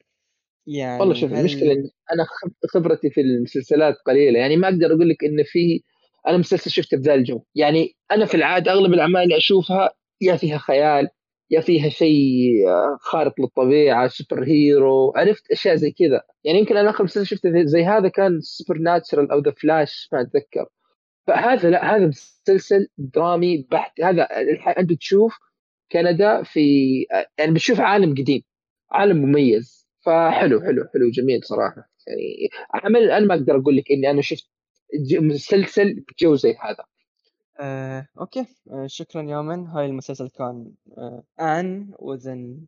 يعني 0.68 1.00
والله 1.00 1.14
شوف 1.14 1.32
المشكلة 1.32 1.72
أنا 2.12 2.26
خبرتي 2.74 3.10
في 3.10 3.20
المسلسلات 3.20 3.94
قليلة. 4.06 4.38
يعني 4.38 4.56
ما 4.56 4.68
أقدر 4.68 4.86
أقول 4.86 5.08
لك 5.08 5.24
إن 5.24 5.42
في 5.44 5.82
أنا 6.28 6.36
مسلسل 6.36 6.70
شفته 6.70 6.96
بذا 6.96 7.14
الجو 7.14 7.42
يعني 7.54 7.96
أنا 8.12 8.24
في 8.24 8.34
العادة 8.34 8.72
أغلب 8.72 8.92
الأعمال 8.94 9.22
اللي 9.22 9.36
أشوفها 9.36 9.90
يا 10.20 10.36
فيها 10.36 10.58
خيال 10.58 11.08
يا 11.50 11.60
فيها 11.60 11.88
شيء 11.88 12.52
خارق 13.00 13.40
للطبيعة 13.40 14.08
super 14.08 14.44
hero 14.44 15.12
عرفت؟ 15.16 15.50
أشياء 15.50 15.74
زي 15.74 15.90
كذا. 15.90 16.22
يعني 16.44 16.58
يمكن 16.58 16.76
أنا 16.76 16.90
آخر 16.90 17.04
مسلسل 17.04 17.26
شفته 17.26 17.64
زي 17.64 17.84
هذا 17.84 18.08
كان 18.08 18.40
Supernatural 18.40 19.30
أو 19.30 19.38
The 19.38 19.50
Flash 19.50 20.08
ما 20.12 20.20
أتذكر. 20.20 20.66
فهذا 21.26 21.70
لا 21.70 21.96
هذا 21.96 22.06
مسلسل 22.06 22.88
درامي 22.98 23.66
بحت. 23.70 24.00
هذا 24.00 24.22
أنت 24.78 24.92
تشوف 24.92 25.38
كندا 25.92 26.42
في 26.42 26.60
يعني 27.38 27.52
بتشوف 27.52 27.80
عالم 27.80 28.10
قديم 28.10 28.42
عالم 28.90 29.16
مميز. 29.16 29.87
فحلو 30.08 30.60
حلو 30.60 30.84
حلو 30.94 31.10
جميل 31.10 31.44
صراحة. 31.44 31.90
يعني 32.06 32.48
عمل 32.74 33.10
أنا 33.10 33.26
ما 33.26 33.34
أقدر 33.34 33.56
أقول 33.56 33.76
لك 33.76 33.92
إني 33.92 34.10
أنا 34.10 34.22
شفت 34.22 34.48
مسلسل 35.12 35.94
بجو 35.94 36.34
زي 36.34 36.56
هذا. 36.60 36.84
آه، 37.60 38.06
okay. 38.20 38.46
آه، 38.70 38.86
شكرا 38.86 39.22
يا 39.22 39.40
من 39.40 39.66
هاي 39.66 39.86
المسلسل 39.86 40.28
كان 40.28 40.72
آه، 40.98 41.22
Anne 41.40 41.92
with 41.98 42.40
an 42.40 42.60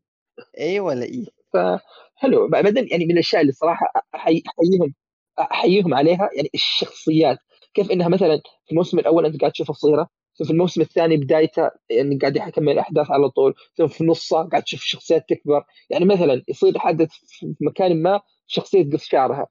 E 0.58 0.80
ولا 0.80 1.04
اي 1.04 1.26
فحلو 1.52 2.48
بعدين 2.48 2.88
يعني 2.90 3.04
من 3.04 3.10
الأشياء 3.10 3.42
اللي 3.42 3.52
صراحة 3.52 3.86
أحييهم 4.14 4.94
أحييهم 5.38 5.94
عليها 5.94 6.30
يعني 6.36 6.50
الشخصيات. 6.54 7.38
كيف 7.74 7.90
إنها 7.90 8.08
مثلا 8.08 8.40
في 8.64 8.70
الموسم 8.72 8.98
الأول 8.98 9.26
أنت 9.26 9.40
قاعد 9.40 9.52
تشوفها 9.52 9.74
صغيرة 9.74 10.08
في 10.44 10.50
الموسم 10.50 10.80
الثاني 10.80 11.16
بدايته 11.16 11.70
يعني 11.90 12.18
قاعد 12.18 12.36
يحكم 12.36 12.68
الأحداث 12.68 13.10
على 13.10 13.30
طول 13.30 13.54
ثم 13.74 13.86
في 13.86 14.04
نصه 14.04 14.42
قاعد 14.42 14.62
تشوف 14.62 14.80
الشخصيات 14.80 15.24
تكبر. 15.28 15.64
يعني 15.90 16.04
مثلا 16.04 16.42
يصير 16.48 16.78
حدث 16.78 17.08
في 17.26 17.54
مكان 17.60 18.02
ما 18.02 18.20
شخصية 18.46 18.82
تقص 18.90 19.04
شعرها. 19.04 19.46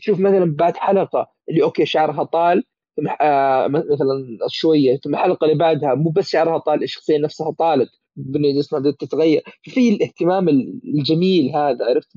تشوف 0.00 0.20
مثلا 0.20 0.54
بعد 0.58 0.76
حلقة 0.76 1.26
اللي 1.50 1.62
okay 1.62 1.86
شعرها 1.86 2.24
طال 2.24 2.64
آه 3.20 3.66
مثلا 3.68 4.38
شوية 4.48 4.96
ثم 5.04 5.14
الحلقة 5.14 5.44
اللي 5.44 5.58
بعدها 5.58 5.94
مو 5.94 6.10
بس 6.10 6.28
شعرها 6.28 6.58
طال 6.58 6.82
الشخصية 6.82 7.18
نفسها 7.18 7.50
طالت. 7.58 7.90
بني 8.16 8.58
جسمها 8.58 8.90
تتغير. 9.00 9.42
في 9.62 9.88
الاهتمام 9.88 10.48
الجميل 10.98 11.50
هذا 11.56 11.84
عرفت؟ 11.90 12.08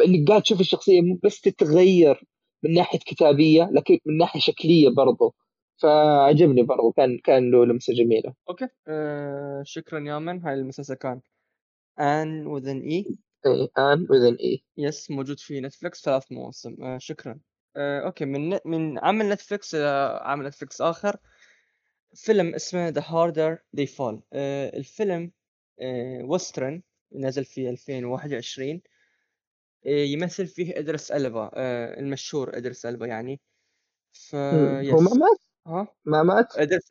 اللي 0.00 0.24
قاعد 0.24 0.42
تشوف 0.42 0.60
الشخصية 0.60 1.00
مو 1.00 1.18
بس 1.24 1.40
تتغير 1.40 2.24
من 2.64 2.74
ناحية 2.74 2.98
كتابية 2.98 3.70
لكن 3.72 3.98
من 4.06 4.16
ناحية 4.18 4.40
شكلية 4.40 4.88
برضو. 4.88 5.34
فعجبني 5.78 6.62
برضو 6.62 6.92
كان 6.92 7.18
كان 7.24 7.50
له 7.50 7.66
لمسة 7.66 7.94
جميلة. 7.94 8.34
okay. 8.48 8.68
آه 8.88 9.62
شكرا 9.66 10.00
يا 10.00 10.18
من 10.18 10.42
هاي 10.42 10.54
المسلسل 10.54 10.94
كان 10.94 11.20
Anne 12.00 12.46
with 12.46 12.69
an 12.69 12.80
E 12.80 13.06
Anne 13.78 14.06
with 14.10 14.26
an 14.26 14.34
E 14.34 14.64
yes 14.76 15.10
موجود 15.10 15.40
في 15.40 15.60
Netflix 15.60 16.04
ثلاث 16.04 16.32
مواسم. 16.32 16.82
آه 16.82 16.98
شكرا. 16.98 17.40
آه 17.76 18.00
okay 18.00 18.24
من 18.24 18.58
من 18.64 18.98
عمل 18.98 19.28
Netflix 19.28 19.74
إلى 19.74 20.20
عمل 20.22 20.46
Netflix 20.46 20.80
آخر 20.80 21.16
فيلم 22.14 22.54
اسمه 22.54 22.88
The 22.88 23.02
Harder 23.06 23.58
They 23.76 23.86
Fall 23.86 24.22
الفيلم 24.32 25.32
آه 25.80 26.24
western 26.24 26.82
نزل 27.12 27.44
في 27.44 27.70
2021 27.70 28.80
آه 29.86 29.90
يمثل 29.90 30.46
فيه 30.46 30.78
ادرس 30.78 31.12
ألبا 31.12 31.50
آه 31.54 32.00
المشهور 32.00 32.56
ادرس 32.56 32.86
ألبا 32.86 33.06
يعني. 33.06 33.40
ف 34.12 34.34
هو 34.34 35.00
ما 35.00 35.10
مات؟ 35.14 35.41
ها 35.66 35.86
ما 36.04 36.22
مات 36.22 36.58
ادرس 36.58 36.82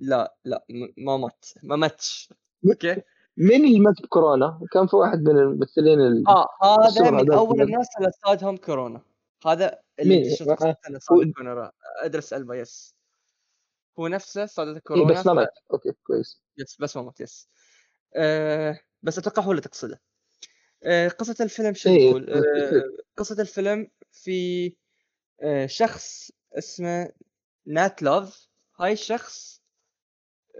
لا 0.00 0.36
لا 0.44 0.64
م- 0.70 1.04
ما 1.04 1.16
مات 1.16 1.44
ما 1.62 1.76
ماتش. 1.76 2.32
okay. 2.68 3.02
مين 3.36 3.64
اللي 3.64 3.80
مات 3.80 3.94
بكورونا؟ 4.02 4.60
كان 4.72 4.86
في 4.86 4.96
واحد 4.96 5.18
من 5.18 5.38
الممثلين 5.38 6.00
ال... 6.00 6.24
آه 6.28 6.46
هذا 6.86 7.10
من 7.10 7.32
أول 7.32 7.52
اللي- 7.60 7.64
الناس 7.64 7.86
اللي 7.98 8.10
صادهم 8.26 8.56
كورونا. 8.56 9.00
هذا 9.46 9.78
اللي؟ 10.00 10.22
اكتشفت 10.32 10.62
آه، 10.62 10.76
صاد 10.98 11.32
كورونا. 11.36 11.72
أدرس 12.02 12.32
ألبا 12.32 12.54
yes. 12.54 12.94
هو 13.98 14.08
نفسه 14.08 14.46
صادته 14.46 14.74
إيه 14.74 14.80
كورونا 14.80 15.12
بس 15.20 15.26
ما 15.26 15.32
ف- 15.32 15.36
مات. 15.36 15.50
okay 15.72 15.92
كويس. 16.02 16.42
yes 16.58 16.76
بس 16.80 16.96
ما 16.96 17.02
مات 17.02 17.20
yes. 17.20 17.48
آه 18.16 18.80
بس 19.02 19.18
أتوقع 19.18 19.42
هو 19.42 19.50
اللي 19.50 19.62
تقصده. 19.62 20.00
آه 20.84 21.08
قصة 21.08 21.44
الفيلم 21.44 21.74
شو 21.74 21.88
إيه، 21.90 22.10
تقول؟ 22.10 22.30
آه 22.30 22.82
قصة 23.16 23.42
الفيلم 23.42 23.90
في 24.12 24.72
آه 25.42 25.66
شخص 25.66 26.30
اسمه 26.58 27.12
نات 27.68 28.02
لوف 28.02 28.48
هاي 28.80 28.92
الشخص 28.92 29.62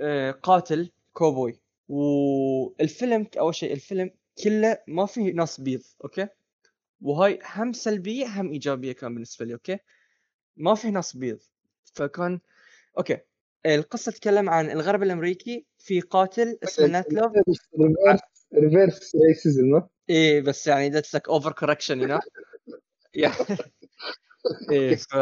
آه 0.01 0.31
قاتل 0.31 0.91
كوبوي. 1.13 1.61
والفيلم 1.89 3.27
أول 3.39 3.55
شيء 3.55 3.73
الفيلم 3.73 4.11
كله 4.45 4.79
ما 4.89 5.07
فيه 5.07 5.33
ناس 5.33 5.61
بيض 5.61 5.83
okay؟ 6.05 6.29
وهاي 7.03 7.39
هم 7.57 7.73
سلبية 7.73 8.27
هم 8.27 8.53
إيجابية 8.53 8.93
كان 8.93 9.15
بالنسبة 9.15 9.45
لي 9.47 9.53
okay؟ 9.55 9.79
ما 10.57 10.75
فيه 10.75 10.89
ناس 10.89 11.17
بيض. 11.17 11.39
فكان 11.95 12.41
okay. 12.99 13.19
القصة 13.67 14.13
تتكلم 14.13 14.51
عن 14.51 14.71
الغرب 14.71 15.03
الأمريكي 15.03 15.67
في 15.79 16.01
قاتل 16.01 16.59
اسمه 16.63 16.87
نات 16.97 17.13
لوف. 17.13 17.33
reverse 18.55 19.17
racism 19.29 19.83
إيه 20.11 20.41
بس 20.41 20.67
يعني 20.67 21.03
like 21.03 21.31
over 21.41 21.51
correction 21.51 22.01
you 22.03 22.09
know 22.09 22.21
يعني 23.15 23.35
إيه 24.73 24.97
ف 24.97 25.15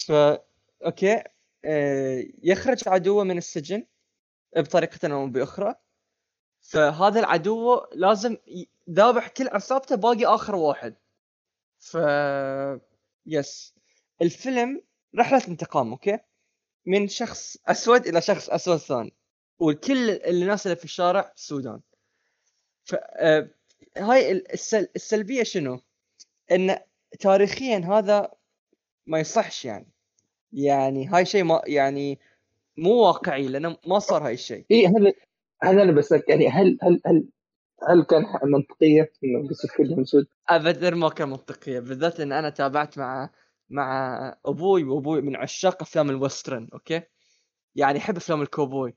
إيه 0.00 0.06
ف 0.06 0.40
okay. 0.84 1.22
آه، 1.64 2.24
يخرج 2.42 2.88
عدوه 2.88 3.24
من 3.24 3.38
السجن 3.38 3.86
بطريقة 4.56 5.12
أو 5.12 5.26
بأخرى. 5.26 5.74
فهذا 6.60 7.20
العدو 7.20 7.86
لازم 7.92 8.36
ذابح 8.90 9.28
كل 9.28 9.48
عصابته 9.48 9.96
باقي 9.96 10.26
آخر 10.26 10.54
واحد. 10.56 10.96
ف 11.78 11.96
yes 13.26 13.74
الفيلم 14.22 14.82
رحلة 15.18 15.42
انتقام 15.48 15.90
okay. 15.90 16.18
من 16.86 17.08
شخص 17.08 17.56
أسود 17.66 18.06
إلى 18.06 18.20
شخص 18.20 18.50
أسود 18.50 18.76
ثاني. 18.76 19.14
وكل 19.58 20.10
الناس 20.10 20.66
اللي 20.66 20.76
في 20.76 20.84
الشارع 20.84 21.32
سودان. 21.36 21.80
ف 22.84 22.94
آه، 22.94 23.50
هاي 23.96 24.32
ال- 24.32 24.52
السل... 24.52 24.88
السلبية 24.96 25.42
شنو؟ 25.42 25.80
إن 26.52 26.78
تاريخيا 27.20 27.78
هذا 27.78 28.32
ما 29.08 29.18
يصحش 29.18 29.64
يعني. 29.64 29.92
يعني 30.52 31.06
هاي 31.06 31.24
شيء 31.24 31.44
ما 31.44 31.62
يعني 31.66 32.18
مو 32.76 32.90
واقعي 32.90 33.48
لأنه 33.48 33.76
ما 33.86 33.98
صار 33.98 34.26
هاي 34.26 34.34
الشيء. 34.34 34.66
اي 34.70 34.86
هذا 34.86 35.12
هذا 35.62 35.82
أنا 35.82 35.92
بسألك 35.92 36.28
يعني 36.28 36.48
هل 36.48 36.78
هل 36.82 37.00
هل 37.06 37.28
هل 37.88 38.02
كان 38.02 38.24
منطقية 38.44 39.12
إنه 39.24 39.48
قصة 39.48 39.68
كلهم 39.76 40.04
سود؟ 40.04 40.26
ابدا 40.48 40.90
ما 40.90 41.08
كان 41.08 41.28
منطقية 41.28 41.80
بالذات 41.80 42.20
إن 42.20 42.32
أنا 42.32 42.50
تابعت 42.50 42.98
مع 42.98 43.30
مع 43.70 44.38
أبوي 44.46 44.84
وأبوي 44.84 45.20
من 45.20 45.36
عشاق 45.36 45.82
أفلام 45.82 46.10
ال 46.10 46.17
western 46.17 46.68
okay؟ 46.72 47.02
يعني 47.74 47.98
يحب 47.98 48.16
أفلام 48.16 48.42
الكوبوي. 48.42 48.96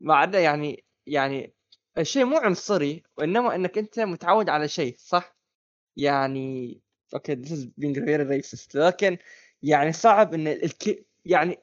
مع 0.00 0.24
إنه 0.24 0.38
يعني 0.38 0.84
يعني 1.06 1.54
الشيء 1.98 2.24
مو 2.24 2.36
عنصري 2.36 3.02
وإنما 3.18 3.54
إنك 3.54 3.78
أنت 3.78 4.00
متعود 4.00 4.48
على 4.48 4.68
شيء 4.68 4.94
صح؟ 4.98 5.36
يعني 5.96 6.80
okay 7.14 7.36
this 7.36 7.48
is 7.48 7.66
being 7.80 7.94
very 7.94 8.24
racist 8.24 8.74
لكن 8.74 9.18
يعني 9.62 9.92
صعب 9.92 10.34
إن 10.34 10.48
الك... 10.48 11.06
يعني 11.24 11.58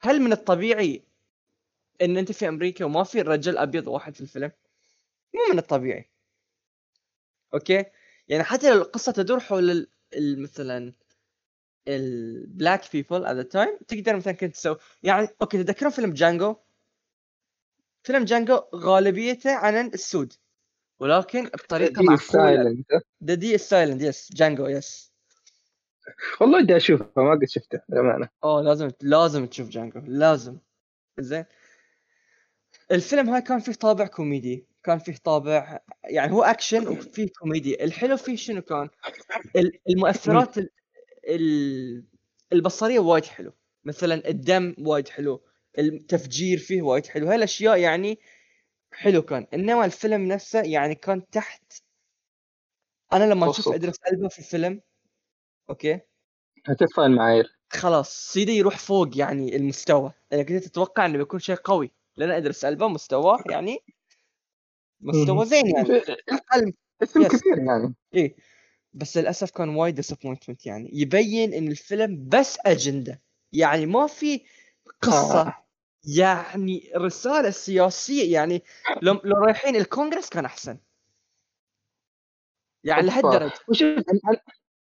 هل 0.00 0.20
من 0.20 0.32
الطبيعي 0.32 1.02
إن 2.02 2.16
أنت 2.16 2.32
في 2.32 2.48
أمريكا 2.48 2.84
وما 2.84 3.04
في 3.04 3.22
رجل 3.22 3.58
أبيض 3.58 3.88
واحد 3.88 4.14
في 4.14 4.20
الفيلم؟ 4.20 4.52
مو 5.34 5.40
من 5.52 5.58
الطبيعي. 5.58 6.10
okay؟ 7.54 7.84
يعني 8.28 8.44
حتى 8.44 8.70
لو 8.74 8.82
القصة 8.82 9.12
تدور 9.12 9.40
حول. 9.40 9.88
ال... 10.14 10.42
مثلا 10.42 10.92
ال 11.88 12.05
black 12.05 12.92
people 12.92 13.26
at 13.26 13.36
the 13.36 13.42
time 13.42 13.78
تقدر 13.88 14.16
مثلا 14.16 14.32
كنت 14.32 14.54
تسوي 14.54 14.76
يعني 15.02 15.28
okay 15.42 15.64
تذكرون 15.64 15.92
فيلم 15.92 16.12
Django؟ 16.12 16.56
فيلم 18.02 18.24
Django 18.24 18.60
غالبيته 18.74 19.54
عن 19.54 19.86
السود 19.86 20.32
ولكن 21.00 21.44
بطريقة 21.44 22.00
دي 22.00 22.06
معقولة. 22.06 22.16
silent 22.16 22.86
the 23.24 23.34
D 23.34 23.58
silent 23.58 24.02
yes 24.02 24.28
Django 24.32 24.66
yes 24.66 25.12
والله 26.40 26.62
بدي 26.62 26.76
اشوفه 26.76 27.10
ما 27.16 27.30
قد 27.30 27.44
شفته 27.48 27.80
للأمانة. 27.88 28.28
أوه 28.44 28.62
لازم 28.62 28.90
لازم 29.02 29.46
تشوف 29.46 29.68
Django 29.68 30.00
لازم. 30.06 30.58
زين. 31.18 31.44
الفيلم 32.92 33.30
هاي 33.30 33.42
كان 33.42 33.58
فيه 33.58 33.72
طابع 33.72 34.06
كوميدي 34.06 34.66
كان 34.84 34.98
فيه 34.98 35.14
طابع 35.24 35.80
يعني 36.04 36.32
هو 36.32 36.42
أكشن 36.42 36.88
وفيه 36.88 37.28
كوميدي. 37.40 37.84
الحلو 37.84 38.16
فيه 38.16 38.36
شنو 38.36 38.62
كان؟ 38.62 38.88
ال- 39.56 39.78
المؤثرات 39.90 40.58
ال- 40.58 40.70
ال- 41.28 42.04
البصرية 42.52 42.98
وايد 42.98 43.24
حلو. 43.24 43.52
مثلا 43.84 44.28
الدم 44.28 44.74
وايد 44.78 45.08
حلو 45.08 45.42
التفجير 45.78 46.58
فيه 46.58 46.82
وايد 46.82 47.06
حلو. 47.06 47.28
هاي 47.28 47.36
الأشياء 47.36 47.76
يعني 47.78 48.18
حلو 48.96 49.22
كان. 49.22 49.46
إنما 49.54 49.84
الفيلم 49.84 50.28
نفسه 50.28 50.62
يعني 50.62 50.94
كان 50.94 51.30
تحت. 51.30 51.72
أنا 53.12 53.24
لما 53.24 53.50
أشوف. 53.50 53.68
ادرس 53.74 53.96
ألبا 54.12 54.28
في 54.28 54.38
الفيلم 54.38 54.80
okay؟ 55.70 56.00
هترفع 56.66 57.06
المعايير 57.06 57.58
خلاص 57.72 58.32
سيدي 58.32 58.52
يروح 58.52 58.78
فوق 58.78 59.18
يعني 59.18 59.56
المستوى. 59.56 60.12
أنا 60.32 60.42
كنت 60.42 60.64
تتوقع 60.64 61.06
إنه 61.06 61.18
بيكون 61.18 61.40
شيء 61.40 61.56
قوي. 61.56 61.92
لأن 62.16 62.30
ادرس 62.30 62.64
ألبا 62.64 62.88
مستواه 62.88 63.38
يعني 63.50 63.78
مستوى 65.00 65.46
زين 65.46 65.66
يعني. 65.66 65.88
أقل. 66.28 66.72
اسم 67.02 67.24
Yes. 67.24 67.28
كبير 67.28 67.58
يعني. 67.66 67.94
إيه. 68.14 68.36
بس 68.92 69.16
للأسف 69.16 69.50
كان 69.50 69.68
وايد 69.68 69.94
ديسابوينتمنت 69.94 70.66
يعني. 70.66 70.90
يبين 70.92 71.54
إن 71.54 71.68
الفيلم 71.68 72.28
بس 72.28 72.58
أجندة. 72.66 73.22
يعني 73.52 73.86
ما 73.86 74.06
في 74.06 74.40
قصة. 75.02 75.40
آه. 75.42 75.65
يعني 76.06 76.90
رساله 76.96 77.50
سياسيه 77.50 78.32
يعني 78.32 78.62
لو 79.02 79.20
لو 79.24 79.36
رايحين 79.36 79.76
الكونغرس 79.76 80.28
كان 80.28 80.44
أحسن. 80.44 80.78
يعني 82.84 83.06
لهالدرجة. 83.06 83.52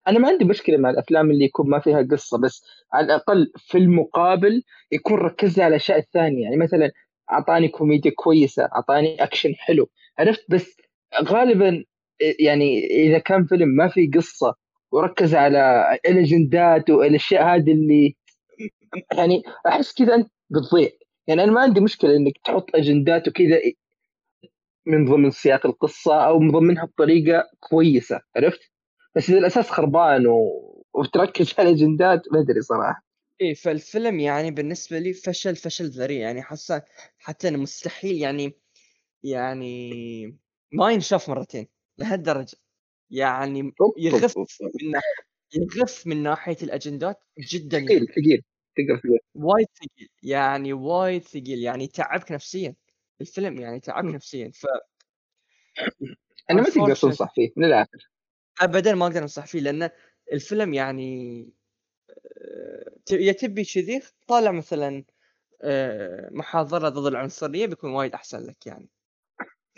أنا 0.08 0.20
ما 0.20 0.28
عندي 0.28 0.46
مشكلة 0.46 0.78
مع 0.78 0.90
الأفلام 0.90 1.32
اللي 1.32 1.46
يكون 1.46 1.70
ما 1.70 1.80
فيها 1.80 2.08
قصة 2.12 2.38
بس 2.38 2.64
على 2.94 3.06
الأقل 3.06 3.52
في 3.58 3.78
المقابل 3.78 4.64
يكون 4.92 5.20
ركز 5.20 5.60
على 5.60 5.68
الأشياء 5.68 5.98
الثانية. 5.98 6.44
يعني 6.44 6.58
مثلا 6.58 6.92
أعطاني 7.32 7.68
كوميديا 7.68 8.12
كويسة 8.16 8.64
أعطاني 8.64 9.24
أكشن 9.24 9.56
حلو. 9.56 9.90
عرفت؟ 10.20 10.46
بس 10.50 10.78
غالبا 11.24 11.84
يعني 12.40 12.86
إذا 12.86 13.18
كان 13.18 13.46
فيلم 13.46 13.70
ما 13.70 13.88
فيه 13.88 14.12
قصة 14.12 14.56
وركز 14.92 15.36
على 15.36 15.86
الأجندات 16.06 16.90
والأشياء 16.90 17.44
هذه 17.44 17.72
اللي 17.72 18.16
يعني 19.18 19.44
أحس 19.68 19.94
كذا 19.94 20.16
أنت 20.16 20.32
بتضيع. 20.50 20.90
يعني 21.28 21.44
أنا 21.44 21.52
ما 21.52 21.62
عندي 21.62 21.80
مشكلة 21.80 22.16
إنك 22.16 22.34
تحط 22.44 22.76
أجندات 22.76 23.28
وكذا 23.28 23.60
من 24.86 25.06
ضمن 25.06 25.32
سياق 25.32 25.66
القصة 25.66 26.26
أو 26.26 26.40
من 26.40 26.52
ضمنها 26.52 26.86
بطريقة 26.86 27.50
كويسة 27.60 28.22
عرفت؟ 28.36 28.72
بس 29.16 29.30
إذا 29.30 29.40
الأساس 29.40 29.70
خربان 29.70 30.28
و... 30.28 30.38
وتركز 30.94 31.54
على 31.60 31.70
الأجندات 31.70 32.22
ما 32.32 32.40
أدري 32.40 32.62
صراحة. 32.62 33.06
إيه 33.42 33.54
فالفيلم 33.54 34.20
يعني 34.20 34.52
بالنسبة 34.52 35.00
لي 35.00 35.14
فشل 35.14 35.56
فشل 35.56 35.86
ذريع 35.86 36.20
يعني 36.20 36.42
حاسه 36.42 36.84
حتى 37.18 37.48
إنه 37.48 37.58
مستحيل 37.58 38.18
يعني 38.18 38.54
يعني 39.24 40.38
ما 40.72 40.92
ينشاف 40.92 41.30
مرتين 41.30 41.68
لهالدرجة. 41.98 42.58
يعني 43.10 43.72
يغف 43.98 44.38
من 44.38 44.92
ناحية 44.92 45.32
يغف 45.54 46.08
من 46.08 46.24
ناحية 46.24 46.58
الأجندات 46.64 47.24
جدا 47.52 47.80
ثقيل 47.80 48.06
ثقيل. 48.06 48.44
تقدر 48.78 49.00
تقول 49.00 49.20
وايد 49.36 49.68
ثقيل 49.76 50.10
يعني 50.24 50.74
وايد 50.74 51.24
ثقيل 51.24 51.60
يعني 51.60 51.88
تعبك 51.88 52.32
نفسيا 52.32 52.76
الفيلم 53.22 53.62
يعني 53.62 53.80
تعبك. 53.80 54.14
نفسيا 54.16 54.52
ف 54.54 54.66
أنا 56.50 56.62
ما 56.62 56.70
تقدر. 56.70 56.96
تنصح 56.96 57.34
فيه 57.36 57.52
من 57.58 57.66
الآخر 57.66 58.10
ابدا 58.62 58.96
ما 58.96 59.06
أقدر 59.08 59.22
أنصح 59.22 59.46
فيه 59.46 59.60
لأن 59.60 59.90
الفيلم 60.34 60.74
يعني 60.74 61.44
آه، 62.38 63.16
يا 63.16 63.32
تبي 63.32 63.64
كذي 63.64 64.02
طالع 64.28 64.52
مثلا 64.52 65.04
آه، 65.64 66.30
محاضرة 66.32 66.90
ضد 66.90 67.06
العنصرية 67.06 67.66
بيكون 67.66 67.92
وايد 67.92 68.14
أحسن 68.14 68.40
لك 68.40 68.68
يعني 68.68 68.90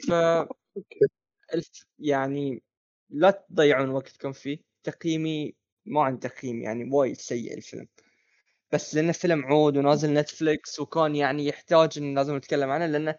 ف 0.08 0.12
يعني 2.00 2.64
لا 3.10 3.46
تضيعون 3.50 3.90
وقتكم 3.90 4.32
فيه 4.32 4.58
تقييمي 4.84 5.56
ما 5.86 6.04
عن 6.04 6.20
تقييم 6.20 6.62
يعني 6.62 6.90
وايد 6.92 7.16
سيء 7.18 7.58
الفيلم 7.58 7.88
بس 8.74 8.96
لأنه 8.96 9.12
فيلم 9.12 9.46
عود 9.46 9.78
ونازل 9.78 10.14
نتفليكس 10.14 10.80
وكان 10.80 11.16
يعني 11.16 11.48
يحتاج 11.48 11.98
ان 11.98 12.16
لازم 12.16 12.36
نتكلم 12.36 12.70
عنه 12.70 12.86
لأنه 12.86 13.16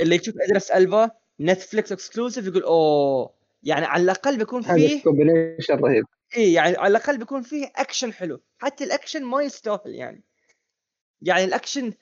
اللي 0.00 0.16
يشوف 0.16 0.34
ادرس 0.40 0.70
البا 0.70 1.10
Netflix 1.40 1.92
exclusive 1.92 2.46
يقول 2.46 2.62
أوه 2.62 3.34
يعني 3.62 3.86
على 3.86 4.02
الأقل 4.02 4.38
بيكون 4.38 4.62
فيه 4.62 5.02
combination 5.02 5.74
رهيب. 5.74 6.04
اي 6.36 6.52
يعني 6.52 6.76
على 6.76 6.90
الأقل 6.90 7.18
بيكون 7.18 7.42
فيه 7.42 7.72
اكشن 7.76 8.12
حلو. 8.12 8.40
حتى 8.58 8.84
الاكشن 8.84 9.24
ما 9.24 9.42
يستاهل 9.42 9.94
يعني. 9.94 10.24
يعني 11.22 11.44
الاكشن 11.44 11.92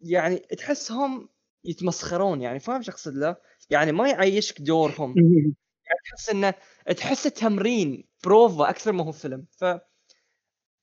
يعني 0.00 0.36
تحسهم 0.36 1.28
يتمسخرون 1.64 2.40
يعني 2.40 2.60
فاهم 2.60 2.82
شو 2.82 2.92
اقصد 2.92 3.14
له؟ 3.14 3.36
يعني 3.70 3.92
ما 3.92 4.08
يعيشك 4.08 4.60
دورهم. 4.60 5.14
يعني 5.86 6.00
تحس 6.04 6.30
إنه 6.30 6.54
تحسه 6.96 7.30
تمرين 7.30 8.04
بروفا 8.24 8.70
أكثر 8.70 8.92
ما 8.92 9.04
هو 9.04 9.12
فيلم. 9.12 9.46
ف 9.50 9.64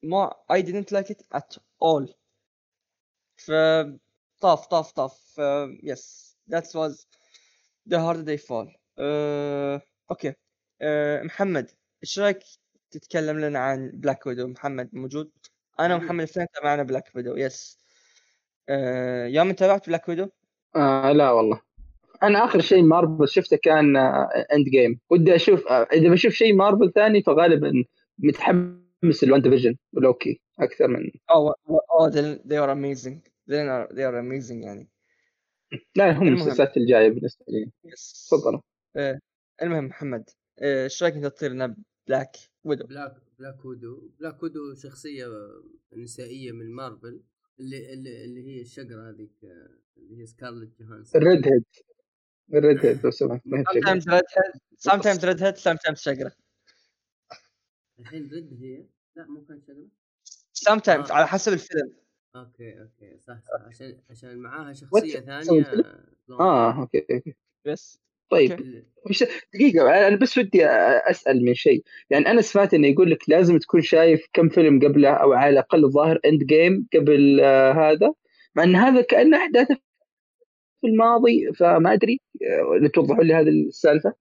ما 0.03 0.33
I 0.51 0.61
didn't 0.61 0.91
like 0.91 1.09
it 1.09 1.21
at 1.33 1.57
all. 1.81 2.13
ف 3.35 3.51
طاف 4.41 4.65
طاف 4.67 4.91
طاف 4.91 5.39
yes 5.83 6.35
that 6.51 6.65
was 6.65 7.05
the 7.89 7.97
hard 7.97 8.25
day 8.25 8.37
fall. 8.37 8.77
أه... 8.99 9.81
أوكي 10.11 10.33
أه... 10.81 11.23
محمد 11.23 11.71
إيش 12.03 12.19
رأيك 12.19 12.39
تتكلم 12.91 13.39
لنا 13.39 13.59
عن 13.59 13.91
Black 13.93 14.25
Widow 14.25 14.47
محمد 14.47 14.89
موجود؟ 14.93 15.31
أنا 15.79 15.95
ومحمد 15.95 16.19
الاثنين 16.19 16.47
تابعنا 16.53 16.83
Black 16.83 17.11
Widow 17.15 17.35
yes 17.35 17.79
أه... 18.69 19.25
يوم 19.25 19.51
تابعت 19.51 19.87
بلاك 19.87 20.09
ويدو 20.09 20.27
آه 20.75 21.11
لا 21.11 21.31
والله. 21.31 21.61
أنا 22.23 22.45
آخر 22.45 22.59
شيء 22.59 22.83
مارفل 22.83 23.27
شفته 23.27 23.57
كان 23.57 23.97
Endgame 24.53 24.99
ودي 25.09 25.35
أشوف 25.35 25.67
آه، 25.67 25.87
إذا 25.93 26.09
بشوف 26.09 26.33
شيء 26.33 26.55
مارفل 26.55 26.91
ثاني 26.95 27.21
فغالبا 27.21 27.83
متحمس 28.19 28.88
ل 29.03 29.41
WandaVision 29.41 29.75
ولوكي 29.93 30.41
أكثر 30.59 30.87
من 30.87 31.11
اوه 31.31 31.55
اوه 31.69 32.11
they 32.45 32.57
are 32.57 32.71
amazing. 32.71 33.21
They 33.49 33.55
are, 33.55 33.87
they 33.93 34.03
are 34.03 34.19
amazing 34.19 34.63
يعني. 34.63 34.89
لا 35.95 36.11
هم 36.11 36.27
المسلسلات 36.27 36.77
الجاية 36.77 37.09
بالنسبة 37.09 37.45
لي. 37.47 37.71
تفضلوا 38.27 38.61
آه 38.95 39.19
المهم 39.61 39.85
محمد 39.85 40.29
آه، 40.59 40.83
إيش 40.83 41.03
رأيك 41.03 41.15
أنت 41.15 41.25
تصير 41.25 41.51
لنا 41.51 41.75
Black 42.07 42.37
Widow 42.63 42.85
Black 42.87 43.15
Black 43.39 43.65
Widow 43.65 44.09
Black 44.19 44.43
Widow 44.43 44.75
شخصية 44.75 45.25
نسائية 45.93 46.51
من 46.51 46.71
مارفل 46.71 47.23
اللي 47.59 47.93
اللي, 47.93 48.25
اللي 48.25 48.47
هي 48.47 48.61
الشقره 48.61 49.09
هذيك 49.09 49.31
آه، 49.43 49.69
اللي 49.97 50.21
هي 50.21 50.25
سكارلت 50.25 50.79
جوهانسون 50.79 51.21
الريد 51.21 51.47
هيد 51.47 51.63
الريد 52.53 52.85
هيد 52.85 53.03
لو 53.03 53.11
سمحت 53.11 53.41
sometimes 53.47 54.03
red 54.03 54.25
head 54.37 54.59
sometimes 54.89 55.23
red 55.23 55.39
head 55.39 55.57
sometimes 55.57 55.93
شقره 55.93 56.31
الحين 57.99 58.29
red 58.33 58.57
head؟ 58.61 58.85
لا 59.15 59.27
مو 59.27 59.45
كان 59.45 59.61
شقره 59.61 59.87
sometimes 60.69 61.11
آه. 61.11 61.13
على 61.13 61.27
حسب 61.27 61.53
الفيلم. 61.53 61.93
أوكي 62.35 62.81
أوكي 62.81 63.17
صح 63.19 63.39
صح 63.41 63.65
عشان 63.67 63.97
عشان 64.09 64.37
معاها 64.37 64.73
شخصية 64.73 65.19
ثانية 65.19 65.65
آه 66.39 66.81
أوكي 66.81 67.05
أوكي. 67.11 67.35
بس 67.65 67.99
طيب. 68.29 68.83
مش 69.09 69.23
دقيقة 69.53 70.07
أنا 70.07 70.15
بس 70.15 70.37
ودي 70.37 70.65
أسأل 70.65 71.45
من 71.45 71.53
شيء. 71.53 71.83
يعني 72.09 72.27
أنا 72.31 72.41
سمعت 72.41 72.73
إنه 72.73 72.87
يقول 72.87 73.11
لك 73.11 73.29
لازم 73.29 73.57
تكون 73.57 73.81
شايف 73.81 74.27
كم 74.33 74.49
فيلم 74.49 74.79
قبله 74.79 75.09
أو 75.09 75.33
على 75.33 75.49
الأقل 75.49 75.85
الظاهر 75.85 76.19
Endgame 76.25 76.87
قبل 76.93 77.39
آه 77.39 77.71
هذا. 77.71 78.13
مع 78.55 78.63
أن 78.63 78.75
هذا 78.75 79.01
كأنه 79.01 79.37
أحداثه 79.37 79.75
في 80.81 80.87
الماضي 80.87 81.53
فما 81.53 81.93
أدري 81.93 82.19
آه 82.41 82.87
توضحوا 82.93 83.23
لي 83.23 83.33
هذه 83.33 83.49
السالفة. 83.49 84.13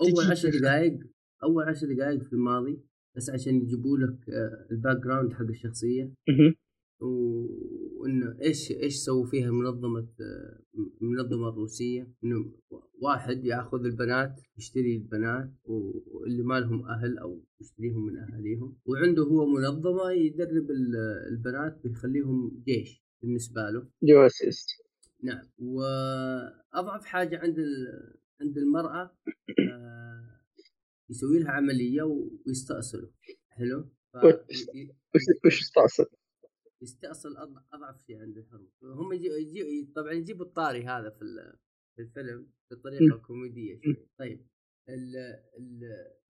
أول 0.00 0.30
عشر 0.30 0.50
دقائق 0.50 0.98
أول 1.46 1.64
عشر 1.64 1.86
دقائق 1.94 2.22
في 2.22 2.32
الماضي 2.32 2.76
بس 3.16 3.30
عشان 3.30 3.54
يجيبوا 3.56 3.98
لك 3.98 4.30
آه، 4.30 4.66
ال 4.70 4.96
background 4.96 5.32
حق 5.32 5.48
الشخصية. 5.56 6.12
وإنه 7.00 8.36
إيش 8.42 8.70
إيش 8.72 8.94
سووا 8.94 9.26
فيها 9.26 9.50
منظمة 9.50 10.08
المنظمه 11.02 11.48
الروسية. 11.48 12.12
إنه 12.24 12.52
واحد 13.02 13.44
يأخذ 13.44 13.84
البنات 13.84 14.40
يشتري 14.58 14.96
البنات 14.96 15.50
واللي 15.64 16.42
ما 16.42 16.60
لهم 16.60 16.88
أهل 16.88 17.18
أو 17.18 17.44
يشتريهم 17.60 18.06
من 18.06 18.16
أهاليهم. 18.18 18.76
وعنده 18.86 19.22
هو 19.22 19.46
منظمة 19.46 20.10
يدرب 20.10 20.66
البنات 21.30 21.80
بيخليهم 21.84 22.62
جيش 22.66 23.04
بالنسبة 23.22 23.70
له. 23.70 23.88
جواسيس 24.02 24.66
نعم. 25.22 25.42
وأضعف 25.58 27.04
حاجة 27.04 27.38
عند 27.38 27.56
عند 28.40 28.58
المرأة 28.58 29.10
آه، 29.72 30.35
يسوي 31.10 31.38
لها 31.38 31.50
عملية 31.50 32.02
ويستأصلوا 32.02 33.10
حلو؟ 33.50 33.90
وش 35.46 35.60
استأصل؟ 35.60 36.06
يستأصل؟ 36.82 37.36
أضعف 37.72 38.02
شيء 38.06 38.18
عند 38.20 38.38
الحروب 38.38 38.70
هم 38.82 39.12
يجي, 39.12 39.28
يجي 39.28 39.92
طبعا 39.96 40.12
يجيبوا 40.12 40.46
الطاري 40.46 40.84
هذا 40.84 41.10
في 41.10 41.20
في 41.96 42.02
الفيلم 42.02 42.52
بطريقة 42.70 43.18
كوميدية 43.18 43.80
شوي. 43.84 44.08
طيب 44.18 44.46
ال 44.88 45.16
ال 45.58 45.80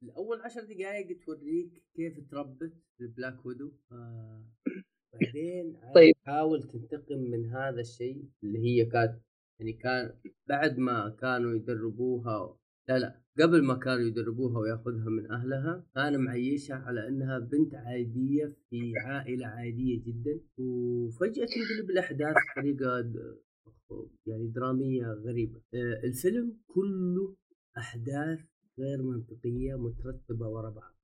الأول 0.02 0.40
عشر 0.40 0.64
دقائق 0.64 1.20
توريك 1.24 1.84
كيف 1.94 2.30
تربت 2.30 2.72
البلاك 3.00 3.46
ويدو. 3.46 3.72
آه 3.92 4.44
بعدين 5.12 5.80
طيب. 5.94 6.14
تحاول 6.24 6.62
تنتقم 6.62 7.18
من 7.18 7.46
هذا 7.46 7.80
الشيء 7.80 8.30
اللي 8.44 8.58
هي 8.58 8.84
كانت 8.84 9.20
يعني 9.60 9.72
كان 9.72 10.18
بعد 10.48 10.78
ما 10.78 11.16
كانوا 11.20 11.54
يدربوها 11.54 12.58
لا 12.88 12.98
لا. 12.98 13.25
قبل 13.38 13.64
ما 13.64 13.74
كانوا 13.74 14.06
يدربوها 14.06 14.58
وياخذها 14.58 15.10
من 15.10 15.30
أهلها 15.30 15.86
كان 15.94 16.20
معيشها 16.20 16.76
على 16.76 17.08
إنها 17.08 17.38
بنت 17.38 17.74
عادية 17.74 18.56
في 18.70 18.92
عائلة 19.04 19.46
عادية 19.46 20.02
جدا 20.06 20.40
وفجأة 20.58 21.46
تنقلب 21.46 21.90
الأحداث 21.90 22.34
بطريقة 22.56 23.12
يعني 24.26 24.46
درامية 24.46 25.06
غريبة. 25.06 25.60
آه، 25.74 26.00
الفيلم 26.04 26.56
كله 26.66 27.36
أحداث 27.78 28.40
غير 28.78 29.02
منطقية 29.02 29.74
مترتبة 29.74 30.48
ورا 30.48 30.70
بعض. 30.70 30.94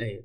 اي 0.00 0.24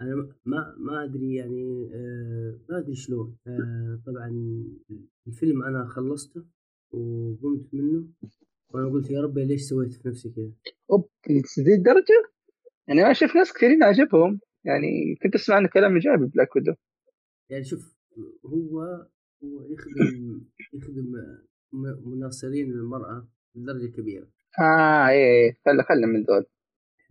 أنا 0.00 0.28
ما 0.46 0.74
ما 0.78 1.04
أدري 1.04 1.34
يعني 1.34 1.90
آه 1.94 2.58
ما 2.68 2.78
أدري 2.78 2.94
شلون. 2.94 3.36
آه 3.46 4.02
طبعا 4.06 4.28
الفيلم 5.26 5.62
أنا 5.62 5.84
خلصته 5.86 6.44
وقمت 6.92 7.74
منه. 7.74 8.08
وأنا 8.74 8.88
قلت 8.88 9.10
يا 9.10 9.20
ربي 9.20 9.44
ليش 9.44 9.62
سويت 9.62 9.92
في 9.92 10.08
نفسي 10.08 10.30
كذا؟ 10.30 10.52
أوف 10.90 11.08
لذي 11.58 11.74
الدرجة؟ 11.74 12.30
يعني 12.88 13.00
أنا 13.00 13.10
أشوف 13.10 13.36
ناس 13.36 13.52
كثيرين 13.52 13.82
عجبهم 13.82 14.40
يعني 14.64 15.16
كنت 15.22 15.34
أسمع 15.34 15.56
عنه 15.56 15.68
كلام 15.68 15.94
إيجابي 15.94 16.26
Black 16.26 16.56
Widow. 16.56 16.74
يعني 17.50 17.64
شوف 17.64 17.96
هو 18.46 18.80
هو 19.44 19.64
يخدم 19.70 20.40
يخدم 20.72 21.12
مناصرين 22.06 22.70
المرأة 22.70 23.28
بدرجة 23.54 23.92
كبيرة. 23.96 24.26
آه 24.60 25.08
إيه 25.08 25.30
إيه 25.30 25.56
خلى 25.66 25.82
خلى 25.82 26.06
من 26.06 26.24
ذول. 26.24 26.46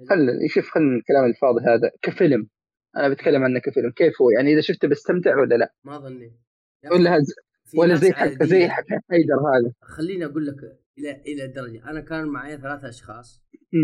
خلى 0.09 0.47
شوف 0.47 0.69
خلى 0.69 0.95
الكلام 0.97 1.25
الفاضي 1.25 1.61
هذا 1.61 1.91
كفيلم. 2.01 2.49
أنا 2.97 3.09
بتكلم 3.09 3.43
عنه 3.43 3.59
كفيلم. 3.59 3.91
كيف 3.91 4.21
هو؟ 4.21 4.29
يعني 4.29 4.53
إذا 4.53 4.61
شفته 4.61 4.87
بستمتع 4.87 5.39
ولا 5.39 5.55
لا؟ 5.55 5.73
ما 5.83 5.99
ظنيت 5.99 6.33
ولا 6.91 7.17
هز... 7.17 7.33
ولا 7.77 7.95
زي 7.95 8.11
حق 8.11 8.43
زي 8.43 8.67
حق 8.67 8.85
حيدر 9.09 9.35
هذا. 9.35 9.73
خليني 9.81 10.25
أقول 10.25 10.47
لك 10.47 10.79
إلى 10.99 11.21
إلى 11.27 11.47
درجه 11.47 11.89
أنا 11.89 12.01
كان 12.01 12.27
معي 12.27 12.57
ثلاثة 12.57 12.89
أشخاص 12.89 13.43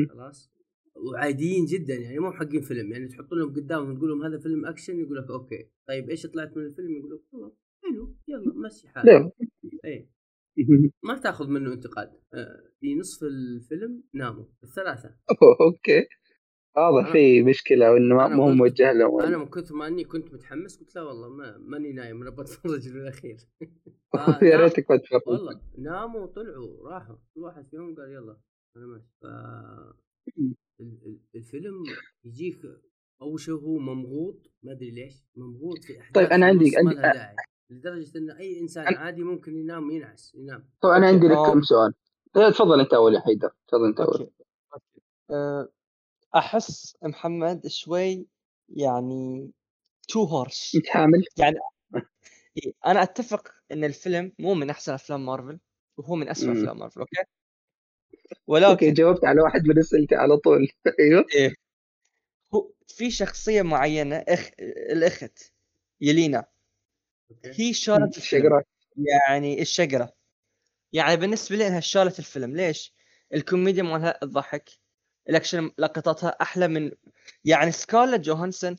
خلاص؟ 0.09 0.51
وعاديين 0.95 1.65
جدا 1.65 1.95
يعني 1.95 2.19
مو 2.19 2.31
حقين 2.31 2.61
فيلم. 2.61 2.91
يعني 2.91 3.07
تحط 3.07 3.33
لهم 3.33 3.53
قدامهم 3.53 3.97
تقول 3.97 4.09
لهم 4.09 4.23
هذا 4.23 4.39
فيلم 4.39 4.65
أكشن 4.65 4.99
يقول 4.99 5.17
لك 5.17 5.29
أوكي. 5.29 5.69
طيب 5.87 6.09
إيش 6.09 6.25
طلعت 6.25 6.57
من 6.57 6.65
الفيلم؟ 6.65 6.91
يقول 6.97 7.11
لك 7.15 7.33
والله 7.33 7.51
حلو 7.83 8.15
يلا 8.27 8.53
مشي 8.67 8.87
حالك. 8.87 9.33
اي 9.85 10.09
ما 11.07 11.19
تاخذ 11.19 11.47
منه 11.47 11.73
انتقاد. 11.73 12.11
آه، 12.33 12.63
في 12.79 12.95
نصف 12.95 13.23
الفيلم 13.23 14.03
ناموا 14.13 14.45
الثلاثة. 14.63 15.15
أوكي. 15.61 16.07
واضح 16.77 17.11
في 17.11 17.43
مشكلة 17.43 17.91
وإنه 17.91 18.15
ما 18.15 18.35
هو 18.35 18.47
موجه 18.47 18.93
لهم. 18.93 19.21
أنا 19.21 19.37
من 19.37 19.45
كثر 19.45 19.75
ما 19.75 19.87
اني 19.87 20.03
كنت 20.03 20.33
متحمس 20.33 20.79
قلت 20.79 20.95
لا 20.95 21.01
والله 21.01 21.29
ما 21.29 21.57
ماني 21.57 21.93
نايم 21.93 22.21
أنا 22.21 22.29
بتفرج 22.29 22.87
للاخير 22.87 23.37
يا 24.51 24.57
ريتك 24.57 24.91
ما 24.91 24.97
تفرج 24.97 25.21
والله 25.27 25.61
ناموا 25.77 26.21
وطلعوا 26.21 26.89
راحوا 26.89 27.15
كل 27.35 27.41
واحد 27.41 27.67
فيهم 27.67 27.95
قال 27.95 28.11
يلا 28.11 28.37
أنا 28.77 28.85
ماشي. 28.85 29.07
ف 29.21 29.25
الفيلم 31.35 31.83
يجيك 32.25 32.55
أول 33.21 33.39
شيء 33.39 33.53
هو 33.53 33.77
ممغوط 33.77 34.51
ما 34.63 34.71
أدري 34.71 34.91
ليش 34.91 35.13
ممغوط 35.35 35.83
في 35.83 35.99
أحداث 35.99 36.13
طيب 36.13 36.27
أنا 36.27 36.45
عندي 36.45 36.77
عندي 36.77 36.95
داعي 36.95 37.35
لدرجة 37.69 38.17
إن 38.17 38.31
أي 38.31 38.59
إنسان 38.59 38.87
أنا... 38.87 38.97
عادي 38.97 39.23
ممكن 39.23 39.55
ينام 39.55 39.91
ينعس 39.91 40.35
ينام. 40.35 40.69
طيب 40.81 40.91
أنا 40.91 41.07
عندي 41.07 41.27
لك 41.27 41.37
كم 41.37 41.61
سؤال. 41.61 41.93
تفضل 42.33 42.79
أنت 42.79 42.93
أول 42.93 43.15
يا 43.15 43.19
حيدر 43.19 43.49
تفضل 43.67 43.85
أنت 43.85 43.99
أول. 43.99 44.29
أه 45.31 45.69
أحس 46.35 46.97
محمد 47.03 47.67
شوي 47.67 48.27
يعني 48.69 49.51
too 50.07 50.23
harsh 50.23 50.75
متحامل. 50.75 51.23
يعني 51.37 51.55
إيه 52.57 52.73
أنا 52.85 53.03
أتفق 53.03 53.51
إن 53.71 53.83
الفيلم 53.83 54.31
مو 54.39 54.53
من 54.53 54.69
أحسن 54.69 54.93
أفلام 54.93 55.25
مارفل 55.25 55.59
وهو 55.97 56.15
من 56.15 56.29
اسوء 56.29 56.51
أفلام 56.51 56.79
مارفل 56.79 56.99
أوكي؟ 56.99 57.17
أوكي 57.19 57.29
ولكن 58.47 58.93
جاوبت 58.93 59.25
على 59.25 59.41
واحد 59.41 59.67
من 59.67 59.79
أسئلتي 59.79 60.15
على 60.15 60.37
طول. 60.37 60.67
أيوه. 60.99 61.25
إيه. 61.35 61.53
هو 62.53 62.71
في 62.87 63.11
شخصية 63.11 63.61
معينة 63.61 64.15
أخ 64.15 64.49
الأخت 64.91 65.51
يلينا. 66.01 66.45
أوكي. 67.31 67.63
هي 67.63 67.73
شالت 67.73 68.17
الفيلم. 68.17 68.45
الشقرة 68.45 68.63
يعني 68.97 69.61
الشقرة 69.61 70.13
يعني 70.93 71.17
بالنسبة 71.17 71.55
لي 71.55 71.67
انها 71.67 71.79
شالت 71.79 72.19
الفيلم. 72.19 72.55
ليش؟ 72.55 72.93
الكوميديا 73.33 73.83
مالها 73.83 74.19
تضحك 74.21 74.69
الاكشن 75.29 75.71
لقطاتها 75.77 76.29
أحلى 76.41 76.67
من 76.67 76.91
يعني 77.45 77.71
سكارلت 77.71 78.21
جوهانسون 78.21 78.77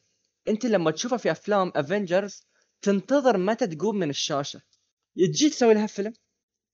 أنت 0.49 0.67
لما 0.67 0.91
تشوفها 0.91 1.19
في 1.19 1.31
أفلام 1.31 1.73
Avengers 1.77 2.47
تنتظر 2.83 3.39
متى 3.39 3.67
تقوم 3.67 3.97
من 3.97 4.11
الشاشة. 4.11 4.61
تجي 5.17 5.51
تسوي 5.51 5.75
لها 5.75 5.87
فيلم؟ 5.87 6.13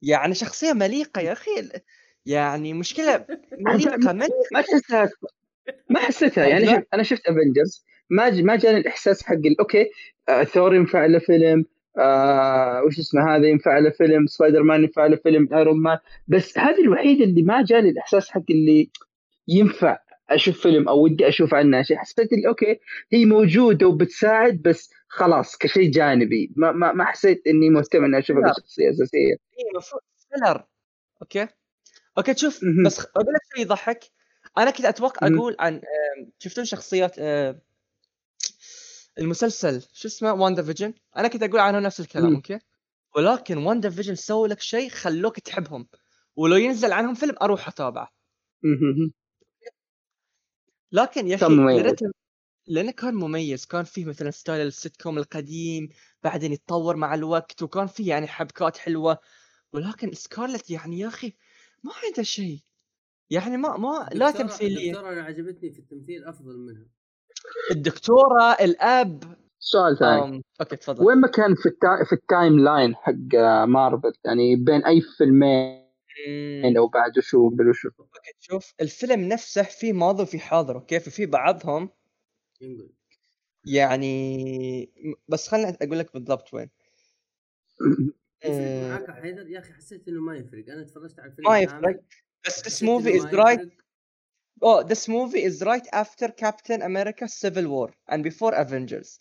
يعني 0.02 0.34
شخصية 0.34 0.72
مليقة 0.72 1.20
يا 1.20 1.32
أخي. 1.32 1.50
يعني 2.26 2.72
مشكلة 2.72 3.26
مليقة 3.68 4.12
مليقة 4.12 4.32
ما 4.52 4.60
تحسها 4.60 5.10
ما 5.90 6.00
حسيتها 6.00 6.46
يعني 6.46 6.86
أنا 6.94 7.02
شفت 7.02 7.26
Avengers 7.26 7.84
ما. 8.10 8.30
ما 8.30 8.56
جاني 8.56 8.78
الإحساس 8.78 9.22
حق 9.22 9.36
أوكي 9.60 9.90
آه 10.28 10.44
ثور 10.44 10.74
ينفع 10.74 11.06
له 11.06 11.18
فيلم 11.18 11.64
آه 11.98 12.82
وش 12.86 12.98
اسمه 12.98 13.36
هذا 13.36 13.46
ينفع 13.46 13.78
له 13.78 13.90
فيلم 13.90 14.26
سبايدر 14.26 14.62
مان 14.62 14.82
ينفع 14.82 15.06
له 15.06 15.16
فيلم 15.16 15.48
ايرون 15.54 15.82
مان 15.82 15.98
بس 16.28 16.58
هذه 16.58 16.80
الوحيدة 16.80 17.24
اللي 17.24 17.42
ما 17.42 17.64
جاني 17.64 17.88
الإحساس 17.88 18.30
حق 18.30 18.44
اللي 18.50 18.90
ينفع 19.48 19.98
أشوف 20.30 20.60
فيلم 20.60 20.88
أو 20.88 21.04
ودي 21.04 21.28
أشوف 21.28 21.54
عنها 21.54 21.82
شيء 21.82 21.96
حسيت 21.96 22.32
اللي 22.32 22.48
أوكي 22.48 22.80
هي 23.12 23.24
موجودة 23.24 23.86
وبتساعد 23.86 24.62
بس 24.62 24.90
خلاص 25.08 25.56
كشيء 25.56 25.90
جانبي. 25.90 26.52
ما 26.56 26.72
ما, 26.72 26.92
ما 26.92 27.04
حسيت 27.04 27.42
إني 27.46 27.70
مهتم 27.70 28.04
إني 28.04 28.18
أشوفها. 28.18 28.52
كشخصيه 28.52 28.90
أساسية. 28.90 29.32
اي 29.32 29.70
المفروض 29.72 30.02
filler 30.30 30.64
أوكي؟ 31.22 31.48
أوكي 32.18 32.34
شوف 32.36 32.64
مهم. 32.64 32.86
بس 32.86 33.00
أقول 33.00 33.34
لك 33.34 33.40
شيء 33.54 33.64
يضحك. 33.64 34.04
أنا 34.58 34.70
كنت 34.70 34.86
أتوقع. 34.86 35.26
أقول 35.26 35.56
عن 35.58 35.80
شفتون 36.38 36.64
شخصيات 36.64 37.16
المسلسل 39.18 39.82
شو 39.92 40.08
اسمه؟ 40.08 40.32
WandaVision 40.32 40.94
أنا 41.16 41.28
كنت 41.28 41.42
أقول 41.42 41.60
عنه 41.60 41.78
نفس 41.78 42.00
الكلام. 42.00 42.34
أوكي؟ 42.34 42.58
ولكن 43.16 43.58
WandaVision 43.58 44.14
سووا 44.14 44.48
لك 44.48 44.60
شيء 44.60 44.88
خلوك 44.88 45.40
تحبهم. 45.40 45.88
ولو 46.36 46.56
ينزل 46.56 46.92
عنهم 46.92 47.14
فيلم 47.14 47.34
أروح 47.42 47.68
أتابعه. 47.68 48.08
لكن 50.92 51.26
يا 51.26 51.34
أخي 51.34 51.46
لأنه 52.66 52.92
كان 52.92 53.14
مميز 53.14 53.64
كان 53.64 53.84
فيه 53.84 54.04
مثلا 54.04 54.30
style 54.30 54.66
ال 54.66 55.02
sitcom 55.02 55.18
القديم 55.18 55.88
بعدين 56.22 56.52
يتطور 56.52 56.96
مع 56.96 57.14
الوقت 57.14 57.62
وكان 57.62 57.86
فيه 57.86 58.08
يعني 58.08 58.26
حبكات 58.26 58.76
حلوة. 58.76 59.18
ولكن 59.72 60.12
سكارلت 60.12 60.70
يعني 60.70 60.98
يا 60.98 61.08
أخي 61.08 61.32
ما 61.82 61.92
عنده 62.04 62.22
شيء. 62.22 62.58
يعني 63.30 63.56
ما 63.56 63.76
ما 63.76 64.08
لا 64.12 64.30
تمثيلية. 64.30 64.92
دكتورة 64.92 65.12
أنا 65.12 65.22
عجبتني 65.22 65.72
في 65.72 65.78
التمثيل 65.78 66.24
أفضل 66.24 66.58
منها. 66.58 66.86
الدكتورة 67.70 68.52
الأب. 68.60 69.36
سؤال 69.58 69.98
ثاني. 69.98 70.42
أوكي 70.60 70.76
تفضل. 70.76 71.04
وين 71.04 71.18
ما 71.18 71.28
كان 71.28 71.54
في 71.54 71.66
التا... 71.66 72.04
في 72.08 72.12
ال 72.12 72.58
timeline 72.58 72.94
حق 72.94 73.34
آه، 73.34 73.64
مارفل 73.64 74.12
يعني 74.24 74.56
بين 74.56 74.84
أي 74.84 75.00
فيلمين 75.18 75.81
مم. 76.28 76.76
أو 76.76 76.88
بعد 76.88 77.18
وشو 77.18 77.48
قبل 77.48 77.68
وشو 77.68 77.88
أوكي 77.88 78.32
شوف 78.40 78.74
الفيلم 78.80 79.20
نفسه 79.20 79.62
في 79.62 79.92
ماضي 79.92 80.22
وفي 80.22 80.38
حاضر 80.38 80.76
أوكي؟ 80.76 81.00
ففي 81.00 81.26
بعضهم 81.26 81.90
ينقل 82.60 82.90
يعني 83.66 84.90
بس 85.28 85.48
خليني 85.48 85.76
أقول 85.82 85.98
لك 85.98 86.12
بالضبط 86.12 86.54
وين. 86.54 86.70
آه، 88.44 88.98
يا 88.98 89.12
حيدر 89.12 89.48
يا 89.48 89.58
أخي 89.58 89.72
حسيت 89.72 90.08
إنه 90.08 90.20
ما 90.20 90.36
يفرق. 90.36 90.64
أنا 90.68 90.82
تفرجت 90.82 91.20
على 91.20 91.30
الفيلم 91.30 91.50
ما 91.50 91.58
يفرق. 91.58 92.00
بس 92.46 92.60
this 92.60 92.82
movie 92.82 93.12
is 93.12 93.24
right 93.32 93.60
oh 94.62 94.82
this 94.82 95.08
movie 95.08 95.42
is 95.42 95.62
right 95.62 95.86
after 95.92 96.28
Captain 96.28 96.82
America 96.82 97.28
Civil 97.28 97.68
War 97.68 97.90
and 98.08 98.24
before 98.24 98.52
Avengers. 98.54 99.20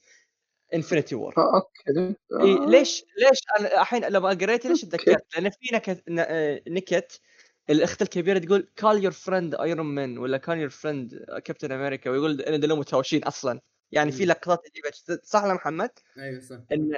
Infinity 0.76 1.16
War 1.18 1.38
آه، 1.38 1.56
أوكي 1.56 2.16
إيه 2.44 2.66
ليش 2.66 3.04
ليش 3.18 3.40
أنا 3.60 3.82
الحين 3.82 4.06
لما 4.06 4.30
قريت 4.30 4.66
ليش. 4.66 4.82
تذكرت 4.82 5.24
لأن 5.38 5.50
في 5.50 5.76
نكت 5.76 6.04
ن- 6.10 6.20
آه، 6.20 6.62
نكت 6.68 7.22
الأخت 7.70 8.02
الكبيرة 8.02 8.40
تقول 8.40 8.72
call 8.82 9.02
your 9.04 9.16
friend 9.16 9.62
ايرون 9.62 9.86
مان 9.86 10.18
ولا 10.18 10.38
call 10.38 10.70
your 10.70 10.74
friend 10.74 11.40
كابتن 11.42 11.72
أمريكا 11.72 12.10
ويقول 12.10 12.42
إن 12.42 12.60
دول 12.60 12.78
متهاوشين 12.80 13.24
أصلا 13.24 13.62
يعني 13.92 14.12
في. 14.12 14.26
لقطات 14.26 14.60
عجيبه 14.70 15.20
صح 15.24 15.44
ولا 15.44 15.54
محمد؟ 15.54 15.90
أيوه 16.18 16.40
صح 16.40 16.58
إن 16.72 16.92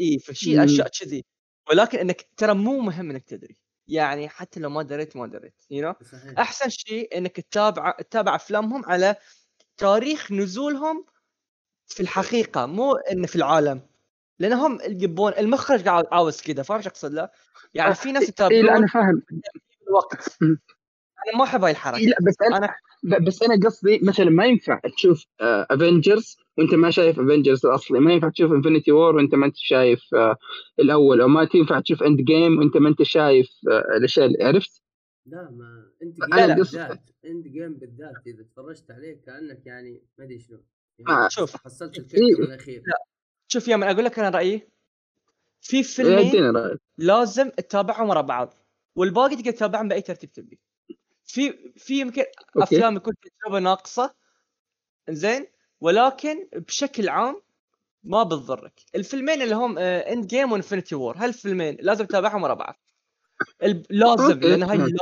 إي 0.00 0.18
فشي. 0.18 0.64
أشياء 0.64 0.88
كذي 0.88 1.24
ولكن 1.70 1.98
إنك 1.98 2.28
ترى 2.36 2.54
مو 2.54 2.80
مهم 2.80 3.10
إنك 3.10 3.24
تدري 3.24 3.56
يعني 3.88 4.28
حتى 4.28 4.60
لو 4.60 4.70
ما 4.70 4.82
دريت 4.82 5.16
ما 5.16 5.26
دريت 5.26 5.62
you 5.70 5.92
you 5.92 5.94
know? 5.94 6.04
صحيح 6.06 6.38
أحسن 6.38 6.68
شيء 6.68 7.18
إنك 7.18 7.40
تتابع 7.40 7.90
تتابع 7.90 8.34
أفلامهم 8.34 8.84
على 8.84 9.16
تاريخ 9.76 10.32
نزولهم 10.32 11.06
في 11.86 12.00
الحقيقة 12.00 12.66
مو 12.66 12.92
انه 12.94 13.26
في 13.26 13.36
العالم. 13.36 13.80
لأنهم 14.38 14.78
يبون 14.84 15.32
المخرج 15.32 15.84
قاعد 15.84 16.04
عاوز 16.12 16.42
كذا 16.42 16.62
فاهم 16.62 16.80
شو 16.80 16.88
أقصد 16.88 17.12
لا؟ 17.12 17.32
يعني 17.74 17.94
في 17.94 18.12
ناس 18.12 18.22
إي 18.40 18.62
لا 18.62 18.76
أنا 18.76 18.86
يتابعون 18.86 18.86
فاهم. 18.86 19.22
الوقت. 19.88 20.38
أنا 21.26 21.38
ما 21.38 21.44
أحب 21.44 21.62
هاي 21.62 21.70
الحركة. 21.70 21.98
لا 22.04 22.16
بس 22.26 22.34
أنا 22.42 22.56
أنا 22.56 22.74
ب- 23.02 23.24
بس 23.24 23.42
أنا 23.42 23.66
قصدي 23.66 24.00
مثلا 24.02 24.30
ما 24.30 24.46
ينفع 24.46 24.80
تشوف 24.96 25.24
Avengers 25.40 26.36
وأنت 26.58 26.74
ما 26.74 26.90
شايف 26.90 27.20
Avengers 27.20 27.66
الأصلي. 27.66 28.00
ما 28.00 28.12
ينفع 28.12 28.28
تشوف 28.28 28.52
Infinity 28.52 28.92
War 28.92 29.16
وأنت 29.16 29.34
ما 29.34 29.46
أنت 29.46 29.56
شايف 29.56 30.14
آه، 30.14 30.36
الأول. 30.78 31.20
أو 31.20 31.28
ما 31.28 31.44
تنفع 31.44 31.80
تشوف 31.80 32.02
Endgame 32.02 32.58
وأنت 32.58 32.76
ما 32.76 32.88
أنت 32.88 33.02
شايف 33.02 33.50
آه، 33.70 33.96
الأشياء 33.96 34.26
اللي 34.26 34.44
عرفت؟ 34.44 34.82
لا 35.26 35.50
ما 35.50 35.90
انت 36.02 36.18
لا، 36.18 36.36
game 36.36 36.46
لا. 36.46 36.54
بالذات 36.54 37.00
Endgame 37.24 37.74
بالذات 37.74 38.14
إذا 38.26 38.42
تفرجت 38.42 38.90
عليه 38.90 39.20
كأنك 39.26 39.66
يعني 39.66 40.02
ما 40.18 40.24
أدري 40.24 40.38
شلون 40.38 40.62
آه. 41.00 41.12
يعني 41.12 41.30
شوف. 41.30 41.56
حصلت 41.56 41.98
إيه. 42.14 42.22
الكركم 42.22 42.42
الأخير 42.42 42.82
شوف 43.48 43.68
يا 43.68 43.76
من 43.76 43.82
أقول 43.82 44.04
لك 44.04 44.18
أنا 44.18 44.28
رأيي 44.28 44.68
في 45.60 45.76
إيه، 45.76 45.82
فيلمين 45.82 46.56
رأيك 46.56 46.80
لازم 46.98 47.50
تتابعهم 47.50 48.08
ورا 48.08 48.20
بعض 48.20 48.54
والباقي 48.96 49.36
تقدر 49.36 49.50
تتابعهم 49.50 49.88
بأي 49.88 50.02
ترتيب 50.02 50.32
تبي 50.32 50.58
في 51.24 51.72
في 51.76 52.00
يمكن 52.00 52.22
okay. 52.56 52.76
أفلام 52.76 52.96
يكون 52.96 53.14
تجربه 53.22 53.58
ناقصة 53.58 54.14
زين 55.10 55.46
ولكن 55.80 56.48
بشكل 56.52 57.08
عام 57.08 57.42
ما 58.04 58.22
بتضرك 58.22 58.80
الفيلمين 58.94 59.42
اللي 59.42 59.54
هم 59.54 59.78
Endgame 59.78 60.26
و 60.26 60.52
Infinity 60.52 60.94
War 60.94 61.16
هالفيلمين 61.16 61.76
لازم 61.80 62.04
تتابعهم 62.04 62.42
ورا 62.42 62.54
بعض 62.54 62.80
لازم. 63.90 64.40
لأن 64.40 64.62
هاي. 64.62 64.76
لازم. 64.76 64.96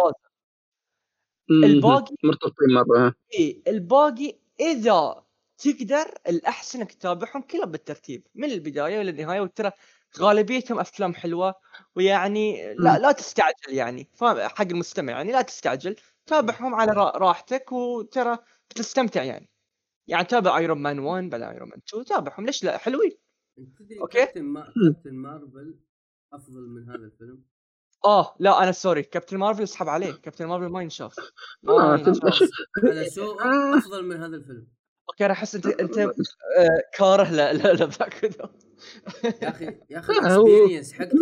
الباقي 1.50 2.14
مرتبطين 2.24 2.68
مرة. 2.74 3.14
إيه 3.34 3.62
الباقي 3.66 4.38
إذا 4.60 5.23
تقدر 5.64 6.14
الأحسن 6.28 6.80
إنك 6.80 6.92
تتابعهم 6.92 7.42
كلهم 7.42 7.70
بالترتيب 7.70 8.26
من 8.34 8.50
البداية 8.50 9.02
للنهايه 9.02 9.40
وترى 9.40 9.70
غالبيتهم 10.18 10.78
أفلام 10.80 11.14
حلوة 11.14 11.54
ويعني 11.96 12.74
لا. 12.74 12.98
لا 12.98 13.12
تستعجل 13.12 13.54
يعني 13.68 14.08
حق 14.38 14.62
المستمع 14.66 15.12
يعني 15.12 15.32
لا 15.32 15.42
تستعجل 15.42 15.96
تابعهم 16.26 16.74
على 16.74 16.92
را- 16.92 17.16
راحتك 17.18 17.72
وترى 17.72 18.38
بتستمتع 18.70 19.22
يعني. 19.22 19.48
يعني 20.06 20.24
تابع 20.24 20.58
Iron 20.58 20.78
Man 20.78 20.98
1 20.98 21.30
بعدين 21.30 21.46
Iron 21.48 21.68
Man 21.68 21.78
2 21.88 22.04
تابعهم 22.04 22.46
ليش 22.46 22.64
لا؟ 22.64 22.78
حلوين. 22.78 23.12
تدري 23.78 24.00
okay. 24.00 24.18
Captain 24.18 24.42
Ma... 24.44 24.72
Captain 24.94 25.14
Marvel 25.14 25.78
أفضل 26.32 26.60
من 26.68 26.88
هذا 26.88 27.04
الفيلم؟ 27.04 27.42
آه 28.04 28.36
لا 28.38 28.62
أنا 28.62 28.72
sorry 28.72 29.02
Captain 29.02 29.36
Marvel 29.38 29.62
اسحب 29.62 29.88
عليه 29.88 30.12
Captain 30.12 30.46
Marvel 30.46 30.66
ما 30.66 30.82
ينشاف. 30.82 31.14
ما 31.62 31.72
آه، 31.72 31.96
ينشاف. 31.98 32.34
شوف 32.34 32.48
على 32.84 33.10
سوء 33.10 33.42
آه. 33.42 33.78
أفضل 33.78 34.04
من 34.04 34.16
هذا 34.16 34.36
الفيلم. 34.36 34.66
okay 35.08 35.24
أنا 35.24 35.32
أحس 35.32 35.54
انت 35.54 35.66
أنت 35.66 35.98
آه، 36.58 36.82
كاره 36.98 37.30
ل- 37.30 37.58
ل- 37.58 37.74
لذاك 37.74 38.24
ذا. 38.24 38.50
يا 39.42 39.48
أخي 39.48 39.64
يا 39.90 39.98
أخي 39.98 40.12
لا، 40.12 40.18
ال 40.36 40.41
experience 40.41 40.92
حقتك. 40.92 41.14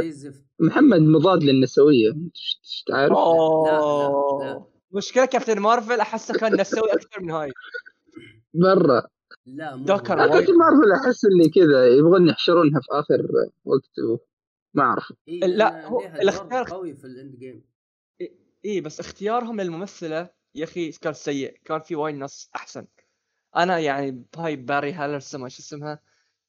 زي 0.00 0.08
الزفت. 0.08 0.44
محمد 0.60 1.00
مضاد 1.00 1.42
للنسوية. 1.42 2.08
إيش 2.12 2.84
تعرف 2.86 3.10
لا، 3.12 3.16
لا. 3.16 3.76
اوه 3.78 4.70
مشكلة 4.92 5.24
Captain 5.24 5.58
Marvel 5.60 6.00
أحسه 6.00 6.34
كان 6.34 6.60
نسوي 6.60 6.92
أكثر 6.92 7.20
من 7.22 7.30
هاي. 7.30 7.50
برا 8.54 9.02
لا 9.46 9.76
لكن 9.76 10.20
وايد. 10.20 10.50
مارفل 10.50 10.92
أحس 11.04 11.24
اللي 11.24 11.48
كذا 11.48 11.86
يبغون 11.86 12.28
يحشرونها 12.28 12.80
في 12.80 12.86
آخر 12.90 13.26
وقت 13.64 13.90
ما 14.74 14.82
أعرف. 14.82 15.12
إيه 15.28 15.40
لا، 15.40 15.86
هو 15.86 16.00
الاختيار- 16.00 16.70
قوي 16.70 16.94
في 16.94 17.04
ال 17.04 17.36
Endgame 17.38 17.64
إي 18.64 18.80
بس 18.80 19.00
اختيارهم 19.00 19.60
للممثلة 19.60 20.30
يا 20.54 20.64
أخي 20.64 20.90
كان 20.92 21.12
سيء. 21.12 21.56
كان 21.64 21.80
في 21.80 21.94
وايد 21.96 22.14
ناس 22.16 22.50
أحسن. 22.56 22.86
أنا 23.56 23.78
يعني 23.78 24.24
هاي 24.36 24.56
بري 24.56 24.92
لارسون 24.92 25.40
ما 25.40 25.48
شو 25.48 25.62
اسمها؟ 25.62 26.00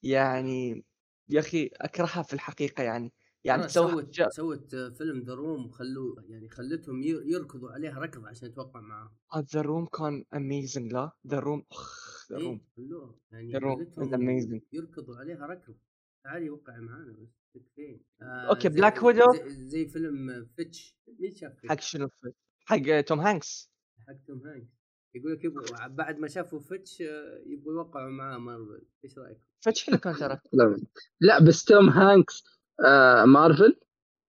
يعني 0.02 0.84
يا 1.28 1.40
أخي 1.40 1.70
أكرهها 1.72 2.22
في 2.22 2.32
الحقيقة 2.34 2.82
يعني. 2.82 3.12
يعني 3.44 3.68
سوت 3.68 4.16
أشياء- 4.16 4.28
سوت 4.28 4.76
فيلم 4.76 5.20
The 5.22 5.34
Room 5.34 5.70
خلوه 5.70 6.24
يعني 6.28 6.48
خلتهم 6.48 7.02
ير- 7.02 7.22
يركضوا 7.26 7.70
عليها 7.70 7.98
ركض 8.00 8.26
عشان 8.26 8.48
يتوقع 8.48 8.80
معاهم. 8.80 9.10
The 9.54 9.60
Room 9.60 9.86
كان 9.86 10.24
amazing 10.34 10.92
لا؟ 10.92 11.10
The 11.26 11.38
Room 11.38 11.62
The 12.30 12.36
إيه 12.36 12.42
Room 12.44 12.60
خلوها 12.76 13.14
يعني 13.32 13.60
خلتهم 13.60 14.10
amazing. 14.10 14.60
يركضوا 14.72 15.16
عليها 15.16 15.46
ركض. 15.46 15.74
تعالي 16.24 16.50
وقعي 16.50 16.80
معانا 16.80 17.12
بس 17.54 17.62
فين؟ 17.76 18.00
آه 18.22 18.58
زي- 18.58 18.68
Black 18.68 18.94
Widow. 18.94 19.36
زي, 19.36 19.66
زي 19.68 19.86
فيلم 19.88 20.48
Finch 20.56 20.96
مين 21.20 21.34
شاف 21.34 21.52
Finch؟ 21.54 21.68
حق 21.70 21.80
شنو 21.80 22.08
حق 22.64 23.00
توم 23.00 23.20
هانكس 23.20 23.70
حق 24.08 24.14
توم 24.26 24.38
هانكس 24.46 24.77
يقول 25.14 25.32
لك 25.32 25.44
يبغوا 25.44 25.86
بعد 25.86 26.18
ما 26.18 26.28
شافوا 26.28 26.60
Finch 26.60 27.02
آه، 27.02 27.42
يبغوا 27.46 27.72
يوقعوا 27.72 28.10
معاه 28.10 28.38
مارفل. 28.38 28.82
إيش 29.04 29.18
رأيك؟ 29.18 29.38
Finch 29.60 29.82
حلو 29.84 29.98
كان 29.98 30.14
ترى. 30.14 30.38
لا, 31.20 31.44
بس 31.44 31.64
توم 31.64 31.88
هانكس 31.88 32.44
آه 32.86 33.24
مارفل 33.24 33.76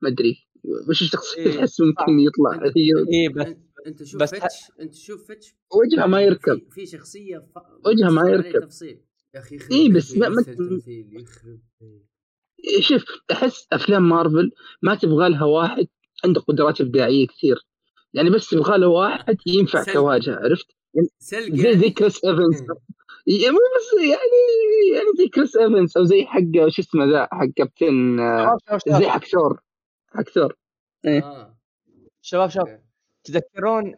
ما 0.01 0.09
أدري 0.09 0.47
وش 0.89 1.01
الشخصية؟ 1.01 1.37
إيه، 1.45 1.57
تحس 1.57 1.81
ممكن 1.81 2.19
يطلع. 2.19 2.65
اي 2.75 3.29
بس 3.29 3.55
أنت, 3.87 4.03
شوف 4.03 4.21
بس 4.21 4.29
Finch 4.35 4.71
أنت 4.79 4.93
شوف 4.93 5.27
Finch 5.27 5.55
وجهه 5.75 6.05
ما 6.05 6.21
يركب. 6.21 6.71
في, 6.71 6.85
شخصية 6.85 7.37
ف... 7.37 7.57
وجهه 7.85 8.09
ما 8.09 8.29
يركب. 8.29 8.59
تفصيل 8.59 9.01
يا 9.35 9.39
أخي 9.39 9.55
يخرب 9.55 9.71
إيه، 9.71 9.93
بس 9.93 10.17
ما- 10.17 10.29
ما-. 10.29 10.43
شوف 12.79 13.03
أحس 13.31 13.67
أفلام 13.71 14.09
مارفل 14.09 14.51
ما 14.81 14.95
تبغى 14.95 15.29
لها 15.29 15.43
واحد 15.43 15.87
عنده 16.25 16.41
قدرات 16.41 16.81
إبداعية 16.81 17.27
كثير. 17.27 17.65
يعني 18.13 18.29
بس 18.29 18.49
تبغى 18.49 18.77
له 18.77 18.87
واحد 18.87 19.37
ينفع 19.45 19.83
سلبي. 19.83 19.97
كواجهه 19.97 20.35
عرفت؟ 20.35 20.67
سلق 21.19 21.55
زي 21.55 21.63
يعني. 21.63 21.77
زي 21.77 21.89
كريس 21.89 22.25
ايفنز 22.25 22.61
يعني 23.27 23.51
مو 23.51 23.59
بس 23.77 24.01
يعني 24.01 24.39
يعني 24.95 25.07
زي 25.17 25.27
كريس 25.27 25.57
ايفنز 25.57 25.97
أو 25.97 26.03
زي 26.03 26.25
حق 26.25 26.67
شو 26.67 26.81
اسمه 26.81 27.05
ذا؟ 27.05 27.27
حق 27.31 27.45
كابتن 27.55 28.19
آه، 28.19 28.57
زي 28.87 29.09
حق 29.09 29.25
ثور. 29.25 29.61
حق 30.07 30.29
ثور. 30.29 30.55
إيه. 31.05 31.23
آه. 31.23 31.57
شباب, 32.21 32.49
شباب. 32.49 32.83
تذكرون 33.23 33.95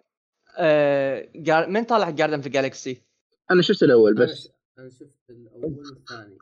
آه... 0.57 1.31
Guar... 1.35 1.69
من 1.69 1.83
طالع 1.83 2.09
Guardians 2.09 2.41
of 2.41 2.49
Galaxy 2.49 3.03
أنا 3.51 3.61
شفت 3.61 3.83
الأول 3.83 4.13
بس. 4.15 4.51
أنا 4.79 4.89
شفت 4.89 5.29
الأول 5.29 5.77
والثاني. 5.77 6.37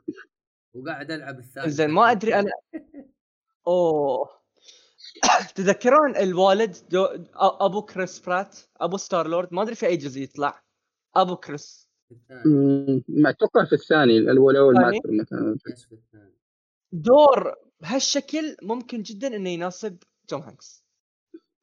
وقاعد 0.73 1.11
ألعب 1.11 1.39
الثالث 1.39 1.67
زين 1.67 1.89
ما 1.89 2.11
أدري 2.11 2.35
أنا 2.35 2.51
أوه. 3.67 4.38
تذكرون 5.55 6.15
الوالد 6.17 6.75
دو... 6.89 7.05
أبو 7.35 7.81
كريس 7.81 8.19
برات؟ 8.19 8.57
أبو 8.77 8.97
Star-Lord؟ 8.97 9.53
ما 9.53 9.61
أدري 9.61 9.75
في 9.75 9.85
أي 9.85 9.97
جزء 9.97 10.21
يطلع. 10.21 10.63
أبو 11.15 11.35
كريس. 11.35 11.89
أتوقع 13.25 13.65
في 13.65 13.73
الثاني 13.73 14.17
الأول 14.17 14.55
الأول 14.55 14.75
ما؟ 14.75 14.89
اذكر؟ 14.89 15.25
دور 16.91 17.55
بهالشكل 17.79 18.57
ممكن 18.61 19.01
جدا 19.01 19.35
إنه 19.35 19.49
يناسب 19.49 19.97
توم 20.27 20.41
هانكس. 20.41 20.85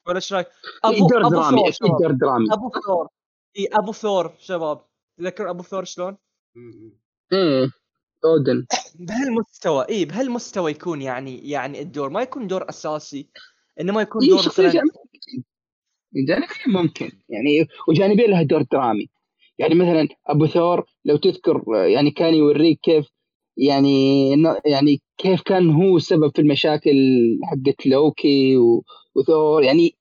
ولا 0.07 0.17
إيش 0.17 0.33
رأيك؟ 0.33 0.47
إيه، 0.85 0.97
ابو 0.97 1.09
دور 1.09 1.21
أبو 1.21 1.31
درامي 1.31 1.61
أكيد 1.61 1.73
شباب. 1.73 1.99
دور 2.01 2.11
درامي. 2.11 2.47
أبو 2.53 2.71
ثور 2.71 3.09
اي 3.59 3.67
أبو 3.73 3.93
ثور 3.93 4.35
شباب. 4.39 4.85
تذكر 5.19 5.51
أبو 5.51 5.63
ثور 5.63 5.85
شلون؟ 5.85 6.17
إيه. 7.33 7.71
اودن 8.27 8.67
بهالمستوى 8.99 9.87
إي 9.89 10.05
بهالمستوى 10.05 10.71
يكون 10.71 11.03
يعني 11.03 11.51
يعني 11.51 11.81
الدور. 11.81 12.11
ما 12.11 12.23
يكون 12.23 12.47
دور 12.47 12.69
أساسي 12.69 13.27
انما 13.81 14.03
يكون 14.03 14.23
إيه 14.23 14.31
دور 14.31 14.39
مثلا 14.39 14.73
جانبيه 16.15 16.81
ممكن. 16.83 17.11
يعني 17.29 17.69
وجانبية 17.89 18.27
لها 18.27 18.43
دور 18.43 18.63
درامي. 18.63 19.09
يعني 19.59 19.75
مثلا 19.75 20.09
أبو 20.27 20.47
ثور 20.47 20.85
لو 21.05 21.17
تذكر 21.17 21.63
يعني 21.69 22.11
كان 22.11 22.35
يوريك 22.35 22.81
كيف 22.81 23.07
يعني 23.57 24.31
يعني 24.65 25.03
كيف 25.19 25.43
كان 25.43 25.71
هو 25.71 25.99
سبب 25.99 26.33
في 26.35 26.41
المشاكل 26.43 26.97
حقت 27.45 27.87
لوكي 27.87 28.57
وثور. 29.15 29.63
يعني 29.63 29.97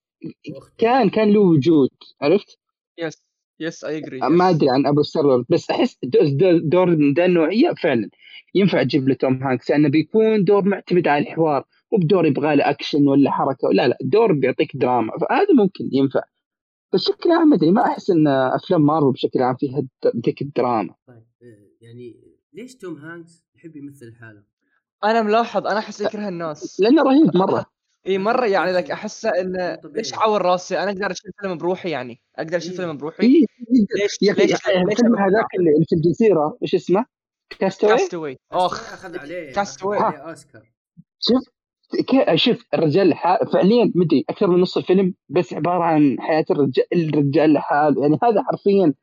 كان 0.78 1.10
كان 1.10 1.34
له 1.34 1.40
وجود. 1.40 1.90
عرفت؟ 2.22 2.60
yes 2.98 3.25
yes 3.60 3.84
I 3.84 3.98
agree 3.98 4.20
ما 4.20 4.50
أدري 4.50 4.70
عن 4.70 4.86
أبو 4.86 5.02
Star 5.04 5.44
بس 5.50 5.70
أحس 5.72 5.98
دو- 6.04 6.20
دو- 6.38 6.58
دور 6.70 6.90
ذا 7.18 7.26
النوعية 7.26 7.74
فعلا 7.84 8.10
ينفع 8.56 8.84
تجيب 8.84 9.08
له 9.10 9.16
توم 9.16 9.44
هانكس 9.44 9.70
لأنه 9.72 9.90
بيكون 9.90 10.44
دور 10.44 10.64
معتمد 10.66 11.08
على 11.08 11.22
الحوار 11.24 11.66
مو 11.92 11.98
بدور 12.00 12.26
يبغى 12.26 12.56
له 12.56 12.70
اكشن 12.70 13.08
ولا 13.08 13.32
حركة 13.32 13.70
لا 13.74 13.88
لا 13.88 13.98
دور 14.02 14.34
بيعطيك 14.34 14.78
دراما 14.78 15.14
فهذا 15.18 15.54
ممكن 15.58 15.90
ينفع. 15.92 16.22
بس 16.94 17.10
بشكل 17.10 17.32
عام 17.32 17.48
ما 17.50 17.56
أدري 17.56 17.72
ما 17.72 17.82
أحس 17.86 18.10
إن 18.10 18.28
أفلام 18.28 18.86
مارفل 18.86 19.12
بشكل 19.12 19.42
عام 19.42 19.56
فيها 19.56 19.84
ذيك 20.26 20.42
الدراما. 20.42 20.96
طيب 21.08 21.18
آه، 21.44 21.68
يعني 21.82 22.16
ليش 22.54 22.76
توم 22.76 22.96
هانكس 22.96 23.46
يحب 23.56 23.76
يمثل 23.76 24.16
حاله؟ 24.16 24.44
أنا 25.04 25.22
ملاحظ 25.22 25.68
أنا 25.68 25.80
أحس 25.80 26.02
يكره 26.02 26.28
الناس. 26.28 26.80
لأنه 26.80 27.04
رهيب 27.04 27.38
مرة. 27.38 27.66
اي 28.08 28.18
مرة 28.18 28.46
يعني 28.46 28.72
لك 28.72 28.92
احسه 28.92 29.30
إنه 29.30 29.70
مو 29.70 29.76
طبيعي. 29.76 29.98
ليش 29.98 30.14
اعور 30.14 30.42
راسي 30.42 30.80
أنا 30.80 30.92
أقدر 30.92 31.12
اشيل 31.12 31.32
فيلم 31.42 31.58
بروحي 31.58 31.90
يعني 31.90 32.20
أقدر 32.36 32.54
إيه. 32.54 32.60
فيلم 32.60 32.98
بروحي 32.98 33.24
إيه، 33.24 33.46
ليش 34.02 34.18
يا 34.22 34.34
ليش 34.34 34.54
الفيلم 34.54 35.16
هذاك 35.16 35.56
اللي 35.60 35.70
اللي 35.70 35.86
في 35.90 35.96
الجزيرة 35.96 36.58
إيش 36.64 36.76
اسمه؟ 36.76 37.06
Cast 37.60 37.90
Away 37.90 38.06
Cast 38.06 38.22
Away 38.22 38.38
أخ 38.52 38.94
أخذ 38.94 39.18
عليه 39.18 39.54
Cast 39.54 39.73
Away. 39.73 39.98
عليه 39.98 40.18
أوسكار 40.18 40.72
شوف 41.20 41.56
شوف 42.36 42.66
الرجال 42.74 43.14
فعليا 43.54 43.92
مدري 43.96 44.26
أكثر 44.30 44.48
من 44.48 44.62
نص 44.62 44.78
الفيلم 44.78 45.14
بس 45.30 45.54
عبارة 45.54 45.84
عن 45.84 46.18
حياة 46.20 46.46
الرجال 46.52 46.86
الرجال 46.94 47.54
لحاله 47.54 48.02
يعني 48.02 48.20
هذا 48.24 48.44
حرفيا 48.44 48.94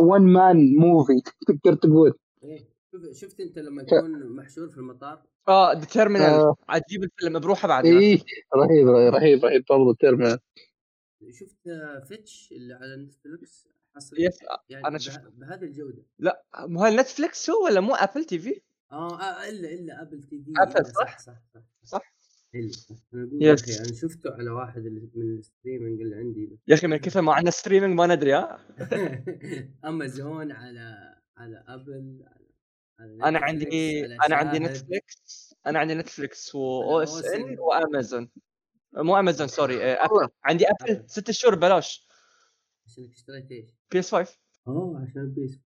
one 0.00 0.32
man 0.32 0.76
movie 0.76 1.20
تقدر 1.46 1.74
تقول 1.74 2.14
إيه. 2.44 2.75
شوف 3.02 3.16
شفت 3.16 3.40
أنت 3.40 3.58
لما 3.58 3.82
تكون 3.82 4.36
محشور 4.36 4.68
في 4.68 4.76
المطار 4.78 5.22
آه 5.48 5.72
The 5.72 5.84
Terminal 5.84 6.30
آه. 6.30 6.56
عاد 6.68 6.82
تجيب 6.82 7.02
الفيلم 7.02 7.38
بروحه 7.38 7.68
بعد 7.68 7.84
إيه 7.86 8.18
رهيب 8.56 8.88
رهيب 8.88 9.44
رهيب 9.44 9.64
برضو 9.70 9.92
Terminal 9.92 10.38
شفت 11.30 11.66
آه، 11.68 12.04
فيتش 12.08 12.48
اللي 12.52 12.74
على 12.74 12.96
نتفلكس 12.96 13.68
حصل 13.96 14.16
yes 14.20 14.38
يعني 14.68 14.84
أنا 14.86 14.96
به- 14.96 15.02
شفته. 15.02 15.28
بهذه 15.30 15.62
الجودة 15.64 16.02
لا 16.18 16.44
مو 16.58 16.84
هل 16.84 16.96
نتفلكس 16.96 17.50
هو 17.50 17.64
ولا 17.64 17.80
مو 17.80 17.94
Apple 17.94 18.24
TV؟ 18.24 18.60
آه, 18.92 19.20
آه 19.20 19.48
إلا 19.48 19.68
إلا 19.72 20.02
Apple 20.02 20.22
TV 20.22 20.52
Apple، 20.58 20.72
إلا 20.72 20.82
صح؟ 20.82 21.18
صح 21.18 21.18
صح 21.18 21.34
صح, 21.54 21.62
صح. 21.84 22.14
إلا. 22.54 22.70
أنا 23.14 23.24
أقول 23.24 23.42
يا. 23.42 23.54
أخي 23.54 23.78
أنا 23.78 23.92
شفته 23.94 24.30
على 24.34 24.50
واحد 24.50 24.82
من 24.82 25.08
ال 25.38 25.44
streaming 25.44 26.00
اللي 26.00 26.16
عندي 26.16 26.58
يا 26.68 26.74
أخي 26.74 26.86
من 26.86 26.96
كثر 26.96 27.22
ما 27.22 27.32
عندنا 27.32 27.50
streaming 27.50 27.94
ما 27.94 28.06
ندري 28.06 28.32
ها 28.34 28.58
امازون 29.88 30.52
على 30.52 31.14
على 31.36 31.64
Apple 31.68 32.24
على 32.26 32.45
أنا 33.00 33.38
عندي 33.38 34.04
أنا 34.06 34.36
عندي. 34.36 34.58
نتفلكس 34.58 35.54
أنا 35.66 35.78
عندي 35.78 35.94
نتفلكس 35.94 36.54
و 36.54 37.02
OSN 37.02 37.56
OSN. 37.56 37.60
وامازون 37.60 38.30
مو 38.94 39.16
Amazon 39.18 39.48
sorry 39.48 39.84
Apple. 39.84 40.28
عندي 40.44 40.64
Apple 40.70 40.90
Apple. 40.90 41.10
ست 41.10 41.30
شهور 41.30 41.54
ببلاش 41.54 42.06
عشانك 42.86 43.10
اشتريت 43.12 43.50
إيش؟ 43.50 43.70
PS5 43.92 44.38
أوه 44.68 45.02
عشان 45.02 45.20
ال 45.22 45.35
PS 45.35 45.60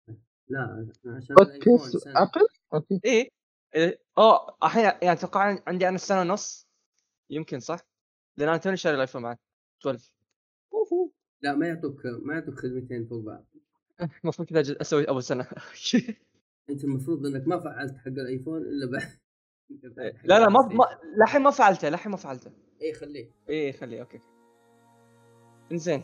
لا 0.49 0.89
أنا 1.05 1.17
عشان 1.17 1.37
okay 1.39 1.51
ال 1.53 1.57
iPhone 1.57 1.79
سنة. 2.01 2.23
Apple 2.23 2.47
okay 2.75 3.01
إيه 3.05 3.29
إيه. 3.75 4.01
آه 4.19 4.57
الحين 4.63 4.85
يعني 4.85 5.13
أتوقع 5.13 5.59
عندي 5.67 5.89
أنا 5.89 5.99
سنة 5.99 6.21
ونص 6.21 6.69
يمكن 7.31 7.61
صح؟ 7.61 7.81
لأن 8.37 8.49
أنا 8.49 8.59
توني 8.59 8.77
شاري 8.77 8.95
ال 8.95 8.99
iPhone 8.99 9.23
معك 9.23 9.41
12 9.81 10.13
أوهو. 10.73 11.11
لا 11.43 11.55
ما 11.55 11.67
يعطوك 11.69 12.01
ما 12.07 12.35
يعطوك 12.35 12.55
خدمتين 12.59 13.07
فوق 13.07 13.25
بعض 13.25 13.47
المفروض 14.25 14.49
كذا 14.49 14.81
أسوي 14.81 15.09
أول 15.09 15.23
سنة 15.23 15.47
انت 16.71 16.85
المفروض 16.85 17.27
انك 17.27 17.49
ما 17.49 17.59
فعلت 17.59 17.97
حق 17.97 18.07
ال 18.09 18.17
iPhone 18.17 18.63
إلا 18.63 18.91
بعد 18.93 19.03
حق 19.03 19.09
لا 20.25 20.39
لا 20.41 20.49
ما 20.49 20.63
ستيشن. 20.63 20.83
للحين 21.17 21.43
ما 21.43 21.51
فعلته 21.51 21.89
للحين 21.89 22.13
ما 22.13 22.17
فعلته. 22.17 22.51
اي 22.83 22.93
خليه. 22.93 23.31
إيه 23.49 23.73
خليه 23.73 24.01
okay. 24.01 24.21
إنزين 25.73 26.03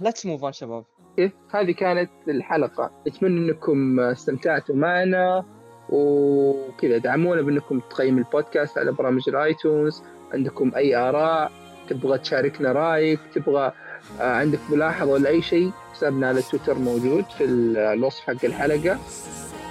let's 0.00 0.26
move 0.26 0.44
on 0.44 0.52
شباب. 0.52 0.84
okay 1.08 1.32
هذه 1.50 1.72
كانت 1.72 2.10
الحلقة. 2.28 3.02
أتمنى 3.06 3.50
إنكم 3.50 4.00
استمتعتوا 4.00 4.74
معنا 4.74 5.44
وكذا. 5.88 6.98
دعمونا 6.98 7.42
بإنكم 7.42 7.80
تقيموا 7.80 8.18
البودكاست 8.18 8.78
على 8.78 8.92
برامج 8.92 9.28
ال 9.28 9.37
iTunes. 9.37 10.02
عندكم 10.32 10.74
أي 10.74 10.96
آراء 10.96 11.52
تبغى 11.88 12.18
تشاركنا 12.18 12.72
رأيك 12.72 13.20
تبغى 13.34 13.72
آه، 14.20 14.22
عندك 14.22 14.58
ملاحظة 14.70 15.10
ولا 15.10 15.28
أي 15.28 15.42
شيء 15.42 15.70
حسابنا 15.70 16.28
على 16.28 16.42
تويتر 16.42 16.78
موجود 16.78 17.24
في 17.24 17.44
الوصف 17.44 18.20
حق 18.20 18.44
الحلقة. 18.44 18.98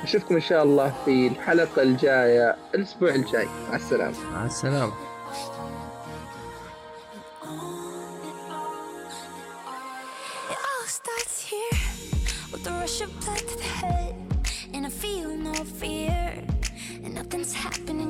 نشوفكم 0.04 0.36
إن 0.36 0.41
شاء 0.41 0.64
الله 0.64 0.93
في 1.06 1.28
الحلقة 1.28 1.82
الجاية 1.82 2.56
الأسبوع 2.76 3.10
الجاي. 3.10 3.47
مع 3.70 3.76
السلامة. 3.76 4.32
مع 4.32 4.45
السلامة. 4.45 4.93
Happening. 17.64 18.01